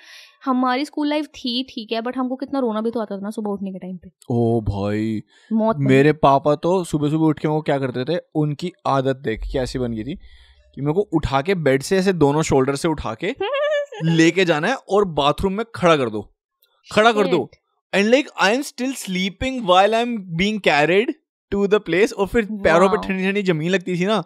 हमारी 0.46 0.84
स्कूल 0.84 1.08
लाइफ 1.08 1.26
थी 1.26 1.62
ठीक 1.70 1.92
है 1.92 2.00
बट 2.00 2.16
हमको 2.16 2.36
कितना 2.36 2.58
रोना 2.58 2.80
भी 2.80 2.90
तो 2.90 3.00
आता 3.00 3.16
था 3.16 3.20
ना 3.20 3.30
सुबह 3.30 3.50
उठने 3.50 3.72
के 3.72 3.78
टाइम 3.78 3.96
पे। 3.96 4.10
ओ 4.30 4.60
भाई 4.60 5.22
मौत 5.52 5.76
मेरे 5.78 6.12
पापा 6.12 6.54
तो 6.54 6.82
सुबह 6.84 7.10
सुबह 7.10 7.26
उठ 7.26 7.38
के 7.38 7.48
वो 7.48 7.60
क्या 7.62 7.78
करते 7.78 8.04
थे 8.04 8.18
उनकी 8.34 8.72
आदत 8.86 9.16
देख 9.16 9.40
के 9.52 9.58
ऐसी 9.58 9.78
बन 9.78 9.92
गई 9.92 10.04
थी 10.04 10.14
कि 10.76 10.80
मेरे 10.80 10.92
को 10.92 11.00
उठा 11.00 11.40
के 11.42 11.54
बेड 11.54 11.82
से 11.82 11.98
ऐसे 11.98 12.12
दोनों 12.12 12.42
शोल्डर 12.42 12.76
से 12.76 12.88
उठा 12.88 13.14
के 13.24 13.34
लेके 14.04 14.44
जाना 14.44 14.68
है 14.68 14.74
और 14.74 15.04
बाथरूम 15.04 15.52
में 15.52 15.64
खड़ा 15.74 15.96
कर 15.96 16.10
दो 16.10 16.22
खड़ा 16.88 17.12
कर 17.12 17.26
दो। 17.26 17.48
And 17.92 18.06
like 18.10 18.28
I 18.40 18.54
am 18.54 18.62
still 18.62 18.92
sleeping 18.94 19.66
while 19.66 19.94
I 19.94 20.02
am 20.02 20.16
being 20.36 20.60
carried 20.60 21.14
to 21.50 21.66
the 21.66 21.74
place 21.74 22.12
और 22.12 22.26
फिर 22.26 22.44
पैरों 22.44 22.88
पे 22.88 22.96
Wow. 22.96 23.06
ठंडी 23.06 23.24
ठंडी 23.24 23.42
ज़मीन 23.42 23.70
लगती 23.70 24.00
थी 24.00 24.06
ना 24.06 24.22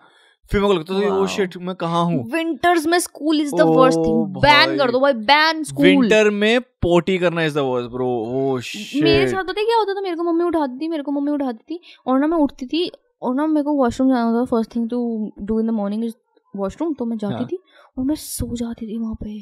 फिर 0.50 0.60
मेरे 0.60 0.72
को 0.72 0.78
लगता 0.78 1.00
था 1.00 1.16
ओ 1.16 1.26
शिट 1.26 1.56
मैं 1.56 1.74
कहाँ 1.76 2.04
हूँ? 2.04 2.22
विंटर्स 2.32 2.86
में 2.86 2.98
school 2.98 3.40
is 3.40 3.54
the 3.56 3.60
worst 3.66 3.98
thing 3.98 4.24
ban 4.36 4.76
कर 4.78 4.90
दो 4.90 5.00
भाई 5.00 5.12
बैन 5.30 5.62
स्कूल 5.64 5.86
विंटर 5.86 6.30
में 6.30 6.60
पोटी 6.82 7.18
करना 7.18 7.44
is 7.44 7.54
the 7.54 7.58
worst 7.66 7.90
bro 7.90 8.08
oh 8.08 8.58
shit 8.60 9.02
मेरे 9.02 9.28
साथ 9.28 9.44
पता 9.44 9.62
क्या 9.62 9.76
होता 9.78 9.94
था? 9.94 10.00
मेरे 10.00 10.16
को 10.16 10.22
मम्मी 10.22 10.44
उठाती 10.44 10.78
थी 10.80 10.88
मेरे 10.88 11.02
को 11.02 11.12
मम्मी 11.12 11.32
उठाती 11.32 11.74
थी 11.74 11.80
और 12.06 12.18
ना 12.20 12.26
मैं 12.26 12.38
उठती 12.38 12.66
थी 12.66 12.90
और 13.22 13.34
ना 13.34 13.46
मेरे 13.46 13.64
को 13.64 13.72
वॉशरूम 13.74 14.08
जाना 14.10 14.32
था 14.32 14.44
first 14.44 14.74
thing 14.76 14.88
to 14.90 14.98
do 15.40 15.60
in 15.60 15.66
the 15.66 15.70
morning 15.70 16.04
is 16.04 16.14
washroom 16.56 16.94
तो 16.94 17.04
मैं 17.04 17.16
जाती 17.18 17.34
हाँ। 17.34 17.46
थी 17.46 17.58
और 17.98 18.04
मैं 18.04 18.14
सो 18.14 18.56
जाती 18.56 18.86
थी 18.86 18.98
वहाँ 18.98 19.14
पे। 19.24 19.38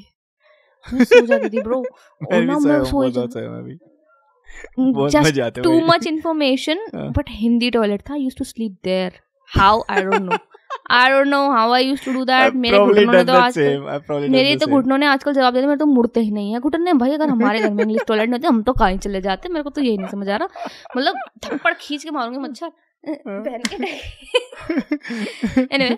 मैं 0.87 1.05
सो 1.05 1.27
जाती 1.27 1.49
थी 1.49 1.63
ब्रो 1.63 1.79
और 2.33 2.43
ना 2.43 2.59
मैं 2.59 2.83
जस्ट 2.83 2.95
मज़े 5.17 5.43
आते 5.43 5.61
हैं 5.61 5.63
too 5.63 5.81
much 5.87 6.07
information. 6.07 6.79
But 6.95 7.25
Hindi 7.31 7.71
toilet 7.71 8.03
था 8.11 8.15
use 8.17 8.37
to 8.37 8.45
sleep 8.45 8.77
there 8.85 9.13
how 9.49 9.83
I 9.91 10.03
don't 10.03 10.23
know 10.23 10.37
I 10.91 11.11
don't 11.11 11.27
know 11.27 11.41
how 11.51 11.73
I 11.73 11.85
use 11.85 12.05
to 12.05 12.13
do 12.13 12.25
that 12.25 12.55
मेरे 12.57 12.79
घुटनों 12.79 13.13
ने 13.13 13.25
तो 13.25 13.33
आजकल 13.35 14.29
मेरे 14.31 14.57
तो 14.57 14.67
घुटनों 14.67 14.99
ने 14.99 15.07
आजकल 15.07 15.33
जवाब 15.33 15.55
दिया 15.55 15.67
मेरे 15.67 15.79
तो 15.79 15.87
मुड़ते 15.87 16.21
ही 16.21 16.31
नहीं 16.31 16.53
है। 16.53 16.61
घुटने 16.61 16.93
भाई 16.95 17.13
अगर 17.15 17.29
हमारे 17.29 17.61
घर 17.61 17.71
में 17.71 17.85
इंग्लिश 17.85 18.03
टॉयलेट 18.09 18.29
नहीं 18.29 18.39
होते 18.39 18.49
हम 18.49 18.63
तो 18.63 18.73
कहीं 18.75 18.99
चले 18.99 19.21
जाते 19.21 19.49
मेरे 19.49 19.63
को 19.63 19.71
तो 19.71 19.81
यही 19.81 19.97
नहीं 19.99 20.09
समझ 20.09 20.29
आ 20.29 20.37
रहा। 20.37 20.69
मतलब 20.97 21.15
थप्पड़ 21.45 21.73
खींच 21.81 22.05
के 22.05 22.11
मारूँगी 22.11 22.39
मच्छर 22.39 22.71
हाँ। 23.05 23.41
पहन 23.43 23.63
के 23.69 23.77
anyway, 25.77 25.97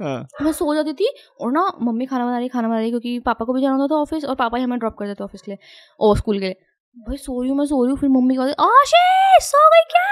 हाँ, 0.00 0.26
मैं 0.42 0.52
सो 0.52 0.74
जाती 0.74 0.92
थी 0.92 1.08
और 1.40 1.52
ना 1.52 1.62
मम्मी 1.82 2.06
खाना 2.06 2.24
बना 2.24 2.38
रही 2.38 2.48
खाना 2.48 2.68
बना 2.68 2.78
रही 2.78 2.90
क्योंकि 2.90 3.18
पापा 3.18 3.44
को 3.44 3.52
भी 3.52 3.60
जाना 3.62 3.76
होता 3.76 3.94
था 3.94 3.98
ऑफ़िस 4.00 4.24
और 4.24 4.34
पापा 4.34 4.58
ही 4.58 4.64
हमें 4.64 4.78
ड्रॉप 4.78 4.96
कर 4.98 5.06
देते 5.06 5.24
ऑफ़िस 5.24 5.42
के 5.42 5.50
लिए 5.50 5.58
और 6.00 6.16
स्कूल 6.16 6.38
के 6.38 6.44
लिए। 6.44 6.56
भाई 6.96 7.16
सो 7.16 7.40
रही 7.40 7.50
हूँ 7.50 7.58
मैं 7.58 7.64
सो 7.66 7.82
रही 7.84 7.90
हूँ। 7.90 7.98
फिर 7.98 8.08
मम्मी 8.10 8.34
कहती 8.36 8.52
आशीष 8.60 9.44
सो 9.44 9.58
गई 9.74 9.82
क्या? 9.90 10.06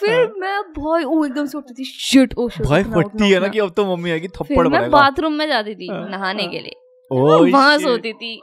फिर 0.00 0.32
मैं 0.38 0.60
भाई 0.72 1.04
ओ 1.04 1.24
एकदम 1.24 1.46
से 1.46 1.58
उठती 1.58 1.74
थी 1.74 1.84
शिट 1.84 2.34
ओ 2.38 2.48
शिट 2.48 2.66
भाई 2.66 2.82
फटती 2.84 3.30
है 3.30 3.40
ना 3.40 3.48
कि 3.48 3.58
अब 3.58 3.70
तो 3.76 3.84
मम्मी 3.86 4.10
आएगी 4.10 4.28
थप्पड़ 4.28 4.56
मारेगा 4.56 4.80
मैं 4.80 4.90
बाथरूम 4.90 5.32
में 5.32 5.46
जाती 5.48 5.74
थी 5.74 5.88
हाँ, 5.88 6.08
नहाने 6.10 6.42
हाँ। 6.42 6.52
के 6.52 6.58
लिए। 6.58 7.50
वहाँ 7.52 7.78
सोती 7.78 8.12
थी। 8.12 8.40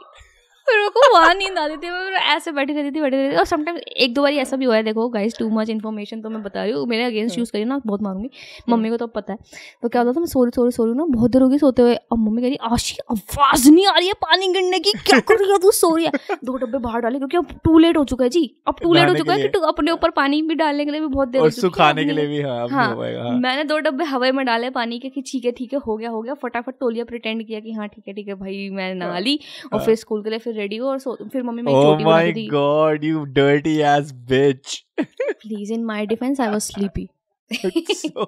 फिर 0.66 0.78
मेरे 0.78 0.88
को 0.90 1.12
वहाँ 1.14 1.34
नींद 1.34 1.58
आती 1.58 1.76
थी 1.76 1.90
मैं 1.90 2.20
ऐसे 2.34 2.52
बैठी 2.52 2.72
रहती 2.72 2.90
थी 2.90 3.00
बैठी 3.00 3.16
रहती 3.16 3.32
थी। 3.32 3.38
और 3.38 3.44
समटाइम 3.46 3.78
एक 3.96 4.14
दो 4.14 4.22
बार 4.22 4.32
ऐसा 4.34 4.56
भी 4.56 4.64
हुआ 4.64 4.76
है 4.76 4.82
देखो 4.82 5.08
गाइस 5.08 5.36
टू 5.38 5.48
मच 5.50 5.70
इन्फॉर्मेशन 5.70 6.20
तो 6.20 6.30
मैं 6.30 6.42
बता 6.42 6.62
रही 6.62 6.72
हूँ। 6.72 6.86
मेरे 6.86 7.04
अगेंस्ट 7.04 7.38
यूज़ 7.38 7.52
करिए 7.52 7.64
ना 7.64 7.80
बहुत 7.86 8.02
मारूँगी। 8.02 8.30
मम्मी 8.68 8.90
को 8.90 8.96
तो 8.96 9.06
पता 9.08 9.32
है। 9.32 9.38
तो 9.82 9.88
क्या 9.88 10.02
होता 10.02 10.12
था 10.12 10.20
मैं 10.20 10.26
सोरी 10.26 10.50
सोरी 10.54 10.70
सोरी 10.70 10.92
ना 10.92 11.04
बहुत 11.10 11.30
देर 11.30 11.42
होगी 11.42 11.58
सोते 11.58 11.82
हुए। 11.82 11.94
अब 11.94 12.18
मम्मी 12.18 12.42
कह 12.42 12.48
रही 12.48 12.58
आशी 12.72 12.96
आवाज़ 13.10 13.70
नहीं 13.70 13.86
आ 13.86 13.96
रही 13.98 14.08
है 14.08 14.14
पानी 14.22 14.52
गिरने 14.52 14.78
की। 14.78 14.92
क्या 15.00 15.20
कर 15.20 15.38
रही 15.38 15.50
है 15.50 15.58
तू? 15.58 15.70
सो 15.72 15.94
रही 15.96 16.06
है। 16.06 16.36
दो 16.44 16.56
डब्बे 16.56 16.78
बाहर 16.78 17.00
डाले 17.00 17.18
क्योंकि 17.18 17.36
अब 17.36 17.52
टू 17.64 17.78
लेट 17.78 17.96
हो 17.96 18.04
चुका 18.04 18.24
है 18.24 18.30
जी। 18.30 18.44
अब 18.68 18.76
टू 18.82 18.92
लेट 18.94 19.08
हो 19.08 19.14
चुका 19.14 19.32
है 19.32 19.48
कि 19.48 19.60
अपने 19.68 19.90
ऊपर 19.90 20.10
पानी 20.12 20.42
भी 20.42 20.54
डालने 20.54 20.84
के 20.84 20.90
लिए 20.90 21.00
भी 21.00 21.06
बहुत 21.06 21.28
देर 21.28 21.40
हो 21.40 21.48
चुकी 21.50 21.60
है। 21.60 21.68
सुखाने 21.68 22.04
के 22.04 22.12
लिए 22.12 22.26
भी 22.26 22.40
हाँ 22.42 22.68
हाँ, 22.68 22.86
हो 22.94 23.02
हाँ। 23.02 23.38
मैंने 23.38 23.64
दो 23.64 23.78
डब्बे 23.80 24.04
हवा 24.06 24.30
में 24.32 24.44
डाले 24.46 24.70
पानी 24.70 24.98
के 24.98 25.08
कि 25.08 25.22
ठीक 25.22 25.44
है 25.44 25.52
ठीक 25.52 25.72
है 25.72 25.78
हो 25.78 25.96
गया 25.96 26.10
हो 26.10 26.22
गया। 26.22 26.34
फटाफट 26.42 26.74
तोलिया 26.80 27.04
प्रिटेंड 27.04 27.46
किया 27.46 27.60
कि 27.60 27.72
हाँ 27.72 27.88
ठीक 27.88 28.08
है 28.08 28.14
ठीक 28.14 28.28
है 28.28 28.34
भाई 28.36 28.68
मैं 28.72 28.94
नहा 28.94 29.18
ली। 29.18 29.38
और 29.72 29.84
फिर 29.84 29.94
स्कूल 29.96 30.22
के 30.22 30.30
लिए 30.30 30.38
फिर 30.38 30.54
रेडी 30.56 30.76
हो 30.76 30.88
और 30.88 30.98
सो- 30.98 31.16
फिर 31.32 31.42
मम्मी 31.42 31.62
मेरी 31.62 31.76
Oh 31.76 31.82
चोटी 31.82 32.04
my 32.04 32.10
बनाती 32.10 32.32
थी 32.32 32.48
god, 32.50 33.04
you 33.04 33.24
dirty 33.38 33.74
ass 33.90 34.12
bitch. 34.30 34.76
Please 35.00 35.72
in 35.72 35.84
my 35.84 36.06
defence 36.06 36.40
I 36.40 36.48
was 36.48 36.60
sleepy 36.62 37.08
So, 37.50 38.24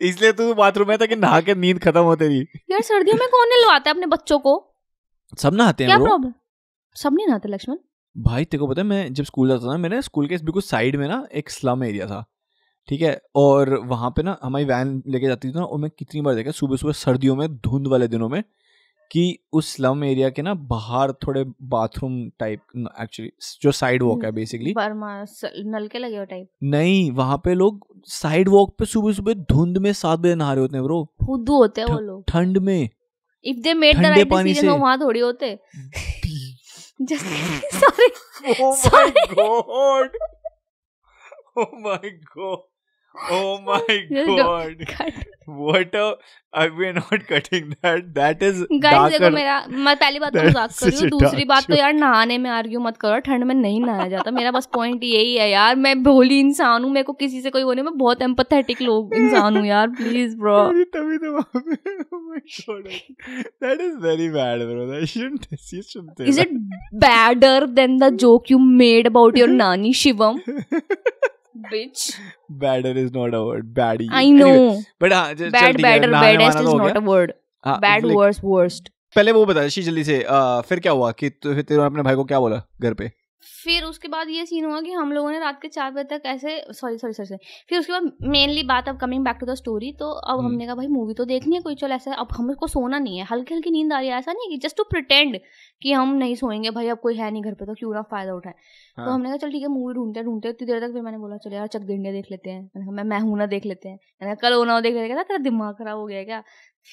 इसलिए 0.00 0.32
तू 0.32 0.52
बाथरूम 0.54 0.88
में 0.88 0.96
था 0.98 1.06
कि 1.06 1.16
नहा 1.16 1.40
के 1.40 1.54
नींद 1.54 1.78
खत्म 1.78 2.00
होती 2.00 2.28
थी 2.28 2.40
यार 2.70 2.80
सर्दियों 2.82 3.16
में 3.16 3.28
कौन 3.28 3.48
नहलवाता 3.48 3.90
है 3.90 3.94
अपने 3.94 4.06
बच्चों 4.06 4.38
को? 4.38 4.52
सब 5.38 5.54
नहाते 5.54 5.84
हैं 5.84 5.96
ब्रो 5.96 6.06
प्रॉब्लम 6.06 6.32
सब 6.96 7.14
नहीं 7.14 7.26
नहाते 7.26 7.48
लक्ष्मण? 7.48 7.76
भाई 8.16 8.44
तेरे 8.44 8.58
को 8.58 8.66
पता 8.66 8.80
है 8.80 8.86
मैं 8.86 9.12
जब 9.14 9.24
स्कूल 9.24 9.48
जाता 9.48 9.66
था 9.66 9.70
ना 9.70 9.76
मेरे 9.78 10.02
स्कूल 10.02 10.26
के 10.26 10.36
बिल्कुल 10.36 10.62
साइड 10.62 10.96
में 10.96 11.06
ना 11.08 11.26
एक 11.34 11.50
स्लम 11.50 11.84
एरिया 11.84 12.06
था 12.06 12.24
ठीक 12.88 13.00
है? 13.02 13.20
और 13.36 13.74
वहाँ 13.86 14.10
पे 14.10 14.22
ना 14.22 14.38
हमारी 14.42 14.64
वैन 14.64 15.02
लेके 15.06 15.26
जाती 15.26 15.48
थी 15.48 15.52
ना 15.52 15.64
और 15.64 15.78
मैं 15.78 15.90
कितनी 15.98 16.20
बार 16.20 16.34
देखा 16.34 16.50
सुबह 16.50 16.76
सुबह 16.76 16.92
सर्दियों 16.92 17.36
में 17.36 17.48
धुंध 17.56 17.86
वाले 17.86 18.08
दिनों 18.08 18.28
में 18.28 18.42
कि 19.12 19.38
उस 19.52 19.74
स्लम 19.76 20.04
एरिया 20.04 20.30
के 20.30 20.42
ना 20.42 20.54
बाहर 20.54 21.12
थोड़े 21.12 21.44
बाथरूम 21.62 22.30
टाइप 22.38 22.60
एक्चुअली 23.00 23.30
जो 23.62 23.72
साइड 23.72 24.02
वॉक 24.02 24.24
है 24.24 24.32
बेसिकली 24.32 24.72
बर्मा 24.72 25.24
नल 25.56 25.88
के 25.88 25.98
लगे 25.98 26.16
हो 26.16 26.24
टाइप 26.24 26.48
नहीं 26.62 27.10
वहाँ 27.10 27.36
पे 27.44 27.54
लोग 27.54 27.86
साइड 28.06 28.48
वॉक 28.48 28.74
पे 28.78 28.84
सुबह 28.84 29.12
सुबह 29.12 29.34
धुंध 29.34 29.78
में 29.78 29.92
सात 29.92 30.18
बजे 30.18 30.34
नहा 30.34 30.52
रहे 30.52 30.62
होते 30.62 30.76
हैं 30.76 30.84
ब्रो 30.84 31.04
फुद्दू 31.26 31.56
होते 31.56 31.80
हैं 31.80 31.88
वो 31.88 31.98
लोग 32.00 32.24
ठंड 32.28 32.58
में 32.58 32.88
if 33.44 33.58
they 33.58 33.74
made 33.74 33.98
the 33.98 34.06
right 34.06 34.30
पानी 34.30 34.50
डिसीज़न 34.50 34.72
से। 34.72 34.78
वहाँ 34.78 34.98
थोड़ी 35.00 35.20
होते 35.20 35.58
sorry 37.02 38.08
my 38.48 38.74
Sorry. 38.74 39.12
god. 39.36 40.10
Oh 41.56 41.66
my 41.86 42.10
god. 42.36 42.58
Oh 43.14 43.60
my 43.66 44.06
god. 44.10 44.86
What 45.46 45.94
a 45.94 46.16
I 46.52 46.68
we're 46.68 46.92
not 46.92 47.26
cutting 47.26 47.76
that. 47.82 48.14
That 48.14 48.42
is 48.42 48.58
guys 48.72 49.12
देखो 49.12 49.30
मेरा 49.30 49.66
मैं 49.70 49.96
पहली 49.96 50.18
बात 50.18 50.32
तो 50.32 50.42
मज़ाक 50.42 50.70
कर 50.70 50.90
रही 50.90 50.98
हूँ 51.00 51.08
दूसरी 51.10 51.44
बात 51.44 51.66
तो 51.68 51.74
यार 51.74 51.92
नहाने 51.92 52.38
में 52.38 52.50
आर्ग्यू 52.50 52.80
मत 52.80 52.96
करो 52.96 53.18
ठंड 53.18 53.44
में 53.44 53.54
नहीं 53.54 53.80
नहाया 53.80 54.08
जाता। 54.08 54.30
मेरा 54.30 54.50
बस 54.50 54.68
पॉइंट 54.74 55.04
यही 55.04 55.36
है 55.36 55.50
यार 55.50 55.76
मैं 55.76 56.02
भोली 56.02 56.38
इंसान 56.40 56.84
हूँ 56.84 56.92
मेरे 56.92 57.04
को 57.04 57.12
किसी 57.12 57.40
से 57.40 57.50
कोई 57.50 57.62
होने 57.62 57.82
में 57.82 57.98
बहुत 57.98 58.22
एम्पथेटिक 58.22 58.82
लोग 58.82 59.14
इंसान 59.14 59.56
हूँ 59.56 59.66
यार 59.66 59.88
प्लीज़ 59.88 60.36
ब्रो 60.36 60.72
तभी 60.96 61.18
तो 61.18 61.40
is 63.80 63.96
very 64.00 64.28
bad 64.28 64.60
bro. 64.60 64.86
That 64.86 65.08
shouldn't 65.08 65.46
you 65.50 65.82
shouldn't 65.82 66.16
say 66.18 66.28
is 66.28 66.40
it 66.40 66.52
badder 66.94 67.66
than 67.66 67.98
the 67.98 68.08
joke 68.16 68.50
you 68.50 68.58
made 68.58 69.06
about 69.06 69.38
your 69.38 69.48
नानी 69.48 69.92
Shivam 69.94 70.40
bitch 71.56 72.16
badder 72.62 72.92
is 73.04 73.10
not 73.12 73.34
a 73.34 73.40
word. 73.44 73.64
Baddie. 73.78 74.12
I 74.12 74.32
know 74.32 74.46
Anyway, 74.46 74.82
but 75.04 75.12
हाँ 75.12 75.28
चल- 75.28 75.38
चल 75.38 75.50
bad 75.50 75.76
ठीक 75.76 75.86
है, 75.86 76.00
baddest 76.00 76.56
वाना 76.56 76.60
is 76.60 76.66
तो 76.66 76.72
हो। 76.72 76.78
Bad 77.76 78.02
like, 78.04 78.16
verse 78.16 78.40
worst 78.44 78.88
पहले 79.16 79.32
वो 79.32 79.46
बता 79.46 79.68
शी 79.68 79.82
जल्दी 79.82 80.04
से 80.04 80.22
आ, 80.22 80.60
फिर 80.60 80.80
क्या 80.80 80.92
हुआ 80.92 81.12
कि 81.12 81.30
तु- 81.30 81.54
फिर 81.54 81.62
तेरे 81.62 81.82
अपने 81.82 82.02
भाई 82.02 82.14
को 82.14 82.24
क्या 82.24 82.40
बोला 82.40 82.62
घर 82.80 82.94
पे? 82.94 83.12
फिर 83.42 83.84
उसके 83.84 84.08
बाद 84.08 84.28
ये 84.28 84.46
सीन 84.46 84.64
हुआ 84.64 84.80
कि 84.80 84.92
हम 84.92 85.12
लोगों 85.12 85.30
ने 85.30 85.38
रात 85.38 85.60
के 85.62 85.68
चार 85.68 85.90
बजे 85.90 86.04
तक 86.04 86.22
ऐसे 86.26 86.64
सॉरी 86.70 86.98
सॉरी 86.98 87.12
सॉरी 87.12 87.36
फिर 87.68 87.78
उसके 87.78 87.92
बाद 87.92 88.12
मेनली 88.22 88.62
बात 88.62 88.88
अब 88.88 88.98
coming 88.98 89.24
back 89.24 89.36
to 89.40 89.46
the 89.46 89.54
story 89.54 89.92
तो 89.92 90.10
अब 90.10 90.38
हम्म। 90.38 90.46
हमने 90.46 90.66
कहा 90.66 90.74
भाई 90.74 90.86
मूवी 90.86 91.14
तो 91.14 91.24
देखनी 91.24 91.56
है 91.56 91.62
कोई 91.62 91.74
चल 91.74 91.92
ऐसा 91.92 92.14
अब 92.14 92.28
हमको 92.32 92.66
सोना 92.66 92.98
नहीं 92.98 93.18
है। 93.18 93.24
हल्की 93.24 93.54
हल्की 93.54 93.70
नींद 93.70 93.92
आ 93.92 93.98
रही 93.98 94.08
है। 94.08 94.18
ऐसा 94.18 94.32
नहीं 94.32 94.50
है 94.50 94.56
कि 94.56 94.66
जस्ट 94.66 94.76
टू 94.76 94.82
प्रिटेंड 94.82 95.40
कि 95.82 95.92
हम 95.92 96.14
नहीं 96.14 96.34
सोएँगे। 96.34 96.70
भाई 96.70 96.88
अब 96.88 96.98
कोई 96.98 97.16
है 97.16 97.30
नहीं 97.30 97.42
घर 97.42 97.54
पे 97.54 97.66
तो 97.66 97.74
क्यों 97.74 97.94
ना 97.94 98.02
फ़ायदा 98.02 98.34
उठाए? 98.34 98.52
तो 98.96 99.02
हाँ। 99.02 99.14
हमने 99.14 99.28
कहा 99.28 99.36
चल 99.36 99.52
ठीक 99.52 99.62
है 99.62 99.68
मूवी 99.68 99.94
ढूंढते 99.94 100.22
ढूंढते 100.22 100.48
इतनी 100.48 100.66
देर 100.66 100.80
तक 100.80 100.92
फिर 100.92 101.02
मैंने 101.02 101.18
बोला 101.18 101.36
चल 101.36 101.52
यार 101.52 101.66
चक 101.66 101.86
इंडिया 101.90 102.12
देख 102.12 102.30
लेते 102.30 102.50
हैं। 102.50 102.62
मैंने 102.62 102.86
कहा 102.86 102.92
मैं 102.92 103.04
मैं 103.04 103.20
हूँ 103.20 103.38
ना 103.38 103.46
देख 103.46 103.66
लेते 103.66 103.88
हैं। 103.88 103.96
मैंने 103.96 104.34
कहा 104.34 104.48
कल 104.48 104.56
होना 104.56 104.80
देख 104.80 104.94
लेते 104.94 105.12
हैं। 105.12 105.24
तेरा 105.24 105.38
दिमाग 105.38 105.74
खराब 105.74 105.98
हो 105.98 106.06
गया 106.06 106.24
क्या? 106.24 106.42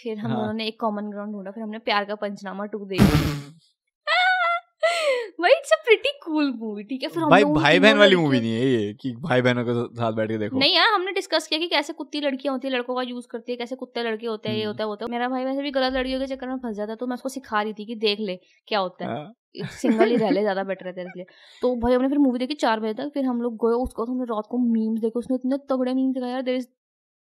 फिर 0.04 0.18
हम 0.18 0.32
हाँ। 0.32 0.40
दोनों 0.40 0.54
ने 0.54 0.68
एक 0.68 0.80
कॉमन 0.80 1.10
ग्राउंड 1.10 1.34
ढूंढा। 1.34 1.52
फिर 1.52 1.64
हमने 1.64 1.80
प्यार 1.80 2.06
का 2.06 2.16
पंचनामा 2.16 2.66
टू 2.66 2.86
देखा। 2.86 3.06
भाई 5.40 5.52
it's 5.52 5.72
a 5.72 5.76
pretty 5.86 6.10
cool 6.24 6.52
movie 6.60 6.84
ठीक 6.84 7.04
है? 7.04 7.10
फिर 7.10 7.24
हम 7.24 7.30
भाई 7.30 7.44
भाई 7.46 7.80
बहन 7.80 7.98
वाली 7.98 8.16
मूवी 8.16 8.40
नहीं 8.40 8.52
है 8.54 8.66
ये 8.66 8.94
कि 9.02 9.12
भाई 9.22 9.42
बहनों 9.42 9.64
के 9.66 9.74
साथ 9.96 10.14
बैठ 10.14 10.30
के 10.30 10.38
देखो। 10.38 10.58
नहीं 10.60 10.76
यार 10.76 10.94
हमने 10.94 11.12
डिस्कस 11.12 11.48
किया 11.48 11.60
कि 11.60 11.68
कैसे 11.68 11.94
कुत्ती 11.94 12.22
लड़कियाँ 12.22 12.54
होती 12.54 12.68
है 12.68 12.74
लड़कों 12.74 12.96
का 12.96 13.02
यूज़ 13.04 13.28
करती 13.32 13.52
है 13.52 13.58
कैसे 13.58 13.76
कुत्ते 13.76 14.04
लड़के 14.04 14.28
होते 14.28 14.50
हैं 14.50 14.56
ये 14.56 14.64
हम्म। 14.64 14.72
होता 14.72 14.84
है 14.84 14.90
होता 14.90 15.06
है। 15.06 15.12
मेरा 15.12 15.28
भाई 15.30 15.46
वैसे 15.46 15.62
भी 15.62 15.72
गलत 15.72 15.94
लड़कियों 15.94 16.20
के 16.20 16.28
चक्कर 16.28 16.48
में 16.48 16.56
फंस 16.58 16.76
जाता 16.78 16.96
तो 16.96 17.08
मैं 17.08 17.14
उसको 17.16 17.30
सिखा 17.30 17.62
रही 17.62 17.74
थी 17.74 17.86
कि 17.86 17.96
देख 17.98 18.20
ले 18.20 18.36
क्या 18.68 18.80
होता 18.80 19.06
है। 19.06 19.12
हाँ, 19.12 19.34
सिंगल 19.74 20.10
ही 20.10 20.16
रह 20.16 20.30
ले 20.30 20.42
ज़्यादा 20.42 20.64
बेटर 20.64 20.88
है 20.88 20.94
तेरे 20.94 21.10
लिए 21.16 21.26
तो 21.62 21.76
भाई 21.78 21.94
हमने 21.94 22.08
फिर 22.10 22.18
मूवी 22.20 22.40
देखी 22.40 22.54
चार 22.58 22.80
बजे 22.80 22.94
तक 22.94 23.12
फिर 23.14 23.26
हम 23.26 23.42
लोग 23.42 23.56
गए 23.66 23.76
उसको 23.84 24.06
हमने 24.06 24.26
रात 24.26 24.48
को 24.52 24.58
मीम्स 24.66 25.00
देखे 25.02 25.20
उसने 25.20 25.36
इतने 25.36 25.58
तगड़े 25.70 25.94
मीम्स 25.94 26.14
दिखाए 26.16 26.32
यार 26.32 26.42
देर 26.42 26.56
इज़ 26.56 26.68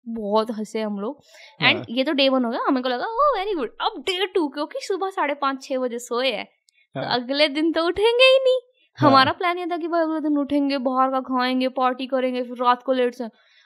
बहुत 0.07 0.51
हंसे 0.51 0.81
हम 0.81 0.99
लोग। 1.01 1.21
एंड 1.61 1.77
हाँ। 1.77 1.85
ये 1.91 2.05
तो 2.05 2.13
डे 2.13 2.29
वन 2.29 2.45
हो 2.45 2.51
गया 2.51 2.61
हमें 2.69 2.83
को 2.83 2.89
लगा 2.89 3.07
ओ 3.07 3.35
वेरी 3.37 3.55
गुड 3.55 3.71
अब 3.81 3.99
डे 4.07 4.27
टू 4.35 4.47
क्योंकि 4.49 4.79
सुबह 4.83 5.11
साढ़े 5.11 5.35
पाँच 5.35 5.63
छह 5.63 5.79
बजे 5.79 5.99
सोए 5.99 6.31
है। 6.33 6.49
तो 6.95 7.01
हाँ। 7.01 7.21
अगले 7.21 7.49
दिन 7.49 7.73
तो 7.73 7.87
उठेंगे 7.87 8.25
ही 8.25 8.39
नहीं। 8.39 8.61
हाँ। 8.99 9.11
हमारा 9.11 9.33
प्लान 9.33 9.59
ये 9.59 9.67
था 9.67 9.77
कि 9.77 9.89
भाई 9.89 10.01
अगले 10.01 10.21
दिन 10.21 10.39
उठेंगे 10.39 10.79
बाहर 10.79 11.11
का 11.11 11.21
खाएँगे 11.21 11.69
पार्टी 11.69 12.07
करेंगे 12.07 12.43
फिर 12.43 12.65
रात 12.65 12.83
को 12.83 12.93
लेट 12.93 13.15
से 13.15 13.25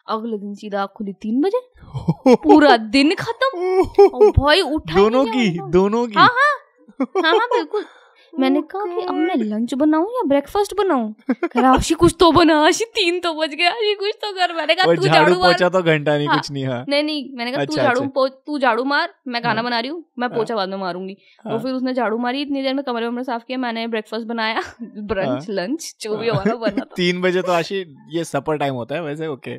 अगले 0.09 0.39
दिन 0.39 0.55
सीधा 0.55 0.81
आँख 0.81 0.91
खुली 0.97 1.13
तीन 1.13 1.41
बजे। 1.41 1.61
पूरा 2.35 2.77
दिन 2.97 3.15
खत्म। 3.15 4.31
भाई 4.31 4.61
उठा 4.61 4.97
दोनों 4.97 5.25
की 5.25 5.71
दोनों 5.71 6.07
की। 6.07 6.15
हाँ 6.15 6.29
हाँ। 6.29 6.57
हाँ 7.03 7.33
हाँ 7.33 7.47
बिल्कुल। 7.47 7.85
मैंने 8.39 8.61
कहा 8.71 8.85
कि 8.87 9.05
अब 9.07 9.15
मैं 9.15 9.35
लंच 9.37 9.75
बनाऊँ 9.75 10.07
या 10.07 10.23
ब्रेकफास्ट 10.29 10.75
बनाऊँ 10.77 11.15
कह 11.31 11.61
रहा 11.61 11.73
आशी 11.73 11.95
कुछ 11.95 12.15
तो 12.21 12.31
बना 12.33 12.59
आशी 12.67 12.85
तीन 12.95 13.21
तो 13.21 13.33
बज 13.35 13.55
गया 13.55 13.71
आशी 13.71 13.95
कुछ 13.95 14.15
तो 14.23 14.33
कर 14.33 14.53
मैंने 14.53 14.75
कहा 14.75 14.95
तू 14.95 15.03
झाड़ू 15.05 15.35
पोछा 15.35 15.69
तो 15.69 15.83
घंटा 15.83 16.17
नहीं 16.17 16.27
हाँ। 16.29 16.37
कुछ 16.37 16.51
नहीं 16.51 16.65
हाँ 16.65 16.85
नहीं 16.89 17.03
नहीं 17.03 17.29
मैंने 17.37 17.53
कहा 17.53 17.65
तू 17.65 17.73
अच्छा, 17.73 17.83
झाड़ू 17.83 18.01
अच्छा। 18.01 18.29
तू 18.47 18.59
झाड़ू 18.59 18.85
मार 18.85 19.15
मैं 19.29 19.43
खाना 19.43 19.55
हाँ। 19.55 19.65
बना 19.65 19.81
रही 19.81 19.91
हूँ 19.91 20.05
मैं 20.19 20.29
हाँ। 20.29 20.37
पोछा 20.37 20.55
बाद 20.55 20.69
में 20.69 20.77
मारूँगी 20.77 21.15
तो। 21.15 21.59
फिर 21.59 21.73
उसने 21.73 21.95
झाड़ू 21.95 22.19
मारी 22.19 22.43
इतनी 22.43 22.63
देर 22.63 22.75
में 22.75 22.85
कमरे 22.85 23.07
वमरे 23.07 23.25
साफ़ 23.25 23.45
किया 23.45 23.59
मैंने 23.59 23.87
ब्रेकफास्ट 23.89 24.27
बनाया 24.27 24.63
ब्रंच 24.83 25.47
लंच 25.51 25.95
जो 26.01 26.17
भी 26.17 26.29
हमारा 26.29 26.55
बना 26.57 26.85
तीन 26.97 27.21
बजे 27.21 27.43
तो 27.43 27.53
आशी 27.53 27.85
ये 28.11 28.25
सपर 28.25 28.59
टाइम 28.59 28.75
होता 28.75 28.95
है 28.95 29.03
वैसे 29.03 29.27
ओके 29.27 29.59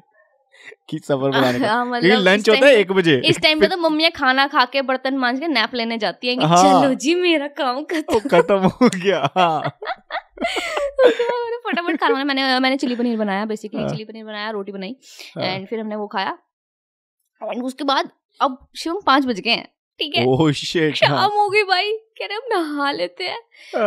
कि 0.89 0.99
सफ़र 0.99 1.29
बनाने 1.29 1.59
का। 1.59 1.67
हाँ, 1.71 1.85
मतलब 1.85 2.19
लंच 2.19 2.49
होता 2.49 2.65
है 2.65 2.75
एक 2.75 2.91
बजे। 2.91 3.15
इस 3.25 3.39
टाइम 3.41 3.59
पे 3.59 3.67
तो 3.67 3.77
मम्मियाँ 3.89 4.11
खाना 4.15 4.47
खा 4.47 4.65
के 4.73 4.81
बर्तन 4.89 5.17
मांज 5.17 5.39
के 5.39 5.47
नैप 5.47 5.73
लेने 5.75 5.97
जाती 5.97 6.27
हैं 6.27 6.37
कि 6.39 6.45
हाँ। 6.45 6.63
चलो 6.63 6.93
जी 7.05 7.15
मेरा 7.15 7.47
काम 7.59 7.83
खत्म। 7.91 8.19
खत्म 8.29 8.57
हो 8.75 8.89
गया 8.95 9.29
हाँ। 9.37 9.61
मैंने 11.05 11.57
फटाफट 11.69 11.99
खाना 11.99 12.23
मैंने 12.23 12.59
मैंने 12.59 12.77
चिली 12.77 12.95
पनीर 12.95 13.17
बनाया 13.17 13.45
बेसिकली 13.45 13.81
हाँ। 13.81 13.89
चिली 13.89 14.03
पनीर 14.05 14.25
बनाया 14.25 14.49
रोटी 14.51 14.71
बनाई 14.71 14.95
हाँ। 15.37 15.43
एंड 15.45 15.67
फिर 15.67 15.79
हमने 15.79 15.95
वो 15.95 16.07
खाया। 16.07 16.37
एंड 17.41 17.63
उसके 17.63 17.83
बाद 17.83 18.09
अब 18.39 18.57
शिवम 18.77 18.99
पाँच 19.05 19.25
बज 19.25 19.39
गए 19.39 19.51
हैं 19.51 19.67
ठीक 19.99 20.15
है? 20.17 20.25
ओह 20.25 20.51
शिट 20.51 20.95
शाम 20.95 21.31
हो 21.31 21.47
गई 21.49 21.63
भाई 21.63 21.91
कह 22.19 22.25
रहे 22.25 22.37
अब 22.37 22.43
नहा 22.53 22.91
लेते 22.91 23.23
हैं। 23.23 23.37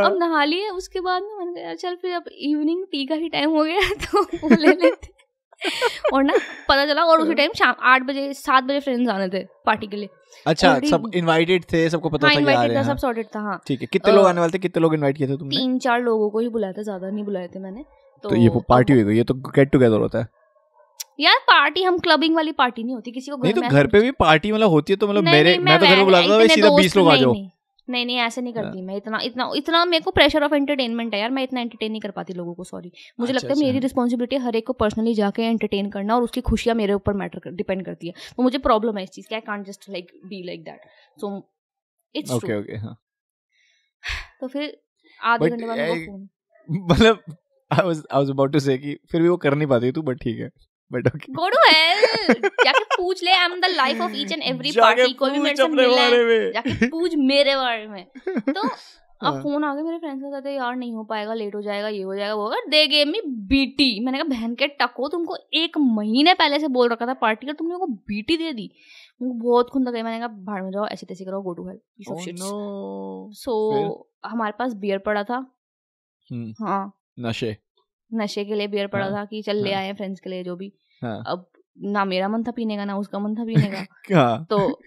अब 0.04 0.16
नहा 0.20 0.44
लिए 0.44 0.68
उसके 0.70 1.00
बाद 1.00 1.22
में 1.22 1.34
मैंने 1.38 1.62
कहा 1.62 1.74
चल 1.74 1.96
फिर 2.02 2.12
अब 2.14 2.24
इवनिंग 2.32 2.84
टी 2.92 3.04
का 3.06 3.14
ही 3.14 3.28
टाइम 3.28 3.50
हो 3.50 3.64
गया 3.64 3.80
तो 4.04 4.22
वो 4.22 4.48
ले 4.54 4.66
लेते। 4.66 5.12
और 6.14 6.22
ना 6.24 6.34
पता 6.68 6.86
चला 6.86 7.04
और 7.04 7.20
उसी 7.20 7.34
टाइम 7.34 7.52
शाम 7.56 7.74
आठ 7.84 8.02
बजे 8.02 8.32
सात 8.34 8.64
बजे 8.64 8.80
फ्रेंड्स 8.80 9.10
आने 9.10 9.28
थे 9.28 9.44
पार्टी 9.66 9.86
के 9.86 9.96
लिए। 9.96 10.08
अच्छा 10.46 10.78
सब 10.80 11.10
इनवाइटेड 11.14 11.64
थे 11.72 11.88
सबको 11.90 12.10
पता 12.10 12.26
हाँ 12.26 12.34
था 12.34 12.40
इनवाइटेड 12.40 12.74
था 12.74 12.80
हैं। 12.80 12.86
सब 12.86 12.98
सॉर्टेड 12.98 13.26
था 13.26 13.40
हाँ। 13.40 13.60
ठीक 13.66 13.80
है 13.80 13.88
कितने 13.92 14.12
लोग 14.12 14.26
आने 14.26 14.40
वाले 14.40 14.52
थे 14.52 14.58
कितने 14.58 14.82
लोग 14.82 14.94
इनवाइट 14.94 15.16
किए 15.16 15.28
थे 15.28 15.36
तुमने? 15.36 15.56
तीन 15.56 15.78
चार 15.78 16.00
लोगों 16.02 16.30
को 16.30 16.38
ही 16.38 16.48
बुलाए 16.48 16.72
थे 16.72 16.82
ज़्यादा 16.84 17.10
नहीं 17.10 17.24
बुलाए 17.24 17.48
थे 17.48 17.58
मैंने 17.58 17.84
तो 18.24 18.34
ये 18.36 18.50
पार्टी 18.68 18.92
हुई 18.92 19.16
ये 19.16 19.24
तो 19.24 19.34
गेट 19.34 19.70
टुगेदर 19.70 19.98
होता 19.98 20.18
है। 20.18 20.28
यार 21.20 21.38
पार्टी 21.46 21.82
हम 21.82 21.98
क्लबिंग 21.98 22.34
वाली 22.36 22.52
पार्टी 22.54 22.82
नहीं 22.82 22.94
होती 22.94 23.10
किसी 23.12 23.30
को 23.30 23.36
नहीं 23.36 23.52
तो 23.54 23.60
घर 23.62 23.86
पे 23.86 24.00
भी 24.00 24.10
पार्टी 24.18 24.52
मतलब 24.52 24.70
होती 24.70 24.92
है 24.92 24.96
तो 24.96 25.08
मतलब 25.08 25.24
मेरे 25.24 25.58
मैं 25.60 25.78
तो 25.80 25.86
घर 25.86 25.96
पे 25.96 26.04
बुलाता 26.04 26.38
था 26.38 26.54
सीधा 26.54 26.76
बीस 26.76 26.96
लोग 26.96 27.08
आ 27.08 27.16
जाओ। 27.16 27.34
नहीं, 27.88 28.06
नहीं 28.06 28.16
ऐसे 28.18 28.40
नहीं 28.40 28.52
करती 28.54 28.82
मैं 28.82 28.96
इतना 28.96 29.18
इतना 29.22 29.50
इतना 29.56 29.84
मेरे 29.84 30.04
को 30.04 30.10
प्रेशर 30.10 30.44
ऑफ़ 30.44 30.54
एंटरटेनमेंट 30.54 31.14
है 31.14 31.20
यार 31.20 31.30
मैं 31.30 31.42
इतना 31.42 31.60
एंटरटेन 31.60 31.90
नहीं 31.92 32.00
कर 32.00 32.10
पाती 32.10 32.34
लोगों 32.34 32.54
को 32.54 32.64
सॉरी 32.64 32.92
मुझे 33.20 33.32
अच्छा, 33.32 33.36
लगता 33.36 33.54
है 33.54 33.58
मेरी 33.60 33.76
अच्छा। 33.76 33.84
रिस्पॉन्सिबिलिटी 33.84 34.36
हर 34.36 34.56
एक 34.56 34.66
को 34.66 34.72
पर्सनली 34.72 35.14
जाके 35.14 35.42
एंटरटेन 35.42 35.90
करना 35.90 36.16
और 36.16 36.22
उसकी 36.22 36.40
खुशियाँ 36.40 36.76
मेरे 36.76 36.92
ऊपर 36.92 37.14
मैटर 37.14 37.50
डिपेंड 37.52 37.84
करती 37.84 38.06
है। 38.06 38.14
तो 38.36 38.42
मुझे 38.42 38.58
प्रॉब्लम 38.58 38.98
है 38.98 39.04
इस 39.04 39.10
चीज़ 39.10 39.28
की 39.28 39.34
I 39.34 39.62
just 39.62 39.88
like 39.90 40.12
be 40.24 40.42
like 40.42 40.64
that 40.64 40.80
so 41.18 41.30
it's 42.14 42.32
okay 42.32 42.58
okay 42.58 42.76
हाँ। 42.76 42.96
तो 44.40 44.48
फिर 44.48 44.76
आधे 45.20 45.50
घंटे 45.50 45.66
बाद 45.66 46.28
मतलब 46.68 47.22
I 47.70 47.86
was 47.86 48.02
I 48.12 48.18
was 48.18 48.30
about 48.30 48.52
to 48.52 48.58
say 48.60 48.78
कि 48.78 48.98
फिर 49.12 49.22
भी 49.22 49.28
वो 49.28 49.36
कर 49.36 49.54
नहीं 49.54 49.68
पाती 49.68 49.92
तू 49.92 50.02
बट 50.02 50.18
ठीक 50.18 50.40
है। 50.40 50.50
But 50.92 51.06
okay 51.06 51.32
go 51.32 51.48
to 51.48 51.56
hell 51.68 52.02
जाके 52.64 52.84
पूछ 52.84 53.24
ले 53.24 53.30
I 53.30 53.44
am 53.44 53.60
the 53.60 53.64
life 53.64 54.00
of 54.00 54.12
each 54.16 54.32
and 54.32 54.42
every 54.42 54.70
party 54.70 55.12
कोई 55.12 55.30
भी 55.30 55.38
मेरे 55.38 55.56
से 55.56 55.68
मिला 55.68 56.02
है 56.02 56.52
जाके 56.52 56.88
पूछ 56.88 57.14
मेरे 57.16 57.56
बारे 57.56 57.86
में। 57.86 58.06
तो 58.28 58.68
अब 59.26 59.34
हाँ। 59.34 59.42
फ़ोन 59.42 59.64
आ 59.64 59.74
गया 59.74 59.84
मेरे 59.84 59.98
फ्रेंड्स 59.98 60.22
ने 60.22 60.30
कहते 60.30 60.54
यार 60.54 60.76
नहीं 60.76 60.92
हो 60.94 61.04
पाएगा 61.04 61.34
लेट 61.34 61.54
हो 61.54 61.62
जाएगा 61.62 61.88
ये 61.88 62.02
हो 62.02 62.14
जाएगा 62.14 62.34
वो 62.34 62.42
होगा 62.42 62.56
दे 62.68 62.86
गेम 62.86 63.08
मी 63.08 63.20
बीटी 63.26 64.04
मैंने 64.04 64.18
कहा 64.18 64.28
बहन 64.28 64.54
के 64.54 64.66
टको 64.66 65.08
तुमको 65.08 65.36
एक 65.54 65.78
महीने 65.78 66.34
पहले 66.34 66.58
से 66.58 66.68
बोल 66.68 66.88
रखा 66.88 67.06
था 67.06 67.14
पार्टी 67.14 67.46
का 67.46 67.52
तुमने 67.52 67.76
को 67.76 67.86
बीटी 67.86 68.36
दे 68.36 68.52
दी। 68.52 68.70
मुझे 69.22 69.40
बहुत 69.40 69.70
खुंद 69.70 69.88
गई 69.88 70.02
मैंने 70.02 70.18
कहा 70.18 70.28
भाड़ 70.28 70.62
में 70.62 70.70
जाओ 70.70 70.86
ऐसे 70.86 71.06
तैसे 71.06 71.24
करो 71.24 71.42
गो 71.42 71.52
टू 71.52 71.68
हेल. 71.68 71.78
सो 73.34 74.10
हमारे 74.24 74.52
पास 74.58 74.74
बियर 74.74 74.98
पड़ा 74.98 75.24
था। 75.24 75.54
हम्म, 76.32 76.66
हाँ। 76.66 76.98
नशे। 77.20 77.56
नशे 78.14 78.44
के 78.44 78.54
लिए 78.54 78.68
बियर 78.68 78.86
पड़ा 78.86 79.04
हाँ, 79.04 79.14
था 79.14 79.24
कि 79.24 79.42
चल 79.42 79.56
ले 79.56 79.74
हाँ। 79.74 79.82
आए 79.82 79.92
फ्रेंड्स 79.92 80.20
के 80.20 80.30
लिए 80.30 80.44
जो 80.44 80.56
भी। 80.56 80.72
हाँ। 81.02 81.22
अब 81.26 81.50
ना 81.82 82.04
मेरा 82.04 82.28
मन 82.28 82.42
था 82.42 82.50
पीने 82.50 82.76
का 82.76 82.84
ना 82.84 82.96
उसका 82.96 83.18
मन 83.18 83.34
था 83.34 83.44
पीने 83.44 83.70
का। 83.70 84.46
तो 84.50 84.80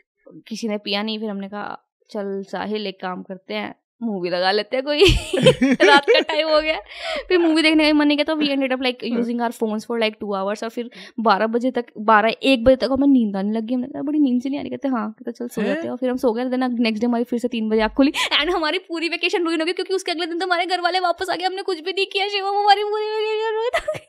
किसी 0.47 0.67
ने 0.67 0.77
पिया 0.77 1.03
नहीं 1.03 1.19
फिर 1.19 1.29
हमने 1.29 1.49
कहा 1.49 1.79
चल 2.11 2.43
साहिल 2.43 2.87
एक 2.87 3.01
काम 3.01 3.23
करते 3.23 3.53
हैं 3.53 3.80
मूवी 4.03 4.29
लगा 4.29 4.51
लेते 4.51 4.77
हैं 4.77 4.85
कोई। 4.85 5.03
रात 5.81 6.05
का 6.05 6.19
टाइम 6.19 6.47
हो 6.49 6.61
गया। 6.61 6.79
फिर 7.27 7.37
मूवी 7.37 7.61
देखने 7.61 7.87
का 7.87 7.93
मन 7.93 8.07
नहीं 8.07 8.17
किया 8.17 8.23
तो 8.23 8.35
we 8.35 8.47
ended 8.47 8.73
up 8.73 8.81
like 8.81 9.03
using 9.03 9.41
our 9.41 9.51
phones 9.51 9.85
for 9.85 9.99
like 9.99 10.15
two 10.19 10.33
hours 10.33 10.63
और 10.63 10.69
फिर 10.69 10.89
बारह 11.19 11.47
बजे 11.47 11.71
तक 11.71 11.85
बारह 11.97 12.35
एक 12.43 12.63
बजे 12.63 12.75
तक 12.75 12.89
हमें 12.91 13.07
नींद 13.07 13.35
आने 13.35 13.51
लगी। 13.51 13.73
हमने 13.73 13.87
कहा 13.87 14.01
बड़ी 14.01 14.19
नींद 14.19 14.41
से 14.41 14.49
नहीं 14.49 14.59
आ 14.59 14.61
रही 14.61 14.69
कहते 14.69 14.87
हाँ। 14.87 15.09
कहते 15.11 15.31
चल 15.31 15.47
सो? 15.47 15.61
जाते 15.61 15.81
हैं। 15.81 15.89
और 15.89 15.97
फिर 15.97 16.09
हम 16.09 16.17
सो 16.17 16.33
गए 16.33 16.45
देन 16.45 16.63
नेक्स्ट 16.79 17.01
डे 17.01 17.07
हमारी 17.07 17.23
फिर 17.23 17.39
से 17.39 17.47
तीन 17.47 17.69
बजे 17.69 17.81
आँख 17.81 17.93
खुली। 17.93 18.13
एंड 18.33 18.49
हमारी 18.49 18.77
पूरी 18.79 19.09
वेकेशन 19.09 19.45
रुइन 19.45 19.59
हो 19.59 19.65
गई 19.65 19.73
क्योंकि 19.73 19.93
उसके 19.93 20.11
अगले 20.11 20.25
दिन 20.25 20.39
तो 20.39 20.45
हमारे 20.45 20.65
घर 20.65 20.81
वाले 20.81 20.99
वापस 20.99 21.29
आ 21.29 21.35
गए। 21.35 21.45
हमने 21.45 21.61
कुछ 21.61 21.79
भी 21.79 21.91
नहीं 21.91 22.05
किया 22.05 22.27
शिवम 22.27 22.57
हमारी 22.57 22.83
पूरी 22.83 23.05
वेकेशन 23.05 23.55
रुइन 23.55 23.79
हो 23.79 23.93
गई। 23.93 24.07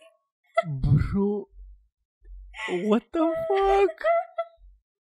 ब्रो 0.89 1.49
व्हाट 2.71 3.03
द 3.17 3.33
फक 3.49 4.05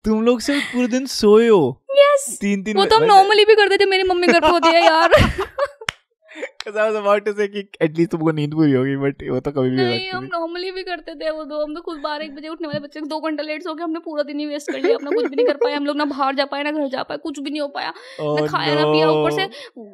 तुम 0.05 0.23
लोग 0.23 0.41
सिर्फ़ 0.41 0.65
पूरे 0.65 0.87
दिन 0.89 1.07
सोए 1.07 1.49
हो। 1.49 1.83
यस 1.91 2.39
तीन 2.41 2.63
तीन 2.63 2.77
वो 2.77 2.85
तो 2.85 2.97
हम 2.97 3.05
नॉर्मली 3.05 3.45
भी 3.45 3.55
करते 3.55 3.77
थे 3.79 3.87
मेरी 3.87 4.03
मम्मी 4.03 4.27
घर 4.27 4.41
पे 4.41 4.49
होती 4.49 4.69
है 4.69 4.85
यार। 4.85 5.11
Because 6.63 6.77
I 6.81 6.85
was 6.89 6.97
about 6.99 7.25
to 7.27 7.33
say 7.39 7.47
कि 7.49 7.61
एटलीस्ट 7.83 8.11
तुमको 8.11 8.33
नींद 8.33 8.53
पूरी 8.55 8.73
होगी 8.73 8.97
बट 8.97 9.23
वो 9.31 9.41
तो 9.41 9.51
कभी 9.51 9.71
भी 9.71 9.77
नहीं 9.77 10.11
हम 10.11 10.25
नॉर्मली 10.25 10.71
भी 10.71 10.83
करते 10.83 11.15
थे 11.15 11.31
वो 11.31 11.45
दो। 11.45 11.63
हम 11.65 11.75
तो 11.75 11.81
खुद 11.81 11.99
बारह 11.99 12.25
एक 12.25 12.35
बजे 12.35 12.49
उठने 12.49 12.69
वाले 12.69 12.81
बच्चे 12.81 13.01
दो 13.01 13.21
घंटा 13.21 13.43
लेट 13.43 13.63
सो 13.63 13.75
गए 13.75 13.85
हमने 13.85 13.99
पूरा 13.99 14.23
दिन 14.23 14.41
ही 14.41 14.47
वेस्ट 14.47 14.73
कर 14.73 14.79
लिया। 14.79 14.95
अपना 14.95 15.11
कुछ 15.11 15.27
भी 15.27 15.37
नहीं 15.37 15.47
कर 15.47 15.57
पाए 15.57 15.75
हम 15.75 15.87
लोग 15.87 15.97
ना 15.97 16.05
बाहर 16.05 16.35
जा 16.35 16.45
पाए 16.45 16.63
ना 16.63 16.71
घर 16.71 16.89
जा 16.89 17.03
पाए 17.03 17.19
कुछ 17.19 17.41
भी 17.41 17.51
नहीं 17.51 17.61
हो 17.61 17.69
पाया। 17.69 17.93
Oh 18.21 18.41
ना 18.41 18.47
खाया 18.47 18.75
ना 18.75 18.85
पिया 18.85 19.11
ऊपर 19.11 19.31
से 19.31 19.47
no. 19.47 19.87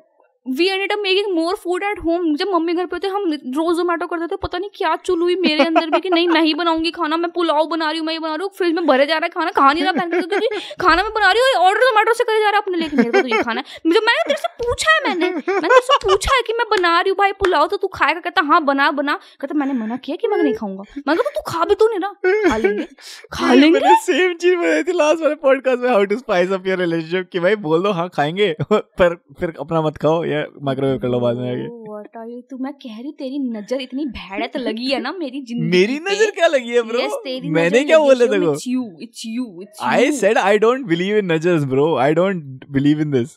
We 0.47 0.67
ended 0.67 0.93
up 0.93 0.99
making 0.99 1.27
more 1.37 1.55
food 1.55 1.83
at 1.83 1.99
home 2.01 2.35
जब 2.37 2.49
मम्मी 2.49 2.75
घर 2.75 2.87
पे 2.87 2.97
होते 2.97 3.09
हम 3.09 3.33
रोज 3.57 3.77
जोमेटो 3.77 4.07
करते 4.07 4.27
थे 4.27 4.37
पता 4.43 4.59
नहीं 4.59 4.71
क्या 4.75 4.95
चुल 4.97 5.21
हुई 5.23 5.35
मेरे 5.37 5.65
अंदर 5.65 5.91
भी 5.91 6.01
कि 6.01 6.11
नहीं 6.11 6.29
मैं 6.29 6.41
ही 6.43 6.55
बनाऊँगी 6.55 6.91
खाना 6.91 7.17
मैं 7.17 7.31
पुलाव 7.31 7.67
बना 7.69 7.91
रही 7.91 7.99
हूँ 7.99 8.07
मैं 8.07 8.13
ही 8.15 8.19
बना 8.19 8.35
रही 8.35 8.43
हूँ 8.43 8.51
फ्रिज 8.57 8.75
में 8.75 8.87
भरे 8.87 9.07
जा 9.07 9.19
रहा 9.19 9.25
है 9.25 9.31
खाना 9.31 9.51
खा 9.51 9.73
नहीं 9.73 9.85
रहा 9.85 9.93
पहले 9.93 10.21
तो 10.21 10.29
क्योंकि 10.29 10.49
खाना 10.81 11.03
मैं 11.03 11.13
बना 11.15 11.31
रही 11.33 11.43
हूँ 11.43 11.65
ऑर्डर 11.65 11.81
जोमेटो 11.81 12.15
से 12.15 12.25
करे 12.25 12.41
जा 12.41 12.51
रहा 12.51 12.59
है 12.59 12.63
अपने 12.63 12.79
लेके 12.79 12.97
मेरे 12.97 13.11
को 13.11 13.21
तो 13.21 13.29
ये 13.29 13.43
खाना 13.43 13.61
है। 13.61 13.93
जब 13.93 14.07
मैंने 14.07 14.23
तेरे 14.29 14.39
से 14.39 14.49
पूछा 14.63 14.93
है 14.93 15.03
मैंने 15.09 15.31
मैंने 15.31 15.69
तेरे 15.69 15.81
से 15.81 15.99
पूछा 16.07 16.35
है 16.37 16.43
कि 16.47 16.53
मैं 16.53 16.67
बना 16.71 16.95
रही 17.01 17.11
हूँ 17.11 17.17
भाई 17.19 17.33
पुलाव 17.43 17.67
तो 17.67 17.77
तू 17.77 17.89
खाएगा 17.95 18.21
कहता 18.21 18.43
हाँ 18.47 18.65
बना 18.65 18.91
बना। 18.93 19.19
कहता 19.41 19.55
मैंने 19.55 19.73
मना 19.75 19.97
किया 20.05 20.17
कि 20.17 20.29
मैं 20.29 20.39
नहीं 20.43 20.55
खाऊँगा। 20.55 20.83
मैंने 20.99 21.23
कहा 21.23 21.31
तो 21.31 21.41
तू 21.41 21.51
खा 21.51 21.65
भी 21.65 21.75
तो 21.75 21.89
नहीं 21.89 22.01
रहा 22.01 22.51
खा 22.51 22.57
लेंगे 22.57 22.87
खा 23.33 23.53
लेंगे। 23.55 23.95
सेम 24.03 24.35
चीज़ 24.35 24.57
बनाई 24.57 24.83
थी 24.83 24.93
लास्ट 24.93 25.23
वाले 25.23 25.35
पॉडकास्ट 25.45 25.83
में 25.83 25.89
how 25.91 26.05
to 26.05 26.17
spice 26.17 26.53
up 26.53 26.67
your 26.67 26.79
relationship 26.79 27.29
कि 27.33 27.41
भाई 27.41 27.57
बोल 27.69 27.83
दो 27.83 27.93
हाँ 27.93 28.09
खाएँगे 28.09 28.55
पर 28.73 29.15
फिर 29.41 29.55
अपना 29.61 29.83
मत 29.83 29.97
खाओ 29.97 30.25
या 30.25 30.38
माइक्रोवेव 30.65 30.99
कर 30.99 31.09
लो 31.09 31.21
बाद 31.21 31.37
में 31.37 31.51
आगे 31.51 31.67
व्हाट 31.89 32.17
आर 32.17 32.29
यू 32.29 32.41
तू 32.51 32.59
मैं 32.63 32.73
कह 32.75 32.99
रही 33.01 33.13
तेरी 33.19 33.39
नज़र 33.41 33.81
इतनी 33.81 34.05
भैड़त 34.17 34.57
लगी 34.57 34.91
है 34.91 35.01
ना 35.01 35.13
मेरी 35.15 35.41
ज़िंदगी 35.43 35.69
मेरी 35.71 35.99
नज़र 36.03 36.31
क्या 36.37 36.47
लगी 36.49 36.75
है 36.75 36.83
ब्रो 36.83 37.51
मैंने 37.53 37.85
क्या 37.85 37.99
बोला 37.99 38.27
देखो। 38.27 38.53
It's 38.53 38.67
you 38.69 38.85
it's 39.03 39.23
you 39.27 39.65
I 39.89 40.13
said 40.15 40.39
I 40.39 40.59
don't 40.59 40.87
believe 40.87 41.17
in 41.19 41.33
नजर्स 41.33 41.65
bro 41.73 41.95
I 41.99 42.15
don't 42.15 42.65
believe 42.71 43.01
in 43.01 43.11
this 43.11 43.37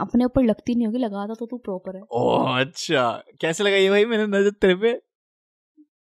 अपने 0.00 0.24
ऊपर 0.24 0.44
लगती 0.44 0.74
नहीं 0.74 0.86
होगी 0.86 0.98
लगा 0.98 1.26
था 1.26 1.34
तो 1.34 1.46
तू 1.46 1.56
प्रॉपर 1.58 1.96
है। 1.96 2.02
ओह 2.12 2.58
अच्छा। 2.60 3.10
कैसे 3.40 3.64
लगाई 3.64 3.88
भाई 3.88 4.04
मैंने 4.04 4.26
नज़र 4.28 4.50
तेरे 4.62 4.74
पे? 4.74 4.92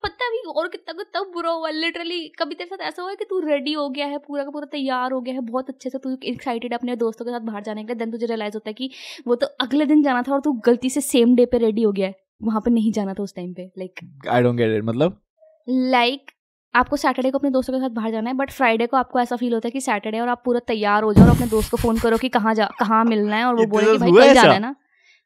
पता 0.04 0.30
भी 0.30 0.38
और 0.52 0.68
कितना 0.68 0.94
कितना 0.94 1.22
बुरा 1.34 1.52
हुआ 1.52 1.70
लिटरली 1.70 2.28
कभी 2.40 2.56
तेरे 2.56 2.76
साथ 2.76 2.88
ऐसा 2.88 3.02
हुआ 3.02 3.12
है 3.12 3.16
कि 3.16 3.26
तू 3.30 3.40
रेडी 3.40 3.74
हो 3.74 3.90
गया 3.90 4.06
है 4.06 4.18
पूरा 4.18 4.44
का 4.44 4.50
पूरा 4.50 4.66
तैयार 4.66 5.12
हो 5.12 5.22
गया 5.22 5.34
है 5.34 5.42
बहुत 5.42 5.70
अच्छे 5.70 5.90
से 5.90 5.98
तू 5.98 6.18
एक्साइटेड 6.24 6.74
अपने 6.74 6.96
दोस्तों 6.96 7.26
के 7.26 7.32
साथ 7.32 7.40
बाहर 7.40 7.64
जाने 7.64 7.84
के 7.84 7.88
लिए 7.88 7.96
देन 7.96 8.12
तुझे 8.12 8.26
रियलाइज़ 8.26 8.54
होता 8.54 8.70
है 8.70 8.74
कि 8.74 8.90
वो 9.28 9.36
तो 9.36 9.48
अगले 9.62 9.86
दिन 9.86 10.04
जाना 10.04 10.22
था 10.22 10.34
और 10.34 10.42
तू 10.42 10.52
गलती 10.52 10.90
से 10.90 11.02
सेम 11.02 11.36
डे 11.36 11.46
पे 11.46 11.58
रेडी 11.58 11.82
हो 11.82 11.92
गया 11.92 12.08
है 12.08 12.16
वहाँ 12.44 12.62
पे 12.62 12.72
नहीं 12.72 12.92
जाना 12.92 13.14
था 13.14 13.24
उस 13.24 13.36
टाइम 13.36 13.54
पे 13.54 13.72
like 13.78 14.00
I 14.30 14.42
don't 14.42 14.58
get 14.58 14.78
it 14.78 14.84
मतलब? 14.84 15.22
लाइक 15.70 16.32
आपको 16.76 16.98
सैटरडे 16.98 17.32
को 17.32 17.38
अपने 17.38 17.50
दोस्तों 17.50 17.74
के 17.74 17.80
साथ 17.80 17.90
बाहर 17.90 18.12
जाना 18.12 18.30
है 18.30 18.36
बट 18.36 18.52
फ्राइडे 18.52 18.86
को 18.88 18.98
आपको 18.98 19.20
ऐसा 19.20 19.36
फील 19.36 19.54
होता 19.54 19.68
है 19.68 19.72
कि 19.72 19.82
सैटरडे 19.82 20.20
और 20.20 20.28
आप 20.30 20.42
पूरा 20.46 20.60
तैयार 20.60 21.04
हो 21.04 21.14
जाओ 21.14 21.26
और 21.26 21.32
अपने 21.32 21.48
दोस्त 21.48 21.72
को 21.72 21.78
फ़ोन 21.78 22.00
करो 22.00 22.18
कि 22.18 22.30
कहाँ 22.30 22.54
जा 22.56 22.70
कहाँ 22.80 23.04
मिलना 23.06 23.36
है 23.36 23.46
और 23.46 23.56
वो 23.56 23.66
बोले 23.66 23.92
कि 23.92 23.98
भाई 23.98 24.12
कल 24.12 24.34
जाना 24.34 24.54
है 24.54 24.60
ना। 24.60 24.76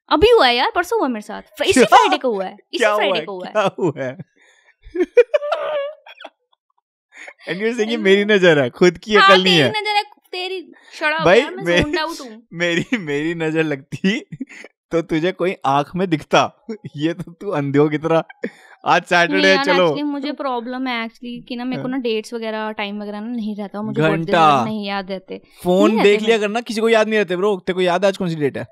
अभी 0.10 0.32
हुआ 0.32 0.48
है 0.48 0.56
यार 0.56 0.72
परसों 0.76 1.00
हुआ 1.00 1.08
मेरे 1.08 1.22
साथ। 1.22 1.62
इसी 1.66 1.84
फ्राइडे 1.94 2.18
को 2.18 2.32
हुआ 2.34 2.46
है 2.46 2.58
इसी 2.74 2.86
फ्राइडे 2.86 3.22
को 3.22 3.34
हुआ 3.34 4.04
है? 4.04 4.31
एंड 7.50 7.62
यू 7.62 7.74
सेइंग 7.74 8.02
मेरी 8.02 8.26
नज़र 8.26 8.60
है 8.60 8.70
खुद 8.70 8.98
की 8.98 9.16
हाँ, 9.16 9.30
अकल 9.30 9.44
नहीं 9.44 9.58
है. 9.58 9.70
नज़र 9.70 9.96
है 9.96 10.04
तेरी 10.32 10.72
शड़ा 10.94 11.26
भाई, 11.26 11.42
मैं 11.42 11.64
मैं- 11.64 11.86
zoned 11.86 12.00
out 12.00 12.42
मेरी 12.54 12.98
मेरी 12.98 13.36
नज़र 13.36 13.64
लगती 13.64 14.20
तो 14.92 15.02
तुझे 15.02 15.32
कोई 15.32 15.56
आँख 15.66 15.96
में 15.96 16.10
दिखता। 16.10 16.66
ये 16.98 17.14
तो 17.14 17.32
तू 17.32 17.50
अंधे 17.50 17.90
की 17.90 17.98
तरह। 17.98 18.24
आज 18.86 19.04
सैटरडे 19.04 19.48
है 19.56 19.64
चलो। 19.64 19.74
एक्चुअली 19.74 20.04
मुझे 20.04 20.32
प्रॉब्लम 20.32 20.88
है 20.88 21.06
एक्चुअली 21.06 21.42
कि 21.42 21.56
ना 21.56 21.66
मेरे 21.66 21.82
को 21.82 21.88
ना 21.88 21.98
डेट्स 21.98 22.34
वगैरह 22.34 22.72
टाइम 22.72 23.02
वगैरह 23.02 23.20
ना 23.20 23.28
नहीं 23.28 23.56
रहता 23.56 23.82
मुझे 23.82 24.02
घंटा। 24.02 24.66
नहीं 24.66 24.88
याद 24.88 25.12
रहते। 25.12 25.42
फ़ोन 25.64 26.02
देख 26.04 26.22
लिया। 26.22 26.38
करना 26.38 26.62
किसी 26.62 26.82
को 26.82 26.90
याद 26.90 27.08
नहीं 27.08 27.20
रहते 27.20 27.36
ब्रो 27.36 27.56
तेरे 27.58 27.74
को 27.74 27.82
याद 27.82 28.04
है 28.04 28.08
आज 28.08 28.18
कौन 28.18 28.30
सी 28.30 28.36
डेट 28.36 28.58
है? 28.58 28.66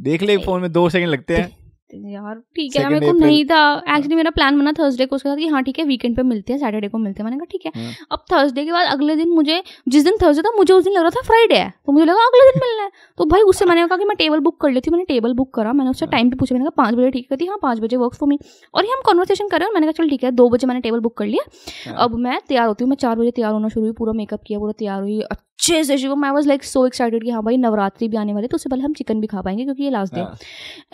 देख 0.00 0.22
ले 0.22 0.36
फ़ोन 0.36 0.60
में 0.60 0.72
दो 0.72 0.88
सेकंड 0.90 1.08
लगते 1.08 1.36
हैं। 1.36 1.61
यार। 1.94 2.34
ठीक 2.56 2.76
है 2.76 2.88
मेरे 2.88 3.06
को 3.06 3.12
नहीं 3.14 3.44
था। 3.44 3.62
एक्चुअली 3.88 4.16
मेरा 4.16 4.30
प्लान 4.30 4.58
बना 4.58 4.72
थर्सडे 4.72 5.06
को। 5.06 5.16
उसके 5.16 5.28
साथ 5.28 5.36
कि 5.36 5.46
हाँ 5.46 5.62
ठीक 5.62 5.78
है 5.78 5.84
वीकेंड 5.84 6.16
पे 6.16 6.22
मिलते 6.22 6.52
हैं 6.52 6.60
सैटरडे 6.60 6.88
को 6.88 6.98
मिलते 6.98 7.22
हैं। 7.22 7.24
मैंने 7.24 7.36
कहा 7.38 7.46
ठीक 7.50 7.66
है। 7.66 7.72
हाँ। 7.76 7.92
अब 8.12 8.24
थर्सडे 8.32 8.64
के 8.64 8.72
बाद 8.72 8.86
अगले 8.92 9.16
दिन 9.16 9.28
मुझे 9.30 9.62
जिस 9.88 10.04
दिन 10.04 10.16
थर्सडे 10.22 10.42
था 10.42 10.52
मुझे 10.56 10.74
उस 10.74 10.84
दिन 10.84 10.92
लग 10.92 11.02
रहा 11.02 11.10
था 11.10 11.22
फ्राइडे 11.22 11.54
है। 11.54 11.72
तो 11.86 11.92
मुझे 11.92 12.04
लगा 12.04 12.26
अगले 12.26 12.50
दिन 12.50 12.60
मिलना 12.60 12.82
है। 12.82 12.90
तो 13.18 13.24
भाई 13.24 13.42
उससे 13.42 13.64
मैंने 13.64 13.86
कहा 13.86 13.98
कि 13.98 14.04
मैं 14.04 14.16
टेबल 14.16 14.40
बुक 14.40 14.60
कर 14.60 14.70
लेती 14.70 14.90
हूँ। 14.90 14.96
मैंने 14.96 15.14
टेबल 15.14 15.34
बुक 15.34 15.52
करा। 15.54 15.72
मैंने 15.72 15.90
उससे 15.90 16.06
हाँ। 16.06 16.10
टाइम 16.12 16.30
पे 16.30 16.36
पूछा। 16.36 16.54
मैंने 16.54 16.64
कहा 16.64 16.82
पाँच 16.82 16.94
बजे 16.94 17.10
ठीक 17.10 17.28
करती 17.30 17.46
हाँ 17.46 17.58
पाँच 17.62 17.80
बजे 17.80 17.96
वर्क 17.96 18.14
फॉर 18.14 18.28
मी 18.28 18.38
और 18.74 18.86
हम 18.86 19.02
कॉन्वर्सेशन 19.04 19.48
कर 19.48 19.58
रहे 19.58 19.64
हैं। 19.64 19.70
और 19.70 19.74
मैंने 19.74 19.92
कहा 19.92 20.02
चल 20.02 20.10
ठीक 20.10 20.24
है 20.24 20.30
दो 20.32 20.48
बजे 20.50 20.66
मैंने 20.66 20.80
टेबल 20.80 21.00
बुक 21.00 21.16
कर 21.18 21.26
लिया। 21.26 21.44
हाँ। 21.86 21.96
अब 22.04 22.18
मैं 22.18 22.40
तैयार 22.48 22.66
होती 22.66 22.84
हूँ। 22.84 22.90
मैं 22.90 22.96
चार 22.96 23.16
बजे 23.16 23.30
तैयार 23.30 23.52
होना 23.52 23.68
शुरू 23.68 23.86
हुई। 23.86 23.94
पूरा 23.98 24.12
मेकअप 24.12 24.40
किया 24.46 24.58
पूरा 24.58 24.72
तैयार 24.78 25.00
हुई। 25.02 25.22
अच्छे 25.58 25.82
से 25.84 25.96
Shivam 25.98 26.24
I 26.24 26.30
was 26.30 26.46
like 26.46 26.64
so 26.64 26.84
excited 26.86 27.24
कि 27.24 27.30
हाँ 27.30 27.42
भाई 27.44 27.56
नवरात्रि 27.56 28.06
भी 28.08 28.16
आने 28.16 28.32
वाले 28.34 28.46
तो 28.48 28.54
उससे 28.54 28.68
पहले 28.70 28.82
हम 28.82 28.92
चिकन 28.92 29.20
भी 29.20 29.26
खा 29.26 29.40
पाएँगे 29.42 29.64
क्योंकि 29.64 29.82
ये 29.84 29.90
लास्ट 29.90 30.14
डे। 30.14 30.20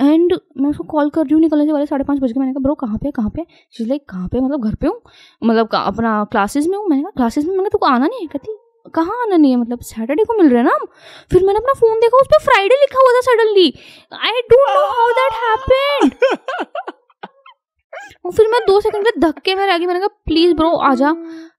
एंड 0.04 0.34
मैं 0.56 0.70
उसको 0.70 0.84
कॉल 0.86 1.10
कर 1.10 1.22
रही 1.22 1.34
हूँ 1.34 1.40
निकलने 1.40 1.64
से 1.66 1.72
वाले 1.72 1.86
साढ़े 1.86 2.04
पाँच 2.04 2.20
बज 2.20 2.32
के 2.32 2.40
मैंने 2.40 2.52
कहा 2.52 2.62
ब्रो 2.62 2.74
कहाँ 2.74 2.98
पे 3.02 3.10
कहाँ 3.10 3.30
पे? 3.36 3.44
शीज 3.74 3.88
लाइक 3.88 4.04
कहाँ 4.10 4.28
पे? 4.28 4.40
मतलब 4.40 4.64
घर 4.64 4.74
पे 4.74 4.86
हूँ। 4.86 5.00
मतलब 5.42 5.74
अपना 5.74 6.12
क्लासेस 6.32 6.66
में 6.66 6.76
हूँ। 6.78 6.86
मैंने 6.88 7.02
कहा 7.02 7.10
क्लासेस 7.16 7.44
में? 7.44 7.54
मैंने 7.56 7.68
तो 7.68 7.78
आना 7.86 8.06
नहीं 8.06 8.20
है? 8.20 8.26
कहती 8.26 8.56
कहाँ 8.94 9.22
आना 9.22 9.36
नहीं 9.36 9.50
है? 9.50 9.56
मतलब 9.56 9.80
सैटरडे 9.84 10.24
को 10.24 10.34
मिल 10.38 10.48
रहे 10.50 10.58
हैं 10.58 10.64
ना 10.64 10.74
हम? 10.74 10.86
फिर 11.32 11.44
मैंने 11.44 11.58
अपना 11.58 11.72
फ़ोन 11.80 11.98
देखा 12.00 12.20
उस 12.20 12.28
पर 12.32 12.44
फ्राइडे 12.44 12.80
लिखा 12.82 13.00
हुआ 13.00 13.16
था 13.16 13.20
suddenly 13.30 13.72
I 14.14 14.40
don't 14.52 14.68
know 14.68 14.86
how 14.92 15.08
that 15.20 15.32
happened 15.44 16.12
और 18.24 18.32
फिर 18.32 18.48
मैं 18.52 18.60
दो 18.66 18.80
सेकंड 18.80 19.04
के 19.04 19.20
धक्के 19.20 19.54
में 19.54 19.66
रह 19.66 19.78
गई 19.78 19.86
मैंने 19.86 20.00
कहा 20.00 20.16
प्लीज़ 20.26 20.54
ब्रो 20.54 20.70
आ 20.70 20.94
जा 20.94 21.12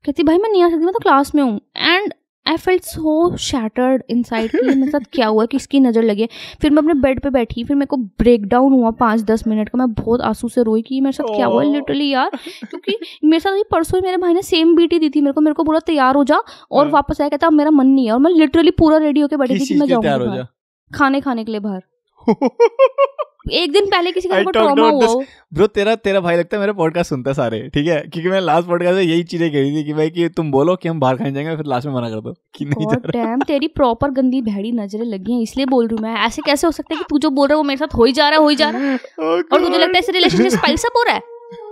कहती 0.06 0.24
भाई 0.24 0.38
मैं 0.38 0.50
नहीं 0.50 0.64
आ 0.64 0.70
सकती 0.70 0.86
मैं 0.86 0.94
तो 0.94 1.00
क्लास 1.00 1.36
में 1.36 1.44
हूँ। 1.44 1.60
And 1.78 2.14
I 2.50 2.58
felt 2.58 2.84
so 2.84 3.36
shattered 3.38 4.04
inside 4.24 4.52
कि 4.52 4.76
मेरे 4.76 4.92
साथ 4.92 5.00
क्या 5.14 5.28
हुआ 5.28 5.46
किसकी 5.46 5.80
नज़र 5.80 6.04
लगी? 6.04 6.28
फिर 6.62 6.72
मैं 6.72 6.78
अपने 6.78 6.94
बेड 6.94 7.20
पे 7.22 7.30
बैठी 7.30 7.64
फिर 7.64 7.76
मेरे 7.76 7.86
को 7.86 7.98
ब्रेक 7.98 8.46
डाउन 8.46 8.74
हुआ 8.74 8.92
पाँच 8.92 9.22
दस 9.22 9.48
मिनट 9.48 9.70
का। 9.70 9.78
मैं 9.78 9.92
बहुत 9.94 10.22
आँसू 10.22 10.50
से 10.50 10.64
रोई 10.64 10.82
कि 10.82 11.02
मेरे 11.02 11.12
साथ 11.12 11.36
क्या 11.36 11.46
हुआ 11.46 11.64
Oh. 11.64 11.74
लिटरली 11.74 12.10
यार 12.10 12.30
क्योंकि 12.70 12.98
मेरे 13.24 13.40
साथ 13.40 13.64
परसों 13.72 14.00
ही 14.00 14.06
मेरे 14.06 14.18
भाई 14.18 14.34
ने 14.34 14.42
सेम 14.42 14.76
बीटी 14.76 15.00
दी 15.00 15.10
थी। 15.10 15.22
मेरे 15.22 15.34
को 15.34 15.42
मेरे 15.42 15.54
को 15.54 15.64
पूरा 15.64 15.80
तैयार 15.80 16.16
हो 16.16 16.24
जा 16.24 16.42
और 16.72 16.86
हाँ। 16.86 16.92
वापस 16.94 17.22
आया। 17.22 17.30
कहता 17.30 17.48
अब 17.48 17.54
मेरा 17.54 17.72
मन 17.72 17.88
नहीं 17.88 18.06
है। 18.06 18.12
और 18.12 18.20
मैं 18.20 18.32
लिटरली 18.32 18.72
पूरा 18.72 18.98
रेडी 18.98 19.20
होकर 19.20 19.38
बैठी 19.38 19.60
थी 19.60 19.66
कि 19.66 19.76
मैं 19.76 19.88
जाऊँगी। 19.88 20.44
खाने 20.92 21.22
खाने 21.22 21.44
के 21.44 21.52
लिए 21.52 21.60
बाहर। 21.60 21.82
एक 23.52 23.72
दिन 23.72 23.86
पहले 23.86 24.12
किसी 24.12 24.30
का 24.30 24.42
ट्रॉमा 24.42 24.88
हुआ 24.90 25.24
ब्रो 25.54 25.68
तेरा 25.68 25.96
तेरा 25.96 26.20
भाई 26.20 26.38
लगता 26.38 26.58
है 26.58 26.60
मेरा 26.60 26.74
पॉडकास्ट 26.74 27.10
सुनता 27.10 27.30
है 27.32 27.36
सारे 27.36 27.62
ठीक 27.74 27.88
है? 27.88 28.00
क्योंकि 28.02 28.30
मैं 28.30 28.42
लास्ट 28.42 28.68
पॉडकास्ट 28.68 28.96
में 28.96 29.02
यही 29.04 29.24
चीज़ें 29.24 29.52
कही 29.52 29.78
थी 29.78 29.84
कि 29.84 29.94
भाई 29.94 30.10
कि 30.10 30.30
तुम 30.30 30.52
बोलो 30.52 30.76
कि 30.76 30.90
हम 30.90 31.00
बाहर 31.00 31.16
खाने 31.16 31.32
जाएँगे 31.32 31.56
फिर 31.56 31.66
लास्ट 31.66 31.88
में 31.88 31.94
मना 31.94 32.10
कर 32.10 32.22
दो 32.22 32.34
कि 32.56 32.66
नहीं 32.66 32.88
जा 32.88 32.98
रहा। 33.06 33.26
डैम 33.26 33.42
तेरी 33.42 33.68
प्रॉपर 33.68 34.12
गंदी 34.12 34.42
भैड़ी 34.42 34.72
नज़रें 34.72 35.06
लगी 35.06 35.34
हैं 35.34 35.42
इसलिए 35.42 35.66
बोल 35.66 35.88
रही 35.88 35.96
हूँ 35.96 36.04
मैं। 36.04 36.20
ऐसे 36.26 36.42
कैसे 36.46 36.68
हो 36.68 36.72
सकता 36.72 36.96
है 36.96 36.98
कि 36.98 37.06
तू 37.10 37.20
जो 37.20 37.30
बोल 37.30 37.48
रहा 37.48 37.54
है 37.54 37.58
वो 37.58 37.64
मेरे 37.64 37.78
साथ 37.78 37.96
हो 37.96 38.04
ही 38.04 38.12
जा 38.12 38.30
रहा 38.30 38.40
है 38.40 38.44
हो 38.44 38.50
ही 38.50 38.56
जा 38.56 38.70
रहा 38.70 38.82
है? 38.82 38.98
और 39.20 39.66
तुझे 39.66 39.78
लगता 39.78 39.98
है 39.98 40.00
इस 40.00 40.10
रिलेशनशिप 40.10 40.52
स्पाइस 40.52 40.86
अप 40.86 40.98
हो 40.98 41.04
रहा 41.04 41.16
है? 41.16 41.22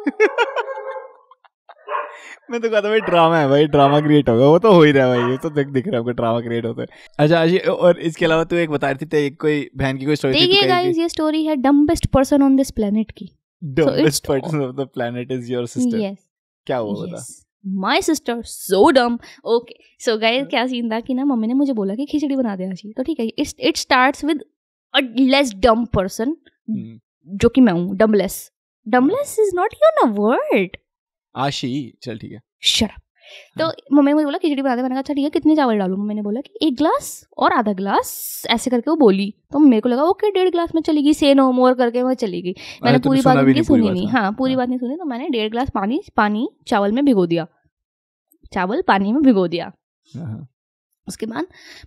मैं 2.49 2.59
तो 2.61 2.69
कहता 2.69 2.89
भाई 2.89 2.99
ड्रामा 3.01 3.39
है 3.39 3.47
भाई 3.49 3.67
ड्रामा 3.67 3.99
क्रिएट 4.01 4.29
होगा। 4.29 4.45
वो 4.47 4.59
तो 4.59 4.71
हो 4.73 4.81
ही 4.83 4.91
रहा 4.91 5.05
है 5.05 5.17
भाई 5.17 5.31
ये 5.31 5.37
तो 5.37 5.49
देख 5.51 5.67
दिख 5.69 5.87
रहा 5.87 5.93
है 5.93 5.99
हमको 5.99 6.11
ड्रामा 6.11 6.41
क्रिएट 6.41 6.65
होता 6.65 6.81
है। 6.81 6.87
अच्छा 7.19 7.41
अजी 7.41 7.57
और 7.57 7.99
इसके 8.01 8.25
अलावा 8.25 8.43
तू 8.43 8.55
एक 8.57 8.69
बता 8.69 8.91
रही 8.91 9.05
थी 9.05 9.29
कोई 9.37 9.69
बहन 9.77 9.97
की 9.97 10.05
कोई 10.05 10.15
स्टोरी 10.15 10.33
देखिए 10.33 10.67
गाइस 10.67 10.97
ये 10.97 11.09
स्टोरी 11.09 11.43
है 11.45 11.55
dumbest 11.57 12.07
person 12.13 12.43
on 12.43 12.55
this 12.55 12.71
planet 12.71 13.11
की। 13.11 13.29
Dumbest 13.61 14.27
person 14.27 14.61
of 14.61 14.75
the 14.75 14.87
planet 14.93 15.31
is 15.31 15.51
your 15.53 15.67
sister 15.67 15.99
yes 15.99 16.17
क्या 16.67 16.77
हुआ 16.77 17.05
बता। 17.05 17.23
My 17.65 18.01
sister 18.01 18.41
so 18.45 18.89
dumb 18.91 19.17
okay 19.45 19.75
so 19.99 20.17
guys 20.17 20.47
क्या 20.47 20.65
सीन 20.67 20.91
था 20.91 20.99
कि 20.99 21.13
ना 21.13 21.25
मम्मी 21.25 21.47
ने 21.47 21.53
मुझे 21.53 21.73
बोला 21.73 21.95
कि 21.95 22.05
खिचड़ी 22.05 22.35
बना 22.35 22.55
दे 22.55 22.69
आशी 22.71 22.91
तो 22.97 23.03
ठीक 23.03 23.19
है 23.19 23.27
it's 23.27 23.55
it 23.59 23.77
starts 23.77 24.25
with 24.25 24.43
a 24.93 24.99
less 25.19 25.53
dumb 25.59 25.85
person 25.95 26.35
जो 27.27 27.49
कि 27.49 27.61
मैं 27.61 27.73
हूँ 27.73 27.95
dumbless 27.97 28.39
dumbless 28.87 29.35
is 29.39 29.55
not 29.55 29.73
your 29.75 30.05
a 30.05 30.11
word 30.13 30.77
Ashi 31.35 31.93
चल 32.03 32.17
ठीक 32.17 32.31
है। 32.31 32.39
शट 32.65 32.91
तो 33.59 33.65
मम्मी 33.93 34.11
ने 34.13 34.23
बोला 34.25 34.37
खिचड़ी 34.37 34.61
बनाते 34.61 34.81
मैंने 34.81 34.97
अच्छा 34.97 35.13
ठीक 35.13 35.23
है 35.23 35.29
कितने 35.29 35.55
चावल 35.55 35.77
डालू? 35.77 35.95
मम्मी 35.97 36.13
ने 36.15 36.21
बोला 36.21 36.41
कि 36.41 36.67
एक 36.67 36.75
ग्लास 36.77 37.09
और 37.37 37.53
आधा 37.53 37.73
ग्लास 37.73 38.11
ऐसे 38.49 38.69
करके 38.69 38.89
वो 38.89 38.95
बोली। 38.97 39.33
तो 39.51 39.59
मेरे 39.59 39.81
को 39.81 39.89
लगा 39.89 40.03
ओके 40.03 40.31
डेढ़ 40.31 40.49
ग्लास 40.49 40.73
में 40.75 40.81
चली 40.81 41.03
गई 41.03 41.13
से 41.13 41.33
नो 41.33 41.51
मोर 41.51 41.73
करके 41.73 42.01
वह 42.03 42.13
चली 42.13 42.41
गई 42.41 42.53
मैंने 42.83 42.99
पूरी 42.99 43.21
बात 43.21 43.37
उनकी 43.37 43.53
नहीं 43.53 43.63
सुनी 43.63 43.89
नहीं। 43.89 44.07
हाँ। 44.07 44.21
हाँ 44.21 44.31
पूरी 44.37 44.53
हाँ। 44.53 44.57
बात 44.57 44.69
नहीं 44.69 44.79
सुनी 44.79 44.95
तो 44.95 45.05
मैंने 45.05 45.29
डेढ़ 45.29 45.49
ग्लास 45.51 45.69
पानी 45.75 46.01
पानी 46.17 46.47
चावल 46.67 46.91
में 46.91 47.03
भिगो 47.05 47.25
दिया। 47.25 47.47
चावल 48.53 48.81
पानी 48.87 49.11
में 49.13 49.21
भिगो 49.23 49.47
दिया। 49.47 49.71
हाँ, 50.09 50.47
उसके 51.07 51.25
बाद 51.25 51.45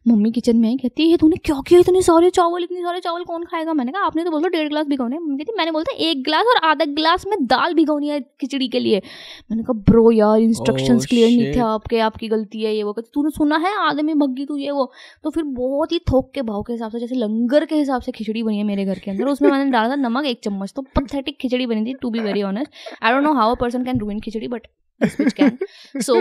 मम्मी 0.08 0.30
किचन 0.32 0.56
में 0.56 0.68
आई 0.68 0.76
कहती 0.76 1.10
है 1.10 1.16
तूने 1.16 1.36
क्या 1.44 1.56
किया? 1.68 1.80
इतने 1.80 2.02
सारे 2.02 2.30
चावल 2.30 2.64
इतने 2.64 2.82
सारे 2.82 3.00
चावल 3.00 3.24
कौन 3.24 3.44
खाएगा? 3.44 3.72
मैंने 3.74 3.92
कहा 3.92 4.04
आपने 4.04 4.24
तो 4.24 4.30
बोला 4.30 4.48
डेढ़ 4.48 4.68
गिलास 4.68 4.86
भिगोने 4.86 5.18
मम्मी 5.18 5.36
कहती 5.38 5.56
मैंने 5.58 5.70
बोलता 5.70 5.96
एक 6.08 6.22
गिलास 6.24 6.46
और 6.46 6.64
आधा 6.68 6.84
गिलास 6.94 7.26
में 7.26 7.36
दाल 7.46 7.74
भिगोनी 7.74 8.08
है 8.08 8.20
खिचड़ी 8.40 8.68
के 8.68 8.80
लिए। 8.80 9.02
मैंने 9.50 9.62
कहा 9.62 9.78
ब्रो 9.90 10.10
यार 10.12 10.38
इंस्ट्रक्शंस 10.40 10.98
Oh, 11.00 11.08
क्लियर 11.08 11.28
नहीं 11.28 11.54
थे 11.54 11.60
आपके 11.60 11.98
आपकी 12.00 12.28
गलती 12.28 12.62
है 12.62 12.74
ये 12.74 12.82
वो। 12.82 12.92
कहती 12.92 13.10
तूने 13.14 13.30
सुना 13.30 13.56
है 13.58 13.74
आधे 13.78 14.02
में 14.02 14.18
भग्गी 14.18 14.44
तू 14.46 14.56
ये 14.56 14.70
वो? 14.70 14.90
तो 15.24 15.30
फिर 15.30 15.44
बहुत 15.44 15.92
ही 15.92 15.98
थोक 16.10 16.30
के 16.34 16.42
भाव 16.42 16.62
के 16.62 16.72
हिसाब 16.72 16.90
से 16.90 17.00
जैसे 17.00 17.14
लंगर 17.14 17.64
के 17.64 17.74
हिसाब 17.74 18.02
से 18.02 18.12
खिचड़ी 18.12 18.42
बनी 18.42 18.58
है 18.58 18.64
मेरे 18.64 18.84
घर 18.84 18.98
के 18.98 19.10
अंदर 19.10 19.28
उसमें 19.28 19.50
मैंने 19.50 19.70
डाला 19.70 19.88
था 19.88 19.94
नमक 20.00 20.26
एक 20.26 20.40
चम्मच 20.44 20.72
तो 20.76 20.82
पथेटिक 20.96 21.36
खिचड़ी 21.40 21.66
बनी 21.66 21.84
थी 21.86 21.94
to 22.02 22.10
be 22.10 22.20
very 22.20 22.42
honest 22.42 22.70
I 23.02 23.12
don't 23.12 23.24
know 23.24 23.32
how 23.34 23.54
a 23.54 23.58
person 23.60 23.84
can 23.84 23.98
ruin 24.00 24.20
khichdi 24.20 24.48
but 24.48 24.66
can 25.00 25.58
so 26.02 26.20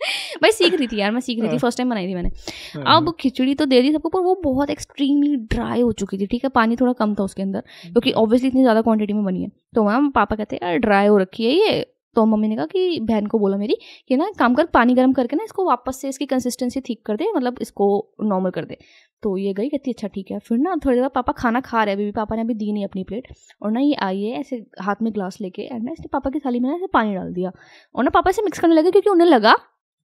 भाई 0.42 0.52
सीख 0.52 0.74
रही 0.74 0.86
थी 0.86 0.96
यार 0.96 1.10
मैं 1.10 1.20
सीख 1.20 1.38
रही 1.38 1.48
थी 1.48 1.50
हाँ। 1.50 1.58
फ़र्स्ट 1.58 1.78
टाइम 1.78 1.90
बनाई 1.90 2.06
थी 2.06 2.14
मैंने। 2.14 2.30
हाँ, 2.74 2.96
अब 2.96 3.14
खिचड़ी 3.20 3.54
तो 3.54 3.66
दे 3.66 3.80
दी 3.82 3.92
सबको 3.92 4.08
पर 4.08 4.20
वो 4.20 4.34
बहुत 4.44 4.70
एक्सट्रीमली 4.70 5.36
ड्राई 5.48 5.80
हो 5.80 5.92
चुकी 5.94 6.18
थी 6.18 6.26
ठीक 6.26 6.44
है? 6.44 6.50
पानी 6.50 6.76
थोड़ा 6.76 6.92
कम 6.94 7.14
था 7.14 7.24
उसके 7.24 7.42
अंदर 7.42 7.60
क्योंकि 7.82 8.12
ऑब्वियसली 8.14 8.48
इतनी 8.48 8.62
ज़्यादा 8.62 8.82
क्वांटिटी 8.82 9.12
में 9.12 9.24
बनी 9.24 9.42
है। 9.42 9.48
तो 9.74 9.84
मैम 9.84 10.10
पापा 10.10 10.36
कहते 10.36 10.56
हैं 10.56 10.68
यार 10.68 10.78
ड्राई 10.78 11.06
हो 11.06 11.18
रखी 11.18 11.44
है 11.44 11.52
ये। 11.52 11.84
तो 12.16 12.24
मम्मी 12.26 12.48
ने 12.48 12.56
कहा 12.56 12.66
कि 12.66 13.00
बहन 13.02 13.26
को 13.26 13.38
बोला 13.38 13.56
मेरी 13.56 13.76
कि 14.08 14.16
ना 14.16 14.30
काम 14.38 14.54
कर 14.54 14.66
पानी 14.74 14.94
गर्म 14.94 15.12
करके 15.12 15.36
ना 15.36 15.44
इसको 15.44 15.64
वापस 15.64 16.00
से 16.00 16.08
इसकी 16.08 16.26
कंसिस्टेंसी 16.26 16.80
ठीक 16.80 17.04
कर 17.06 17.16
दे 17.16 17.26
मतलब 17.34 17.58
इसको 17.60 17.88
नॉर्मल 18.24 18.50
कर 18.50 18.64
दे। 18.64 18.78
तो 19.22 19.36
ये 19.38 19.52
गई 19.54 19.68
कहती 19.68 19.90
अच्छा 19.90 20.08
ठीक 20.08 20.30
है। 20.30 20.38
फिर 20.38 20.58
ना 20.58 20.74
थोड़ी 20.84 20.96
देर 20.96 21.08
पापा 21.08 21.32
खाना 21.32 21.60
खा 21.60 21.82
रहे 21.82 21.92
हैं 21.92 21.96
अभी 21.96 22.04
भी 22.04 22.12
पापा 22.12 22.36
ने 22.36 22.42
अभी 22.42 22.54
दी 22.54 22.72
नहीं 22.72 22.84
अपनी 22.84 23.04
प्लेट 23.04 23.28
और 23.62 23.70
ना 23.72 23.80
ये 23.80 23.94
आई 24.02 24.22
है 24.22 24.40
ऐसे 24.40 24.64
हाथ 24.80 25.02
में 25.02 25.12
ग्लास 25.14 25.40
लेके 25.40 25.62
एंड 25.62 25.84
ना 25.84 25.92
इसने 25.92 26.08
पापा 26.12 26.30
की 26.30 26.38
थाली 26.38 26.60
में 26.60 26.68
ना 26.70 26.76
ऐसे 26.76 26.86
पानी 26.92 27.14
डाल 27.14 27.32
दिया। 27.32 27.50
और 27.94 28.04
ना 28.04 28.10
पापा 28.10 28.30
से 28.30 28.42
मिक्स 28.42 28.58
करने 28.58 28.74
लगे 28.74 28.90
क्योंकि 28.90 29.10
उन्हें 29.10 29.28
लगा 29.28 29.54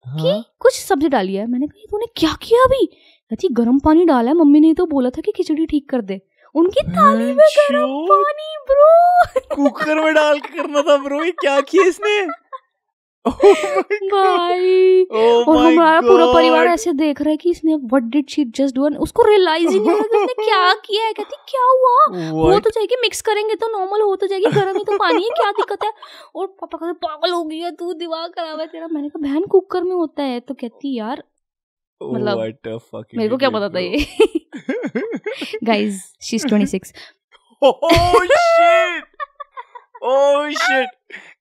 कि 0.04 0.28
हाँ, 0.30 0.44
कुछ 0.60 0.74
सब्ज़ी 0.74 1.08
डाली 1.08 1.34
है। 1.34 1.46
मैंने 1.46 1.66
कहा 1.66 1.80
"ये 1.80 1.86
तूने 1.90 2.06
क्या 2.16 2.32
किया 2.42 2.64
अभी? 2.64 2.86
कहती 3.30 3.48
गर्म 3.52 3.78
पानी 3.78 4.04
डाला 4.04 4.30
है। 4.30 4.36
मम्मी 4.36 4.60
ने 4.60 4.74
तो 4.74 4.86
बोला 4.86 5.10
था 5.10 5.20
कि 5.20 5.32
खिचड़ी 5.36 5.66
ठीक 5.66 5.90
कर 5.90 6.00
दे। 6.00 6.20
उनकी 6.54 6.82
थाली 6.82 7.24
में 7.24 7.34
गर्म 7.34 8.06
पानी 8.06 8.56
ब्रो! 8.70 9.40
कुकर 9.56 9.94
में 9.94 10.14
डाल 10.14 10.38
के 10.40 10.48
करना 10.48 10.82
था 10.82 10.96
ब्रो। 10.96 11.24
ये 11.24 11.30
क्या 11.30 11.60
किया 11.60 11.86
इसने. 11.86 12.26
भाई। 14.12 15.04
Oh 15.04 15.48
और 15.48 15.56
हमारा 15.56 16.00
पूरा 16.00 16.26
परिवार 16.26 16.66
ऐसे 16.66 16.92
देख 16.92 17.20
रहा 17.20 17.30
है 17.30 17.36
कि 17.36 17.50
इसने 17.50 17.74
what 17.74 18.02
did 18.02 18.28
she 18.30 18.44
just 18.44 18.74
do 18.74 18.88
उसको 18.96 19.22
रियलाइज़ 19.22 19.68
ही 19.68 19.78
नहीं 19.78 19.90
हो 19.90 19.96
रहा 19.96 20.26
कि 20.26 20.34
क्या 20.44 20.72
किया 20.74 21.04
है। 21.06 21.12
कहती 21.12 21.36
क्या 21.48 21.64
हुआ? 21.64 22.04
हो 22.30 22.58
तो 22.58 22.70
जाएगी 22.70 22.96
मिक्स 23.02 23.22
करेंगे 23.22 23.54
तो 23.54 23.68
नॉर्मल 23.78 24.00
हो 24.00 24.16
तो 24.16 24.26
जाएगी 24.26 24.50
गर्म 24.50 24.76
ही 24.76 24.84
तो 24.84 24.96
पानी 24.98 25.22
है 25.24 25.30
क्या 25.30 25.50
दिक्कत 25.52 25.84
है? 25.84 25.92
और 26.34 26.46
पापा 26.46 26.78
कहते 26.78 26.92
पागल 27.06 27.32
हो 27.32 27.44
गई 27.44 27.58
है 27.58 27.70
तू 27.70 27.92
दिमाग 27.94 28.30
खराब 28.30 28.60
है 28.60 28.66
तेरा। 28.66 28.88
मैंने 28.92 29.08
कहा 29.08 29.28
बहन 29.28 29.46
कुकर 29.46 29.84
में 29.84 29.94
होता 29.94 30.22
है। 30.22 30.40
तो 30.40 30.54
कहती 30.54 30.98
यार 30.98 31.22
मतलब 32.00 32.38
What 32.38 33.04
मेरे 33.14 33.28
को 33.28 33.36
क्या 33.36 33.50
पता 33.50 33.68
था 33.68 33.78
ये? 33.78 34.06
Guys 35.64 36.02
she 36.22 36.36
is 36.36 36.46
26 36.46 36.92
oh 37.62 37.72
shit! 38.24 39.05
Oh 40.03 40.49
shit! 40.49 40.89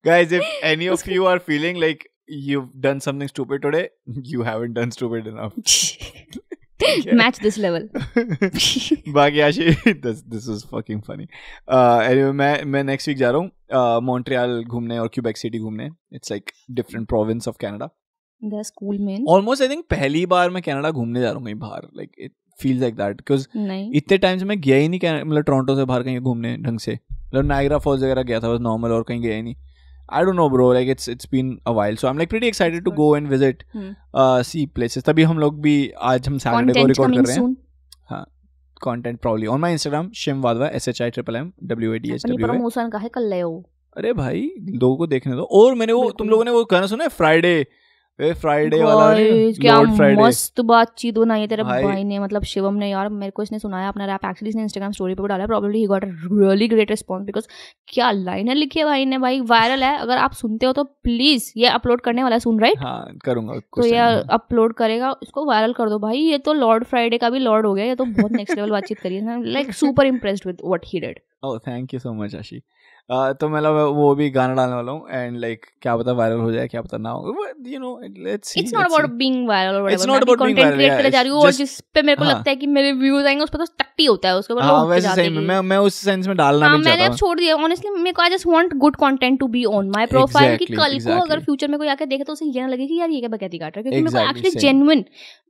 Guys, 0.05 0.33
if 0.33 0.49
any 0.63 0.89
of 0.95 1.07
you 1.07 1.27
are 1.27 1.39
feeling 1.39 1.77
like 1.83 2.03
you've 2.27 2.69
done 2.87 3.01
something 3.01 3.29
stupid 3.29 3.63
today, 3.63 3.89
you 4.33 4.43
haven't 4.43 4.75
done 4.75 4.91
stupid 4.91 5.27
enough. 5.27 5.55
Match 7.15 7.39
this 7.43 7.57
level 7.59 7.89
बाकी 9.13 9.41
आशी 9.41 9.65
this 10.03 10.23
this 10.35 10.47
was 10.53 10.65
fucking 10.75 11.01
funny. 11.09 11.27
Uh, 11.69 11.99
anyway, 12.11 12.33
मैं 12.33 12.65
मैं 12.65 12.83
next 12.85 13.09
week 13.09 13.17
जा 13.17 13.31
रहा 13.31 13.41
हूँ 13.41 13.51
uh, 13.51 14.03
Montreal 14.03 14.63
घूमने 14.65 14.99
और 14.99 15.09
Quebec 15.15 15.37
city 15.37 15.59
घूमने. 15.59 15.89
It's 16.15 16.33
like 16.35 16.53
different 16.81 17.09
province 17.15 17.51
of 17.53 17.59
Canada. 17.65 17.89
The 18.45 18.63
school 18.67 18.99
में 18.99 19.25
Almost 19.37 19.63
I 19.63 19.69
think 19.73 19.89
पहली 19.91 20.25
बार 20.27 20.51
मैं 20.51 20.63
कनाडा 20.63 20.91
घूमने 20.91 21.21
जा 21.21 21.27
रहा 21.27 21.39
हूँ 21.39 21.45
कहीं 21.45 21.55
बाहर. 21.55 21.89
Like 22.01 22.13
it 22.27 22.33
feels 22.60 22.82
like 22.82 22.96
that 22.98 23.18
because 23.18 23.48
नहीं। 23.58 23.92
इतने 23.96 24.18
टाइम 24.18 24.38
से 24.40 24.46
मैं 24.46 24.60
गया 24.62 24.78
ही 24.78 24.88
नहीं 24.90 25.24
मतलब 25.24 25.44
टोरंटो 25.44 25.76
से 25.76 25.86
बाहर 25.86 26.04
कहीं 26.04 26.20
घूमने 26.20 26.56
ढंग 26.58 26.80
से। 26.80 26.94
मतलब 26.94 27.46
नायग्रा 27.46 27.78
फॉल्स 27.78 28.04
वगैरह 28.04 28.24
गया 28.24 28.40
था 28.40 28.54
बस 28.54 28.60
नॉर्मल 28.62 28.92
और 28.92 29.04
कहीं 29.04 29.22
गया 29.22 29.36
ही 29.36 29.42
नहीं। 29.42 29.56
I 30.10 30.24
don't 30.26 30.36
know 30.36 30.50
bro 30.50 30.72
like 30.74 30.90
it's 30.90 31.10
it's 31.10 31.28
been 31.32 31.58
a 31.68 31.72
while 31.74 31.96
so 31.96 32.08
I 32.08 32.12
am 32.12 32.18
like 32.18 32.30
pretty 32.30 32.48
excited 32.48 32.84
to 32.86 32.92
go 32.94 33.16
and 33.18 33.28
visit 33.28 33.64
hmm. 33.76 34.42
See 34.44 34.66
places 34.76 35.04
तभी 35.04 35.24
हम 35.24 35.40
लोग 35.40 35.62
भी 35.62 35.76
आज 36.04 36.28
हम 36.28 36.38
सैटरडे 36.38 36.74
को 36.74 36.88
रिकॉर्ड 36.88 37.16
कर 37.16 37.22
रहे 37.24 37.36
हैं। 37.36 38.24
Content 38.82 39.20
probably 39.22 39.48
on 39.48 39.60
my 39.62 39.72
Instagram 39.72 40.10
Shim 40.16 40.42
Wadhwa 40.42 40.68
S 40.70 40.88
H 40.88 41.02
I 41.02 41.10
triple 41.10 41.36
M 41.36 41.52
W 41.64 41.94
A 41.94 42.00
D 42.00 42.12
H 42.12 42.26
अपनी 42.26 42.36
डब्ल्यू 42.36 42.52
प्रमोशन 42.52 42.90
का 42.90 42.98
है? 42.98 43.10
कर 43.10 43.22
ले 43.22 43.40
हो 43.40 43.64
अरे 43.96 44.14
भाई 44.14 44.50
लोगों 44.60 44.96
को 44.98 45.08
देखने 45.08 45.36
दो। 45.36 45.44
और 45.54 45.76
मैंने 45.76 45.94
वो 45.94 46.10
तुम। 46.12 46.30
लोगों 46.30 46.46
ने 46.46 46.52
वो 46.52 46.64
गाना 46.72 46.88
सुना 46.88 47.04
है 47.04 47.10
फ्राइडे 47.12 47.66
वे 48.20 48.32
फ्राइडे 48.34 48.82
वाला 48.84 49.14
क्या 49.54 49.74
लॉर्ड 49.74 49.96
फ्राइडे 49.96 50.22
मस्त 50.22 50.62
बातचीत 50.64 51.16
बनाई 51.16 51.42
है 51.42 51.48
तेरे 51.48 51.64
भाई। 51.64 51.84
भाई 51.84 52.04
ने 52.04 52.20
मतलब 52.20 52.44
शिवम 52.46 52.76
ने 52.76 52.90
यार 52.90 53.10
मेरे 53.12 53.32
को 53.32 53.44
इसने 53.44 53.60
सुनाया 53.60 53.88
अपना 53.88 54.06
रैप 54.06 54.26
एक्चुअली 54.26 54.50
इसने 54.50 54.62
इंस्टाग्राम 54.64 54.92
स्टोरी 54.92 55.16
पे 55.16 55.28
डाला 55.28 55.46
probably 55.46 55.80
he 55.80 55.86
got 55.88 56.04
a 56.04 56.08
really 56.08 56.68
great 56.68 56.92
response 56.92 57.26
because 57.26 57.48
क्या 57.88 58.12
लाइनर 58.12 58.56
लिखी 58.56 58.80
है 58.80 58.86
भाई 58.86 59.06
ने 59.06 59.18
भाई 59.18 59.42
वायरल 59.50 59.84
है। 59.84 59.98
अगर 59.98 60.18
आप 60.18 60.34
सुनते 60.34 60.66
हो 60.66 60.74
तो 60.74 60.84
प्लीज़ 60.84 61.52
ये 61.58 61.68
अपलोड 61.70 62.02
करने 62.02 62.24
वाला 62.24 62.36
है 62.36 62.40
सुन 62.40 62.60
राइट 62.60 62.80
हाँ 62.80 63.18
करूँगा 63.26 63.60
तो 63.78 63.86
ये 63.86 64.00
अपलोड 64.34 64.74
करेगा 64.76 65.16
इसको 65.24 65.46
वायरल 65.48 65.74
कर 65.74 65.90
दो 65.90 66.00
भाई। 66.00 66.18
ये 66.20 66.38
तो 66.40 66.54
लॉर्ड 66.54 66.84
फ्राइडे 66.86 67.18
का 67.18 67.30
भी 67.30 67.40
लॉर्ड 67.40 67.66
हो 67.66 67.74
गया 67.74 67.86
ये 67.86 67.96
तो 67.96 68.06
बहुत 68.06 68.32
नेक्स्ट 68.32 68.58
लेवल 68.58 68.72
बातचीत 68.72 69.00
करी 69.00 69.16
है। 69.16 69.44
Like 69.46 69.74
super 69.74 70.06
impressed 70.06 70.48
with 70.48 70.62
what 70.66 70.86
he 70.86 71.00
did 71.00 71.20
oh 71.44 71.58
thank 71.68 71.94
you 71.94 72.00
so 72.00 72.14
much 72.14 72.36
Ashi 72.36 72.62
तो 73.10 73.50
मतलब 73.50 73.96
वो 73.96 74.14
भी 74.16 74.30
गाना 74.30 74.54
डालने 74.54 74.76
वाला 74.76 74.92
हूँ 74.92 75.10
एंड 75.10 75.38
लाइक 75.38 75.66
क्या 75.82 75.96
पता 75.98 76.12
वायरल 76.12 76.40
हो 76.40 76.52
जाए 76.52 76.68
क्या 76.68 76.82
पता 76.82 76.98
ना 76.98 77.10
हो 77.10 77.46
you 77.66 77.80
know 77.80 78.00
let's 78.18 78.50
see 78.50 78.60
it's 78.60 78.74
not 78.74 78.86
about 78.86 79.10
being 79.10 79.48
viral 79.48 79.76
और 79.76 79.92
not 79.92 80.00
about 80.00 80.26
being 80.26 80.40
content 80.40 80.58
viral, 80.58 80.74
create 80.74 80.92
करने 80.92 81.12
जा 81.12 81.22
रही 81.22 81.32
हूँ 81.32 81.42
और 81.42 81.52
जिस 81.52 81.80
पे 81.94 82.02
मेरे 82.02 82.16
को 82.16 82.24
हाँ। 82.24 82.34
लगता 82.34 82.50
है 82.50 82.56
कि 82.56 82.68
मेरे 82.68 82.92
व्यूज़ 82.92 83.26
आएँगे 83.26 83.44
उस 83.44 83.50
पर 83.50 83.58
तो 83.58 83.66
टट्टी 83.80 84.06
होता 84.06 84.30
है 84.30 84.36
उसके 84.36 84.54
ऊपर 84.54 84.64
हाँ 84.64 84.84
वैसे 84.86 85.16
सही 85.16 85.30
में 85.30 85.60
मैं 85.62 85.78
उस 85.78 85.96
सेंस 85.96 86.28
में 86.28 86.36
डालना 86.38 86.68
हाँ 86.68 86.78
मैंने 86.78 86.92
चाहता 86.92 87.08
हूँ 87.08 87.18
छोड़ 87.18 87.38
दिया 87.40 87.56
ऑनेस्टली 87.56 87.92
मेरे 87.92 88.12
को 88.12 88.22
I 88.22 88.30
just 88.30 88.48
want 88.48 88.74
good 88.78 88.96
content 88.96 89.40
to 89.40 89.48
be 89.48 89.66
on 89.66 89.90
my 89.90 90.06
profile 90.06 90.58
कि 90.58 90.66
कल 90.66 91.00
को 91.00 91.22
अगर. 91.22 91.40
फ्यूचर 91.40 91.68
में 91.68 91.78
कोई 91.78 91.88
आके 91.88 92.06
देखे 92.06 92.24
तो 92.24 92.34
उसे 92.34 92.46
ये 92.46 92.62
ना 92.62 92.68
लगे 92.68 92.88
कि 92.88 93.00
यार 93.00 93.10
ये 93.10 93.20
क्या 93.20 93.30
बकैती 93.30 93.58
काट 93.58 93.78
रहा 93.78 93.80
है 93.80 93.84
क्योंकि 93.84 94.02
मेरे 94.02 94.26
को 94.26 94.30
एक्चुअली. 94.30 94.60
जेन्युइन 94.60 95.06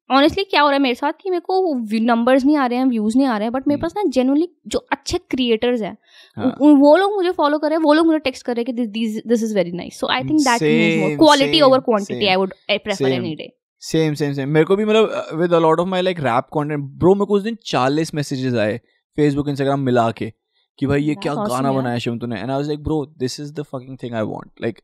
ऑनेस्टली 0.10 0.43
क्या 0.43 0.62
हो 0.62 0.68
रहा 0.68 0.76
है 0.76 0.82
मेरे 0.82 0.95
साथ 0.95 1.12
कि 1.22 1.30
मेरे 1.30 1.41
को 1.41 1.76
नंबर्स 2.01 2.45
नहीं 2.45 2.58
आ 2.58 2.66
रहे 2.66 2.78
हैं 2.78 2.86
व्यूज़ 2.86 3.18
नहीं 3.18 3.28
आ 3.28 3.38
रहे 3.38 3.45
हैं 3.45 3.51
बट 3.51 3.68
मेरे 3.68 3.76
हम्म। 3.76 3.82
पास 3.82 3.93
ना 3.97 4.03
जेन्युइनली 4.08 4.49
जो 4.68 4.86
अच्छे 4.91 5.18
क्रिएटर्स 5.18 5.82
हैं 5.82 5.97
हाँ। 6.38 6.56
वो 6.62 6.97
लोग 6.97 7.16
मुझे 7.16 7.32
फॉलो 7.45 7.57
कर 7.59 7.69
रहे 7.69 7.77
हैं 7.77 7.83
वो 7.83 7.93
लोग 7.93 8.05
मुझे 8.05 8.19
टेक्स्ट 8.19 8.45
कर 8.45 8.55
रहे 8.55 8.65
हैं 8.67 8.75
कि 8.75 8.85
this 9.27 9.43
is 9.43 9.55
very 9.55 9.71
nice 9.71 9.99
so 9.99 10.07
I 10.07 10.23
think 10.23 10.41
that 10.41 10.63
means 10.63 10.97
more 10.99 11.17
quality 11.17 11.61
over 11.61 11.79
quantity 11.81 12.27
I 12.27 12.35
would 12.35 12.53
prefer 12.69 13.11
any 13.11 13.35
day 13.35 13.51
same 13.81 14.13
same 14.13 14.33
same 14.33 14.49
मेरे 14.49 14.65
को 14.65 14.75
भी 14.75 14.85
मतलब 14.85 15.27
with 15.33 15.53
a 15.53 15.59
lot 15.59 15.79
of 15.79 15.87
my 15.87 16.01
like 16.01 16.19
rap 16.19 16.43
content 16.53 16.83
bro 16.99 17.13
मेरे 17.15 17.25
को 17.25 17.33
उस 17.33 17.43
दिन 17.43 17.57
40 17.71 18.13
मैसेजेस 18.15 18.55
आए 18.55 18.77
Facebook 19.17 19.49
Instagram 19.49 19.79
मिला 19.79 20.09
के 20.11 20.31
कि 20.79 20.85
भाई 20.85 21.01
ये 21.01 21.05
That's 21.05 21.23
क्या 21.23 21.33
awesome, 21.33 21.51
गाना 21.51 21.69
यार। 21.69 21.77
बनाया 21.77 21.97
शिवम 21.97 22.17
तूने? 22.19 22.39
And 22.39 22.49
I 22.49 22.55
was 22.55 22.67
like 22.67 22.83
bro 22.83 23.13
this 23.17 23.39
is 23.39 23.53
the 23.53 23.63
fucking 23.63 23.97
thing 24.03 24.13
I 24.13 24.21
want 24.21 24.51
like 24.61 24.79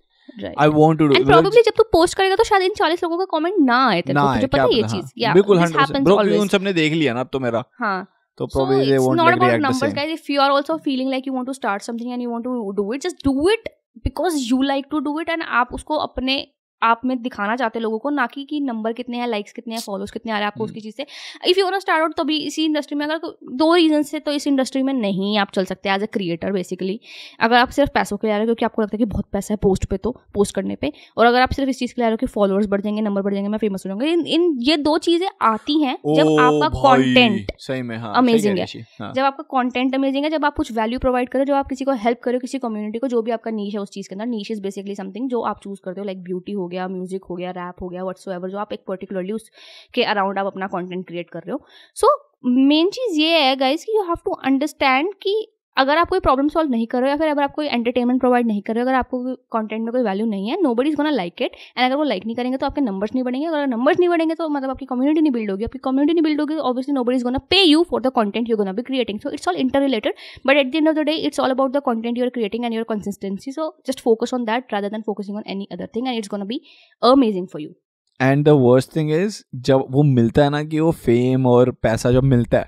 I 0.60 0.68
want 0.68 1.00
to 1.00 1.08
do 1.08 1.16
and 1.16 1.26
probably 1.26 1.62
जब 1.62 1.74
तू 1.78 1.84
पोस्ट 1.84 2.18
करेगा 2.18 2.36
तो 2.36 2.44
शायद 2.44 2.64
इन 2.64 2.74
40 2.82 3.04
लोगों 3.04 3.18
का 3.18 3.26
कमेंट 3.38 3.56
ना 3.60 3.80
आए 3.90 4.02
तेरे 4.02 4.20
को। 4.20 4.34
तुझे 4.36 4.48
पता 4.48 4.64
है 4.64 4.76
ये 4.76 4.84
चीज़ 4.84 5.06
हाँ। 5.06 5.12
या 5.18 5.34
बिल्कुल 5.34 5.60
100% 5.60 6.04
ब्रो 6.04 6.16
उन 6.42 6.48
सबने 6.48 6.74
देख 6.74 6.94
लिया 6.94 7.14
ना 7.14 7.20
अब 7.20 7.30
तो 7.34 7.40
मेरा। 7.40 7.64
हाँ। 7.80 8.00
So 8.41 8.47
probably 8.47 8.85
they 8.87 8.97
it's 8.97 9.05
won't 9.05 9.17
not 9.17 9.27
like 9.27 9.37
about 9.37 9.47
react 9.47 9.63
the 9.63 9.63
numbers, 9.69 9.81
same. 9.81 9.93
guys. 9.95 10.11
If 10.11 10.29
you 10.29 10.41
are 10.41 10.51
also 10.51 10.79
feeling 10.79 11.09
like 11.09 11.27
you 11.27 11.33
want 11.33 11.47
to 11.49 11.55
start 11.55 11.83
something 11.83 12.13
and 12.13 12.21
you 12.23 12.31
want 12.31 12.45
to 12.45 12.73
do 12.77 12.93
it, 12.93 13.01
just 13.01 13.19
do 13.31 13.49
it 13.49 13.69
because 14.03 14.37
you 14.51 14.63
like 14.65 14.91
to 14.91 15.01
do 15.01 15.19
it 15.19 15.29
and 15.37 15.43
आप 15.63 15.73
उसको 15.81 15.97
अपने 16.09 16.37
आप 16.84 17.02
में 17.06 17.22
दिखाना 17.22 17.56
चाहते 17.56 17.80
हैं 17.80 17.84
लोगों 17.84 18.00
को 18.00 18.10
ना 18.10 18.26
कि 18.26 18.44
कि 18.46 18.60
नंबर 18.62 18.94
कितने 18.94 19.18
हैं 19.18 19.28
लाइक्स 19.28 19.54
कितने 19.54 19.76
हैं 19.76 19.82
फॉलोअर्स 19.82 20.12
कितने 20.12 20.32
आ 20.32 20.36
रहे 20.36 20.42
हैं 20.42 20.48
आपको 20.48 20.64
हम्म। 20.64 20.70
उसकी 20.70 20.82
चीज़ 20.82 20.96
से। 20.96 21.06
If 21.50 21.60
you 21.60 21.66
want 21.66 21.82
start 21.82 22.02
out 22.02 22.16
तो 22.18 22.24
भी 22.24 22.38
इसी 22.38 22.66
इंडस्ट्री 22.66 22.98
में 22.98 23.06
अगर 23.06 23.34
दो 23.54 23.74
रीजन 23.76 24.02
से 24.04 24.20
तो 24.20 24.32
इस 24.32 24.48
इंडस्ट्री 24.48 24.82
में 24.84 24.94
नहीं 24.94 25.38
आप 25.40 25.52
चल 25.54 25.66
सकते 25.66 25.90
एज 25.90 26.04
अ 26.04 26.06
क्रिएटर 26.14 26.52
बेसिकली 26.52 27.00
अगर 27.40 27.56
आप 27.58 27.70
सिर्फ़ 27.72 27.92
पैसों 27.94 28.18
के 28.18 28.28
लिए 28.28 28.34
आ 28.34 28.38
रहे 28.38 28.44
हो 28.44 28.48
क्योंकि 28.48 28.66
आपको 28.66 28.82
लगता 28.82 28.96
है 28.96 28.98
कि 28.98 29.06
बहुत 29.06 29.26
पैसा 29.34 29.54
है 29.54 29.58
पोस्ट 29.64 29.86
पे 29.86 29.98
तो 29.98 30.12
पोस्ट 30.34 30.56
करने 30.56 30.76
पे। 30.76 30.92
और 31.18 31.26
अगर 31.26 31.42
आप 31.42 31.52
सिर्फ़ 31.52 31.70
इस 31.70 31.80
चीज़ 31.80 31.94
के 31.94 32.02
लिए 32.02 32.06
आ 32.06 32.10
रहे 32.10 32.14
हो 32.14 32.18
कि 32.18 32.26
फॉलोअर्स 32.34 32.68
बढ़ 32.68 32.82
जाएँगे 32.82 33.02
नंबर 33.02 33.22
बढ़ 33.22 33.34
जाएँगे 33.34 33.50
मैं 33.50 33.58
फ़ेमस 33.58 33.86
हो 33.86 33.90
जाऊँगा। 33.90 34.06
इन, 34.08 34.26
इन 34.28 34.58
ये 34.62 34.78
दो 34.80 34.98
चीज़ें 35.00 35.28
आती 35.42 35.82
हैं 35.84 35.98
जब 36.08 36.28
आपका 36.40 36.70
कॉन्टेंट 36.72 37.52
सही 37.60 37.82
में 37.82 37.96
हाँ 37.98 38.24
है। 38.24 38.66
हाँ 39.00 39.12
जब 39.14 39.24
आपका 39.24 39.44
कॉन्टेंट 39.50 39.96
अमेजिंग 39.96 40.24
है 40.24 40.30
जब 40.30 40.46
आप 40.46 40.56
कुछ 40.56 40.72
वैल्यू 40.72 41.00
प्रोवाइड 41.00 41.30
करो 41.30 41.44
जब 41.44 41.54
आप 41.54 41.68
किसी 41.68 41.86
को 41.86 41.94
हेल्प 42.04 42.20
करो 42.24 42.40
किसी 42.40 42.60
कम्युनिटी 42.60 43.00
को 43.00 43.08
जो 43.08 43.22
भी 43.22 43.32
आपका 43.32 43.52
नीच 43.52 43.74
है 43.74 43.80
उस 43.80 43.90
चीज़ 43.90 44.10
के 44.10 44.16
अंदर 44.16 44.26
नीच 44.28 44.52
इज़ 44.52 44.62
बेसिकली 44.62 44.96
समथिंग 44.96 45.30
जो 45.30 45.42
आप 45.44 45.60
चूज़ 45.64 45.80
करते 45.86 46.02
हो 46.02 46.06
लाइक 46.06 46.24
ब्यूटी 46.24 46.52
हो 46.52 46.68
गया 46.72 46.88
म्यूज़िक 46.88 47.24
हो 47.30 47.36
गया 47.36 47.52
रैप 47.52 47.82
हो 47.82 47.90
गया 47.90 48.04
वट्स 48.04 48.30
जो 48.30 48.58
आप 48.58 48.74
एक 48.74 48.84
पर्टिकुलरली 48.88 49.32
उसके 49.34 50.04
अराउंड 50.06 50.40
आप 50.40 50.46
अपना 50.46 50.68
कॉन्टेंट 50.68 51.08
क्रिएट 51.08 51.30
कर 51.30 51.40
रहे 51.40 51.52
हो। 51.52 51.66
सो 51.96 52.08
मेन 52.46 52.90
चीज़ 52.90 53.20
ये 53.20 53.40
है 53.40 53.56
गाइज़ 53.56 53.86
कि 53.86 53.98
यू 53.98 54.04
हैव 54.04 54.18
टू 54.26 54.32
अंडरस्टैंड 54.46 55.14
कि 55.24 55.36
अगर 55.78 55.98
आप 55.98 56.10
कोई 56.10 56.20
प्रॉब्लम 56.20 56.48
सॉल्व 56.48 56.70
नहीं 56.72 56.86
कर 56.88 57.02
रहे 57.02 57.10
हो 57.10 57.12
या 57.12 57.18
फिर 57.18 57.28
अगर 57.28 57.44
आप 57.44 57.54
कोई 57.54 57.68
एंटरटेनमेंट 57.68 58.20
प्रोवाइड 58.20 58.48
नहीं 58.48 58.62
कर 58.62 58.74
रहे 58.74 58.84
हो, 58.84 58.88
अगर 58.88 58.98
आपको 58.98 59.36
कंटेंट 59.54 59.82
में 59.84 59.92
कोई 59.92 60.02
वैल्यू 60.04 60.26
नहीं 60.26 60.50
है 60.50 60.58
nobody 60.76 60.90
is 60.90 60.96
gonna 60.98 61.10
like 61.10 61.42
it 61.42 61.52
and 61.78 61.86
अगर 61.86 61.96
वो 61.96 62.04
लाइक 62.04 62.26
नहीं 62.26 62.36
करेंगे 62.36 62.58
तो 62.58 62.66
आपके 62.66 62.82
नंबर्स 62.82 63.14
नहीं 63.14 63.24
बढ़ेंगे. 63.24 63.48
अगर 63.48 63.68
नंबर्स 63.68 64.00
नहीं 64.00 64.10
बढ़ेंगे 64.10 64.36
तो 64.36 64.50
मतलब 64.50 64.70
आपकी 64.70 64.86
कम्युनिटी 64.86 65.22
नहीं 65.22 65.32
बिल्ड 65.32 65.52
होगी. 65.52 65.64
आपकी 65.64 65.80
कम्युनिटी 65.84 66.14
नहीं 66.14 66.24
बिल्ड 66.24 66.42
होगी 66.42 66.56
obviously 66.56 66.94
nobody 67.04 67.18
is 67.18 67.24
gonna 67.24 67.40
pay 67.50 67.62
you 67.64 67.84
for 67.92 68.02
the 68.02 68.12
content 68.16 68.50
you 68.50 68.58
gonna 68.58 68.74
be 68.74 68.82
creating 68.82 69.20
so 69.20 69.32
it's 69.32 69.48
all 69.48 69.56
interrelated 69.82 70.16
but 70.48 70.58
at 70.58 70.72
the 70.72 70.76
end 70.76 70.90
of 70.90 70.96
the 70.96 71.06
day 71.06 71.16
it's 71.16 71.40
all 71.40 71.52
about 71.52 71.72
the 71.72 71.82
content 71.86 72.18
you 72.18 72.24
are 72.24 72.30
creating 72.30 72.66
and 72.66 72.74
your 72.74 72.86
consistency 72.90 73.52
so 73.52 73.74
just 73.88 74.02
focus 74.02 74.34
on 74.34 74.46
that 74.46 74.74
rather 74.74 74.90
than 74.90 75.02
focusing 75.02 75.38
on 75.38 75.44
any 75.48 75.68
other 75.72 75.88
thing 75.96 76.08
and 76.08 76.18
it's 76.18 76.30
gonna 76.30 76.46
be 76.46 76.62
amazing 77.02 77.48
for 77.48 77.62
you 77.62 77.74
and 78.20 78.46
the 78.46 78.60
worst 78.60 78.96
thing 78.96 79.12
is 79.14 79.44
जब 79.64 79.86
वो 79.92 80.04
मिलता 80.14 80.44
है 80.44 80.50
ना 80.50 80.64
कि 80.64 80.80
वो 80.80 80.92
fame 81.06 81.46
और 81.48 81.72
पैसा 81.84 82.12
जब 82.12 82.24
मिलता 82.24 82.58
है, 82.58 82.68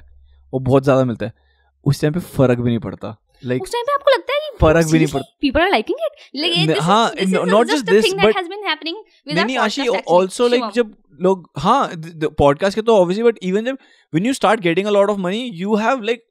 वो 0.53 0.59
बहुत 0.59 0.83
ज़्यादा 0.83 1.05
मिलता 1.05 1.25
है 1.25 1.41
उस 1.85 2.01
टाइम 2.01 2.13
पे 2.13 2.19
फ़र्क 2.19 2.59
भी 2.59 2.69
नहीं 2.69 2.79
पड़ता। 2.79 3.15
लाइक 3.43 3.63
उस 3.63 3.71
टाइम 3.71 3.83
पे 3.83 3.93
आपको 3.93 4.11
लगता 4.11 4.33
है 4.33 4.39
कि 4.39 4.57
फ़र्क 4.57 4.91
भी 4.91 4.97
नहीं 4.97 5.07
पड़ता 5.07 5.35
people 5.41 5.61
are 5.61 5.69
liking 5.69 5.97
it 6.01 6.29
like 6.35 6.81
हाँ, 6.81 7.11
this, 7.11 7.19
thing 7.19 7.31
that 7.31 8.25
but- 8.25 8.37
has 8.37 8.47
been 8.49 8.67
happening 8.67 8.97
with 9.27 9.39
नहीं 9.39 9.57
आशी 9.57 9.87
ऑल्सो 9.87 10.47
लाइक 10.47 10.69
जब 10.75 10.93
लोग 11.21 11.49
हाँ 11.57 11.89
पॉडकास्ट 12.37 12.75
के 12.75 12.81
तो 12.81 12.95
ऑब्वियसली 12.97 13.23
बट 13.23 13.37
इवन 13.43 13.65
जब 13.65 13.77
when 14.13 14.25
you 14.25 14.33
start 14.33 14.59
getting 14.59 14.87
a 14.87 14.91
lot 14.91 15.09
of 15.09 15.19
money 15.19 15.43
you 15.55 15.75
have 15.75 16.01
like 16.01 16.23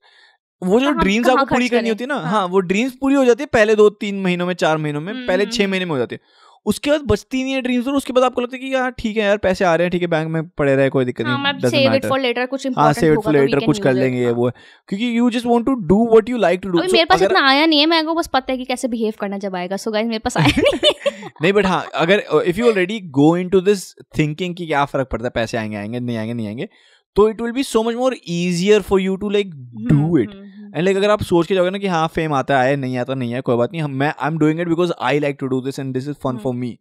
वो 0.63 0.81
जो 0.81 0.91
ड्रीम्स 0.91 1.29
आपको 1.29 1.45
पूरी 1.45 1.69
करनी 1.69 1.89
होती 1.89 2.05
है 2.05 2.09
ना 2.09 2.15
हाँ। 2.15 2.31
हाँ 2.31 2.47
वो 2.47 2.61
ड्रीम्स 2.61 2.93
पूरी 3.01 3.15
हो 3.15 3.25
जाती 3.25 3.43
है 3.43 3.47
पहले 3.53 3.75
दो 3.75 3.89
तीन 4.03 4.21
महीनों 4.23 4.47
में 4.47 4.55
चार 4.55 4.77
महीनों 4.79 5.01
में 5.01 5.13
हम्म, 5.13 5.27
पहले 5.27 5.47
छह 5.47 5.69
महीने 5.69 5.85
में 5.85 5.93
हो 5.93 5.99
जाती 5.99 6.15
है। 6.15 6.21
उसके 6.67 6.91
बाद 6.91 7.01
बचती 7.01 7.43
नहीं 7.43 7.53
है 7.53 7.61
ड्रीम्स 7.63 7.87
और 7.89 7.95
उसके 7.95 8.13
बाद 8.13 8.25
आपको 8.25 8.41
लगता 8.41 8.57
है 8.57 8.61
कि 8.63 8.75
यार 8.75 8.91
ठीक 8.91 9.17
है 9.17 9.23
यार 9.23 9.37
पैसे 9.37 9.65
आ 9.65 9.75
रहे 9.75 9.85
हैं 9.85 9.91
ठीक 9.91 10.03
है 10.03 10.09
बैंक 10.09 10.29
में 10.29 10.49
पड़े 10.49 10.77
रहे 10.77 10.89
कोई 10.89 11.05
दिक्कत 11.05 11.27
हाँ 11.27 11.53
नहीं 11.53 11.71
सेव 11.71 11.95
इट 11.95 12.07
फॉर 12.07 12.21
लेटर 12.21 12.47
कुछ 12.47 12.67
हाँ 12.77 12.93
सेव 12.93 13.13
इट 13.13 13.19
फॉर 13.19 13.33
लेटर 13.33 13.67
कुछ 13.67 13.79
कर 13.79 13.93
लेंगे 13.93 14.25
हाँ। 14.25 14.33
वो। 14.33 14.51
क्योंकि 14.89 15.19
you 15.19 15.31
just 15.31 15.47
want 15.47 15.67
to 15.67 15.75
do 15.75 16.07
what 16.09 16.29
you 16.29 16.37
like 16.37 16.61
to 16.61 16.69
do 16.69 16.79
मेरे 16.79 17.05
पास 17.05 17.23
इतना 17.23 17.47
आया 17.49 17.67
नहीं 17.67 17.81
है 17.81 17.87
मेरे 17.87 18.03
को 18.03 18.15
बस 18.15 18.27
पता 18.27 18.53
है 18.53 18.59
कि 18.59 18.65
कैसे 18.65 18.89
बिहेव 18.89 19.15
करना 19.21 19.39
जब 19.39 19.57
आएगा। 19.57 19.77
सो 19.77 19.91
गाइस 19.91 20.07
मेरे 20.07 20.19
पास 20.19 20.37
आया 20.37 20.63
नहीं 20.63 20.91
नहीं 21.43 21.53
बट 21.53 21.67
हाँ 21.67 21.85
अगर 21.95 22.23
if 22.47 22.61
you 22.61 22.67
already 22.67 23.01
go 23.01 23.37
into 23.49 23.61
this 23.61 23.95
thinking 24.19 24.55
कि 24.55 24.67
क्या 24.67 24.85
फ़र्क 24.85 25.09
पड़ता 25.09 25.27
है 25.27 25.31
पैसे 25.31 25.59
आएँगे 25.59 25.77
आएँगे 25.77 26.01
नहीं 26.01 26.17
आएँगे 26.17 26.35
नहीं 26.35 26.47
आएँगे 26.47 26.69
तो 27.17 27.29
it 27.29 27.41
will 27.41 27.53
be 27.53 27.63
so 27.63 27.83
much 27.83 27.95
more 27.95 28.15
easier 28.15 28.81
for 28.81 29.01
you 29.01 29.17
to 29.17 29.29
like 29.29 29.51
do 29.93 30.19
it 30.19 30.31
and 30.73 30.85
like 30.85 30.97
अगर 30.97 31.11
आप 31.11 31.23
सोच 31.23 31.47
के 31.47 31.55
जाओगे 31.55 31.71
ना 31.71 31.79
कि 31.79 31.87
हाँ 31.87 32.07
फेम 32.09 32.33
आता 32.33 32.61
है 32.61 32.77
नहीं 32.77 32.97
आता 32.99 33.15
नहीं 33.15 33.33
है 33.33 33.41
कोई 33.41 33.57
बात 33.57 33.73
नहीं 33.73 33.83
मैं 33.83 34.13
I 34.19 34.29
am 34.29 34.39
doing 34.39 34.61
it 34.61 34.69
because 34.69 34.93
I 35.01 35.19
like 35.19 35.37
to 35.41 35.47
do 35.47 35.61
this 35.61 35.79
and 35.79 35.93
this 35.95 36.09
is 36.09 36.17
fun 36.23 36.39
for 36.39 36.55
me 36.55 36.79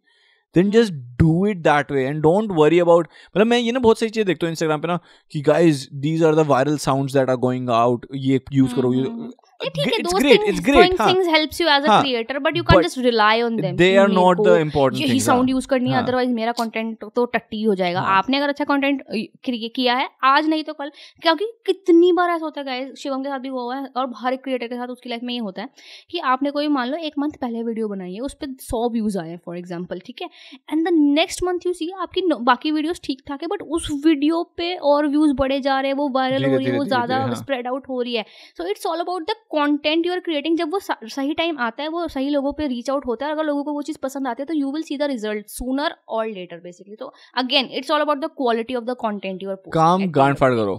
then 0.54 0.70
just 0.70 0.92
do 1.20 1.46
it 1.46 1.58
that 1.58 1.92
way 1.92 2.04
and 2.04 2.22
don't 2.22 2.50
worry 2.52 2.78
about 2.78 3.08
मतलब 3.34 3.46
मैं 3.46 3.58
ये 3.58 3.72
ना 3.72 3.78
बहुत 3.78 3.98
सारी 3.98 4.10
चीज़ें 4.10 4.26
देखता 4.26 4.46
हूँ 4.46 4.52
इंस्टाग्राम 4.52 4.80
पे 4.80 4.88
ना 4.88 4.98
कि 5.32 5.40
guys 5.42 5.86
these 6.00 6.24
are 6.24 6.34
the 6.34 6.46
viral 6.46 6.76
sound 6.78 7.12
that 7.12 7.30
are 7.30 7.36
going 7.38 7.70
out 7.72 8.06
ये 8.14 8.40
यूज़ 8.52 8.74
करो 8.74 8.92
हम्म, 8.92 9.30
ठीक 9.64 9.86
है 9.86 9.98
it's 9.98 10.10
those 10.10 10.20
great 10.20 10.36
things 10.36 10.48
it's 10.48 10.64
great 10.64 10.76
doing 10.76 10.96
things 11.00 11.30
helps 11.32 11.60
you 11.60 11.68
as 11.68 11.84
a 11.84 11.90
हाँ, 11.90 12.02
creator 12.02 12.40
but 12.40 12.58
you 12.58 12.64
can't 12.64 12.78
but 12.78 12.86
just 12.86 13.00
rely 13.00 13.34
on 13.42 13.58
them 13.58 13.76
they 13.76 13.90
कि 13.90 13.96
are 13.96 14.08
मेरे 14.08 14.20
not 14.20 14.36
को 14.36 14.44
the 14.44 14.56
important 14.60 15.00
यही 15.00 15.10
थिंग्स 15.10 15.26
साउंड 15.26 15.66
करनी 15.66 15.90
है 15.90 16.02
हाँ। 16.02 16.24
मेरा 16.32 16.52
कंटेंट 16.52 17.04
तो 17.14 17.24
टट्टी 17.26 17.62
हो 17.62 17.74
जाएगा 17.74 18.00
हाँ। 18.00 18.16
आपने 18.16 18.36
अगर 18.36 18.48
अच्छा 18.48 18.64
कंटेंट 18.64 19.02
किया 19.46 19.94
है 19.94 20.08
आज 20.24 20.48
नहीं 20.48 20.64
तो 20.64 20.72
कल 20.72 20.90
क्योंकि 21.22 21.50
कितनी 21.66 22.12
बार 22.12 22.30
ऐसा 22.30 22.44
होता 22.44 22.70
है 22.70 22.94
शिवम 22.94 23.22
के 23.22 23.28
साथ 23.28 23.38
भी 23.38 23.48
हुआ 23.48 23.76
है 23.76 23.88
और 23.96 24.12
हर 24.16 24.32
एक 24.32 24.42
क्रिएटर 24.44 24.66
के 24.66 24.76
साथ 24.76 24.88
उसकी 24.88 25.10
लाइफ 25.10 25.22
में 25.22 25.32
ये 25.34 25.40
होता 25.40 25.62
है 25.62 25.68
कि 26.10 26.18
आपने 26.32 26.50
कोई 26.50 26.68
मान 26.70 26.88
लो 26.88 26.96
एक 27.02 27.18
मंथ 27.18 27.38
पहले 27.40 27.62
वीडियो 27.62 27.88
बनाई 27.88 28.14
है 28.14 28.20
उस 28.22 28.34
पर 28.34 28.54
सौ 28.62 28.88
व्यूज़ 28.90 29.18
आए 29.18 29.36
फॉर 29.46 29.56
एग्ज़ाम्पल 29.58 30.00
ठीक 30.06 30.22
है 30.22 30.28
and 30.72 30.86
the 30.88 30.92
next 30.94 31.42
month 31.44 31.66
you 31.66 31.72
see 31.72 31.90
आपकी 32.00 32.22
बाकी 32.42 32.70
वीडियोस 32.70 33.00
ठीक 33.04 33.22
ठाक 33.28 33.42
है 33.42 33.48
बट 33.48 33.62
उस 33.70 33.88
वीडियो 34.06 34.42
पे 34.56 34.74
और 34.84 35.06
व्यूज़ 35.08 35.32
बढ़े 35.34 35.60
जा 35.60 35.80
रहे 35.80 35.90
हैं 35.90 35.96
वो 35.96 36.08
वायरल 36.14 36.44
हो 36.44 36.56
रही 36.56 36.66
है 36.66 36.78
वो 36.78 36.84
ज़्यादा 36.84 37.18
हाँ। 37.18 37.34
स्प्रेड 37.34 37.66
आउट 37.66 37.88
हो 37.88 38.00
रही 38.02 38.14
है 38.14 38.24
so 38.58 38.66
it's 38.66 38.86
all 38.86 39.00
about 39.00 39.30
the 39.30 39.34
content 39.54 40.06
you 40.06 40.12
are 40.12 40.20
creating 40.20 40.56
जब 40.58 40.72
वो 40.72 40.78
सही 40.80 41.34
टाइम 41.34 41.58
आता 41.58 41.82
है 41.82 41.88
वो 41.88 42.06
सही 42.08 42.30
लोगों 42.30 42.52
पे 42.52 42.66
रीच 42.66 42.90
आउट 42.90 43.06
होता 43.06 43.26
है 43.26 43.32
अगर 43.32 43.44
लोगों 43.44 43.64
को 43.64 43.72
वो 43.72 43.82
चीज़ 43.82 43.98
पसंद 44.02 44.28
आती 44.28 44.42
है 44.42 44.46
तो 44.46 44.54
you 44.54 44.72
will 44.72 44.82
see 44.82 44.98
the 44.98 45.10
result 45.10 45.46
sooner 45.48 45.94
और 46.08 46.26
लेटर 46.28 46.60
बेसिकली 46.60 46.96
तो 46.96 47.12
again 47.36 47.68
it's 47.72 47.90
all 47.90 48.00
about 48.00 48.18
the 48.18 48.30
quality 48.36 48.74
of 48.74 48.84
the 48.84 48.96
content 49.00 49.42
you 49.42 49.50
are 49.50 49.56
काम 49.72 50.10
गांड 50.10 50.36
फाड़ 50.36 50.54
करो। 50.54 50.76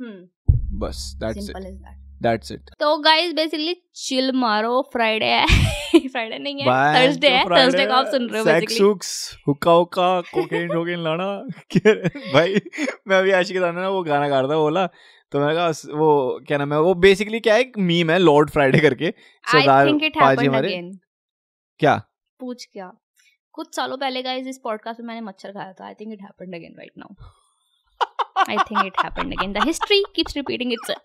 हम्म 0.00 0.78
बस 0.78 1.12
दैट्स 1.16 1.50
इट 1.50 1.56
दैट्स 2.22 2.52
इट 2.52 2.70
तो 2.80 2.96
गाइस 2.98 3.32
बेसिकली 3.34 3.74
चिल 3.96 4.32
मारो 4.32 4.80
फ्राइडे 4.92 5.26
है। 5.26 5.46
फ्राइडे 6.12 6.38
नहीं 6.38 6.60
है 6.60 6.66
थर्सडे 6.94 7.28
है। 7.28 7.44
थर्सडे 7.44 7.86
को 7.86 7.92
आप 7.92 8.06
सुन 8.06 8.28
रहे 8.28 8.40
हो 8.40 8.44
सेक्स 8.46 8.76
सुक्स 8.78 9.10
हुक्का 9.48 9.72
हुक्का 9.72 10.20
कोकेन 10.34 10.68
कोकेन 10.68 11.02
लाना। 11.04 11.26
भाई 12.34 12.54
मैं 13.08 13.18
अभी 13.18 13.30
आशिक 13.40 13.60
दाना 13.60 13.80
ना 13.80 13.88
वो 13.88 14.02
गाना 14.02 14.28
गा 14.28 14.40
रहा 14.40 14.50
था 14.50 14.56
बोला 14.56 14.86
तो 15.32 15.40
मैंने 15.40 15.54
कहा 15.54 15.68
वो 15.98 16.40
क्या 16.46 16.58
नाम 16.58 16.72
है 16.72 16.80
वो 16.80 16.94
बेसिकली 16.94 17.40
क्या 17.40 17.54
है 17.54 17.72
मीम 17.78 18.10
है 18.10 18.18
लॉर्ड 18.18 18.50
फ्राइडे 18.50 18.78
करके। 18.78 19.14
सरदार 19.46 19.92
पाजी 19.92 20.46
हमारे। 20.46 20.90
क्या? 21.78 22.02
पूछ 22.40 22.68
क्या? 22.72 22.92
कुछ 23.52 23.76
सालों 23.76 23.96
पहले 23.96 24.22
गाइस 24.22 24.46
इस 24.46 24.58
पॉडकास्ट 24.58 25.00
में 25.00 25.06
मैंने 25.06 25.20
मच्छर 25.20 25.52
खाया 25.52 25.72
था। 25.72 25.86
I 25.86 25.94
think 25.94 26.12
it 26.12 26.22
happened 26.22 26.54
again 26.54 26.74
right 26.78 26.92
now 26.98 27.14
I 28.50 28.56
think 28.56 28.86
it 28.86 28.92
happened 29.04 29.38
again 29.38 29.52
the 29.52 29.64
history 29.64 30.04
keeps 30.16 30.36
repeating 30.36 30.72
itself 30.72 31.02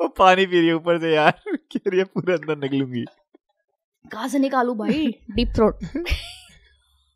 वो 0.00 0.08
पानी 0.08 0.46
पी 0.46 0.58
रही 0.58 0.66
है 0.66 0.74
ऊपर 0.74 1.00
से 1.00 1.14
यार। 1.14 1.42
कह 1.56 1.80
रही 1.86 1.98
है 1.98 2.04
पूरे 2.04 2.32
अंदर 2.32 2.56
निकलूँगी. 2.58 3.04
कहाँ 4.12 4.28
से 4.28 4.38
निकालू 4.38 4.74
भाई? 4.74 5.06
Deep 5.30 5.48
throat 5.56 5.74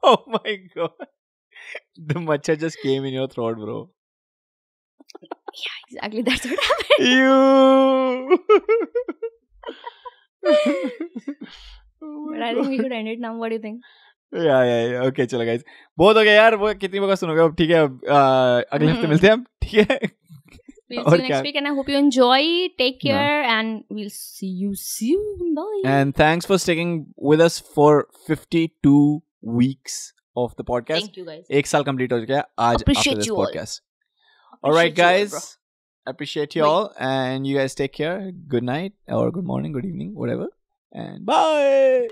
oh 0.02 0.16
my 0.28 0.56
god. 0.76 1.06
The 2.08 2.14
matcha 2.14 2.56
just 2.58 2.78
came 2.82 3.04
in 3.04 3.14
your 3.14 3.28
throat, 3.28 3.90
bro. 5.19 5.29
Exactly, 5.89 6.21
that's 6.21 6.45
what 6.45 6.59
happened. 6.69 7.07
You. 7.15 8.39
But 12.01 12.41
I 12.41 12.53
think 12.53 12.67
we 12.69 12.77
should 12.77 12.91
end 12.91 13.07
it 13.07 13.19
now. 13.19 13.37
What 13.37 13.49
do 13.49 13.55
you 13.55 13.61
think? 13.61 13.81
या 14.33 14.63
या 14.65 14.75
या 14.91 15.01
ओके 15.07 15.25
चलो 15.31 15.45
guys 15.45 15.63
बहुत 15.97 16.17
हो 16.17 16.21
गया 16.23 16.33
यार 16.33 16.55
वो 16.61 16.73
कितनी 16.79 16.99
बकवास 16.99 17.19
सुनोगे 17.19 17.41
अब 17.41 17.53
ठीक 17.55 17.69
है 17.69 17.79
अब, 17.83 17.99
आ, 18.09 18.61
अगले 18.77 18.91
हफ्ते 18.91 19.01
हम्म। 19.01 19.09
मिलते 19.09 19.27
हैं 19.27 19.33
हम 19.33 19.43
ठीक 19.63 19.91
है 19.91 19.99
We'll 20.93 21.05
और 21.05 21.17
see 21.17 21.21
you 21.21 21.27
क्या? 21.27 21.37
next 21.37 21.45
week, 21.47 21.55
and 21.59 21.67
I 21.67 21.71
hope 21.77 21.87
you 21.91 21.99
enjoy. 21.99 22.41
Take 22.81 22.97
care, 23.03 23.37
and 23.53 23.79
we'll 23.99 24.11
see 24.15 24.49
you 24.63 24.73
soon. 24.81 25.55
Bye. 25.59 25.79
and 25.93 26.15
thanks 26.19 26.49
for 26.51 26.59
sticking 26.65 26.91
with 27.31 27.41
us 27.47 27.57
for 27.77 27.93
52 28.33 28.93
weeks 29.61 29.95
of 30.43 30.53
the 30.61 30.67
podcast 30.73 31.07
Thank 31.07 31.17
you 31.21 31.25
guys. 31.31 31.41
एक 31.61 31.67
साल 31.73 31.83
complete 31.91 32.13
हो 32.13 32.19
चुका 32.25 32.35
है 32.35 32.43
आज 32.69 32.83
Appreciate 32.83 33.17
after 33.17 33.23
this 33.23 33.31
you 33.33 33.41
all. 33.45 33.75
all 34.62 34.72
right, 34.72 34.94
guys. 34.94 35.32
You, 35.32 36.10
appreciate 36.10 36.54
you 36.54 36.64
all. 36.64 36.92
And 36.98 37.46
you 37.46 37.56
guys 37.56 37.74
take 37.74 37.92
care. 37.92 38.30
Good 38.30 38.62
night 38.62 38.92
or 39.08 39.30
good 39.30 39.44
morning, 39.44 39.72
good 39.72 39.86
evening, 39.86 40.14
whatever. 40.14 40.48
And 40.92 41.24
bye. 41.24 42.08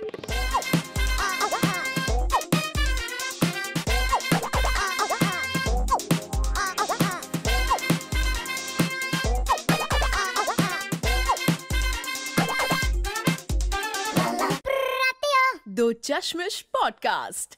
Do 15.78 15.94
Chashmish 15.94 16.64
Podcast. 16.74 17.56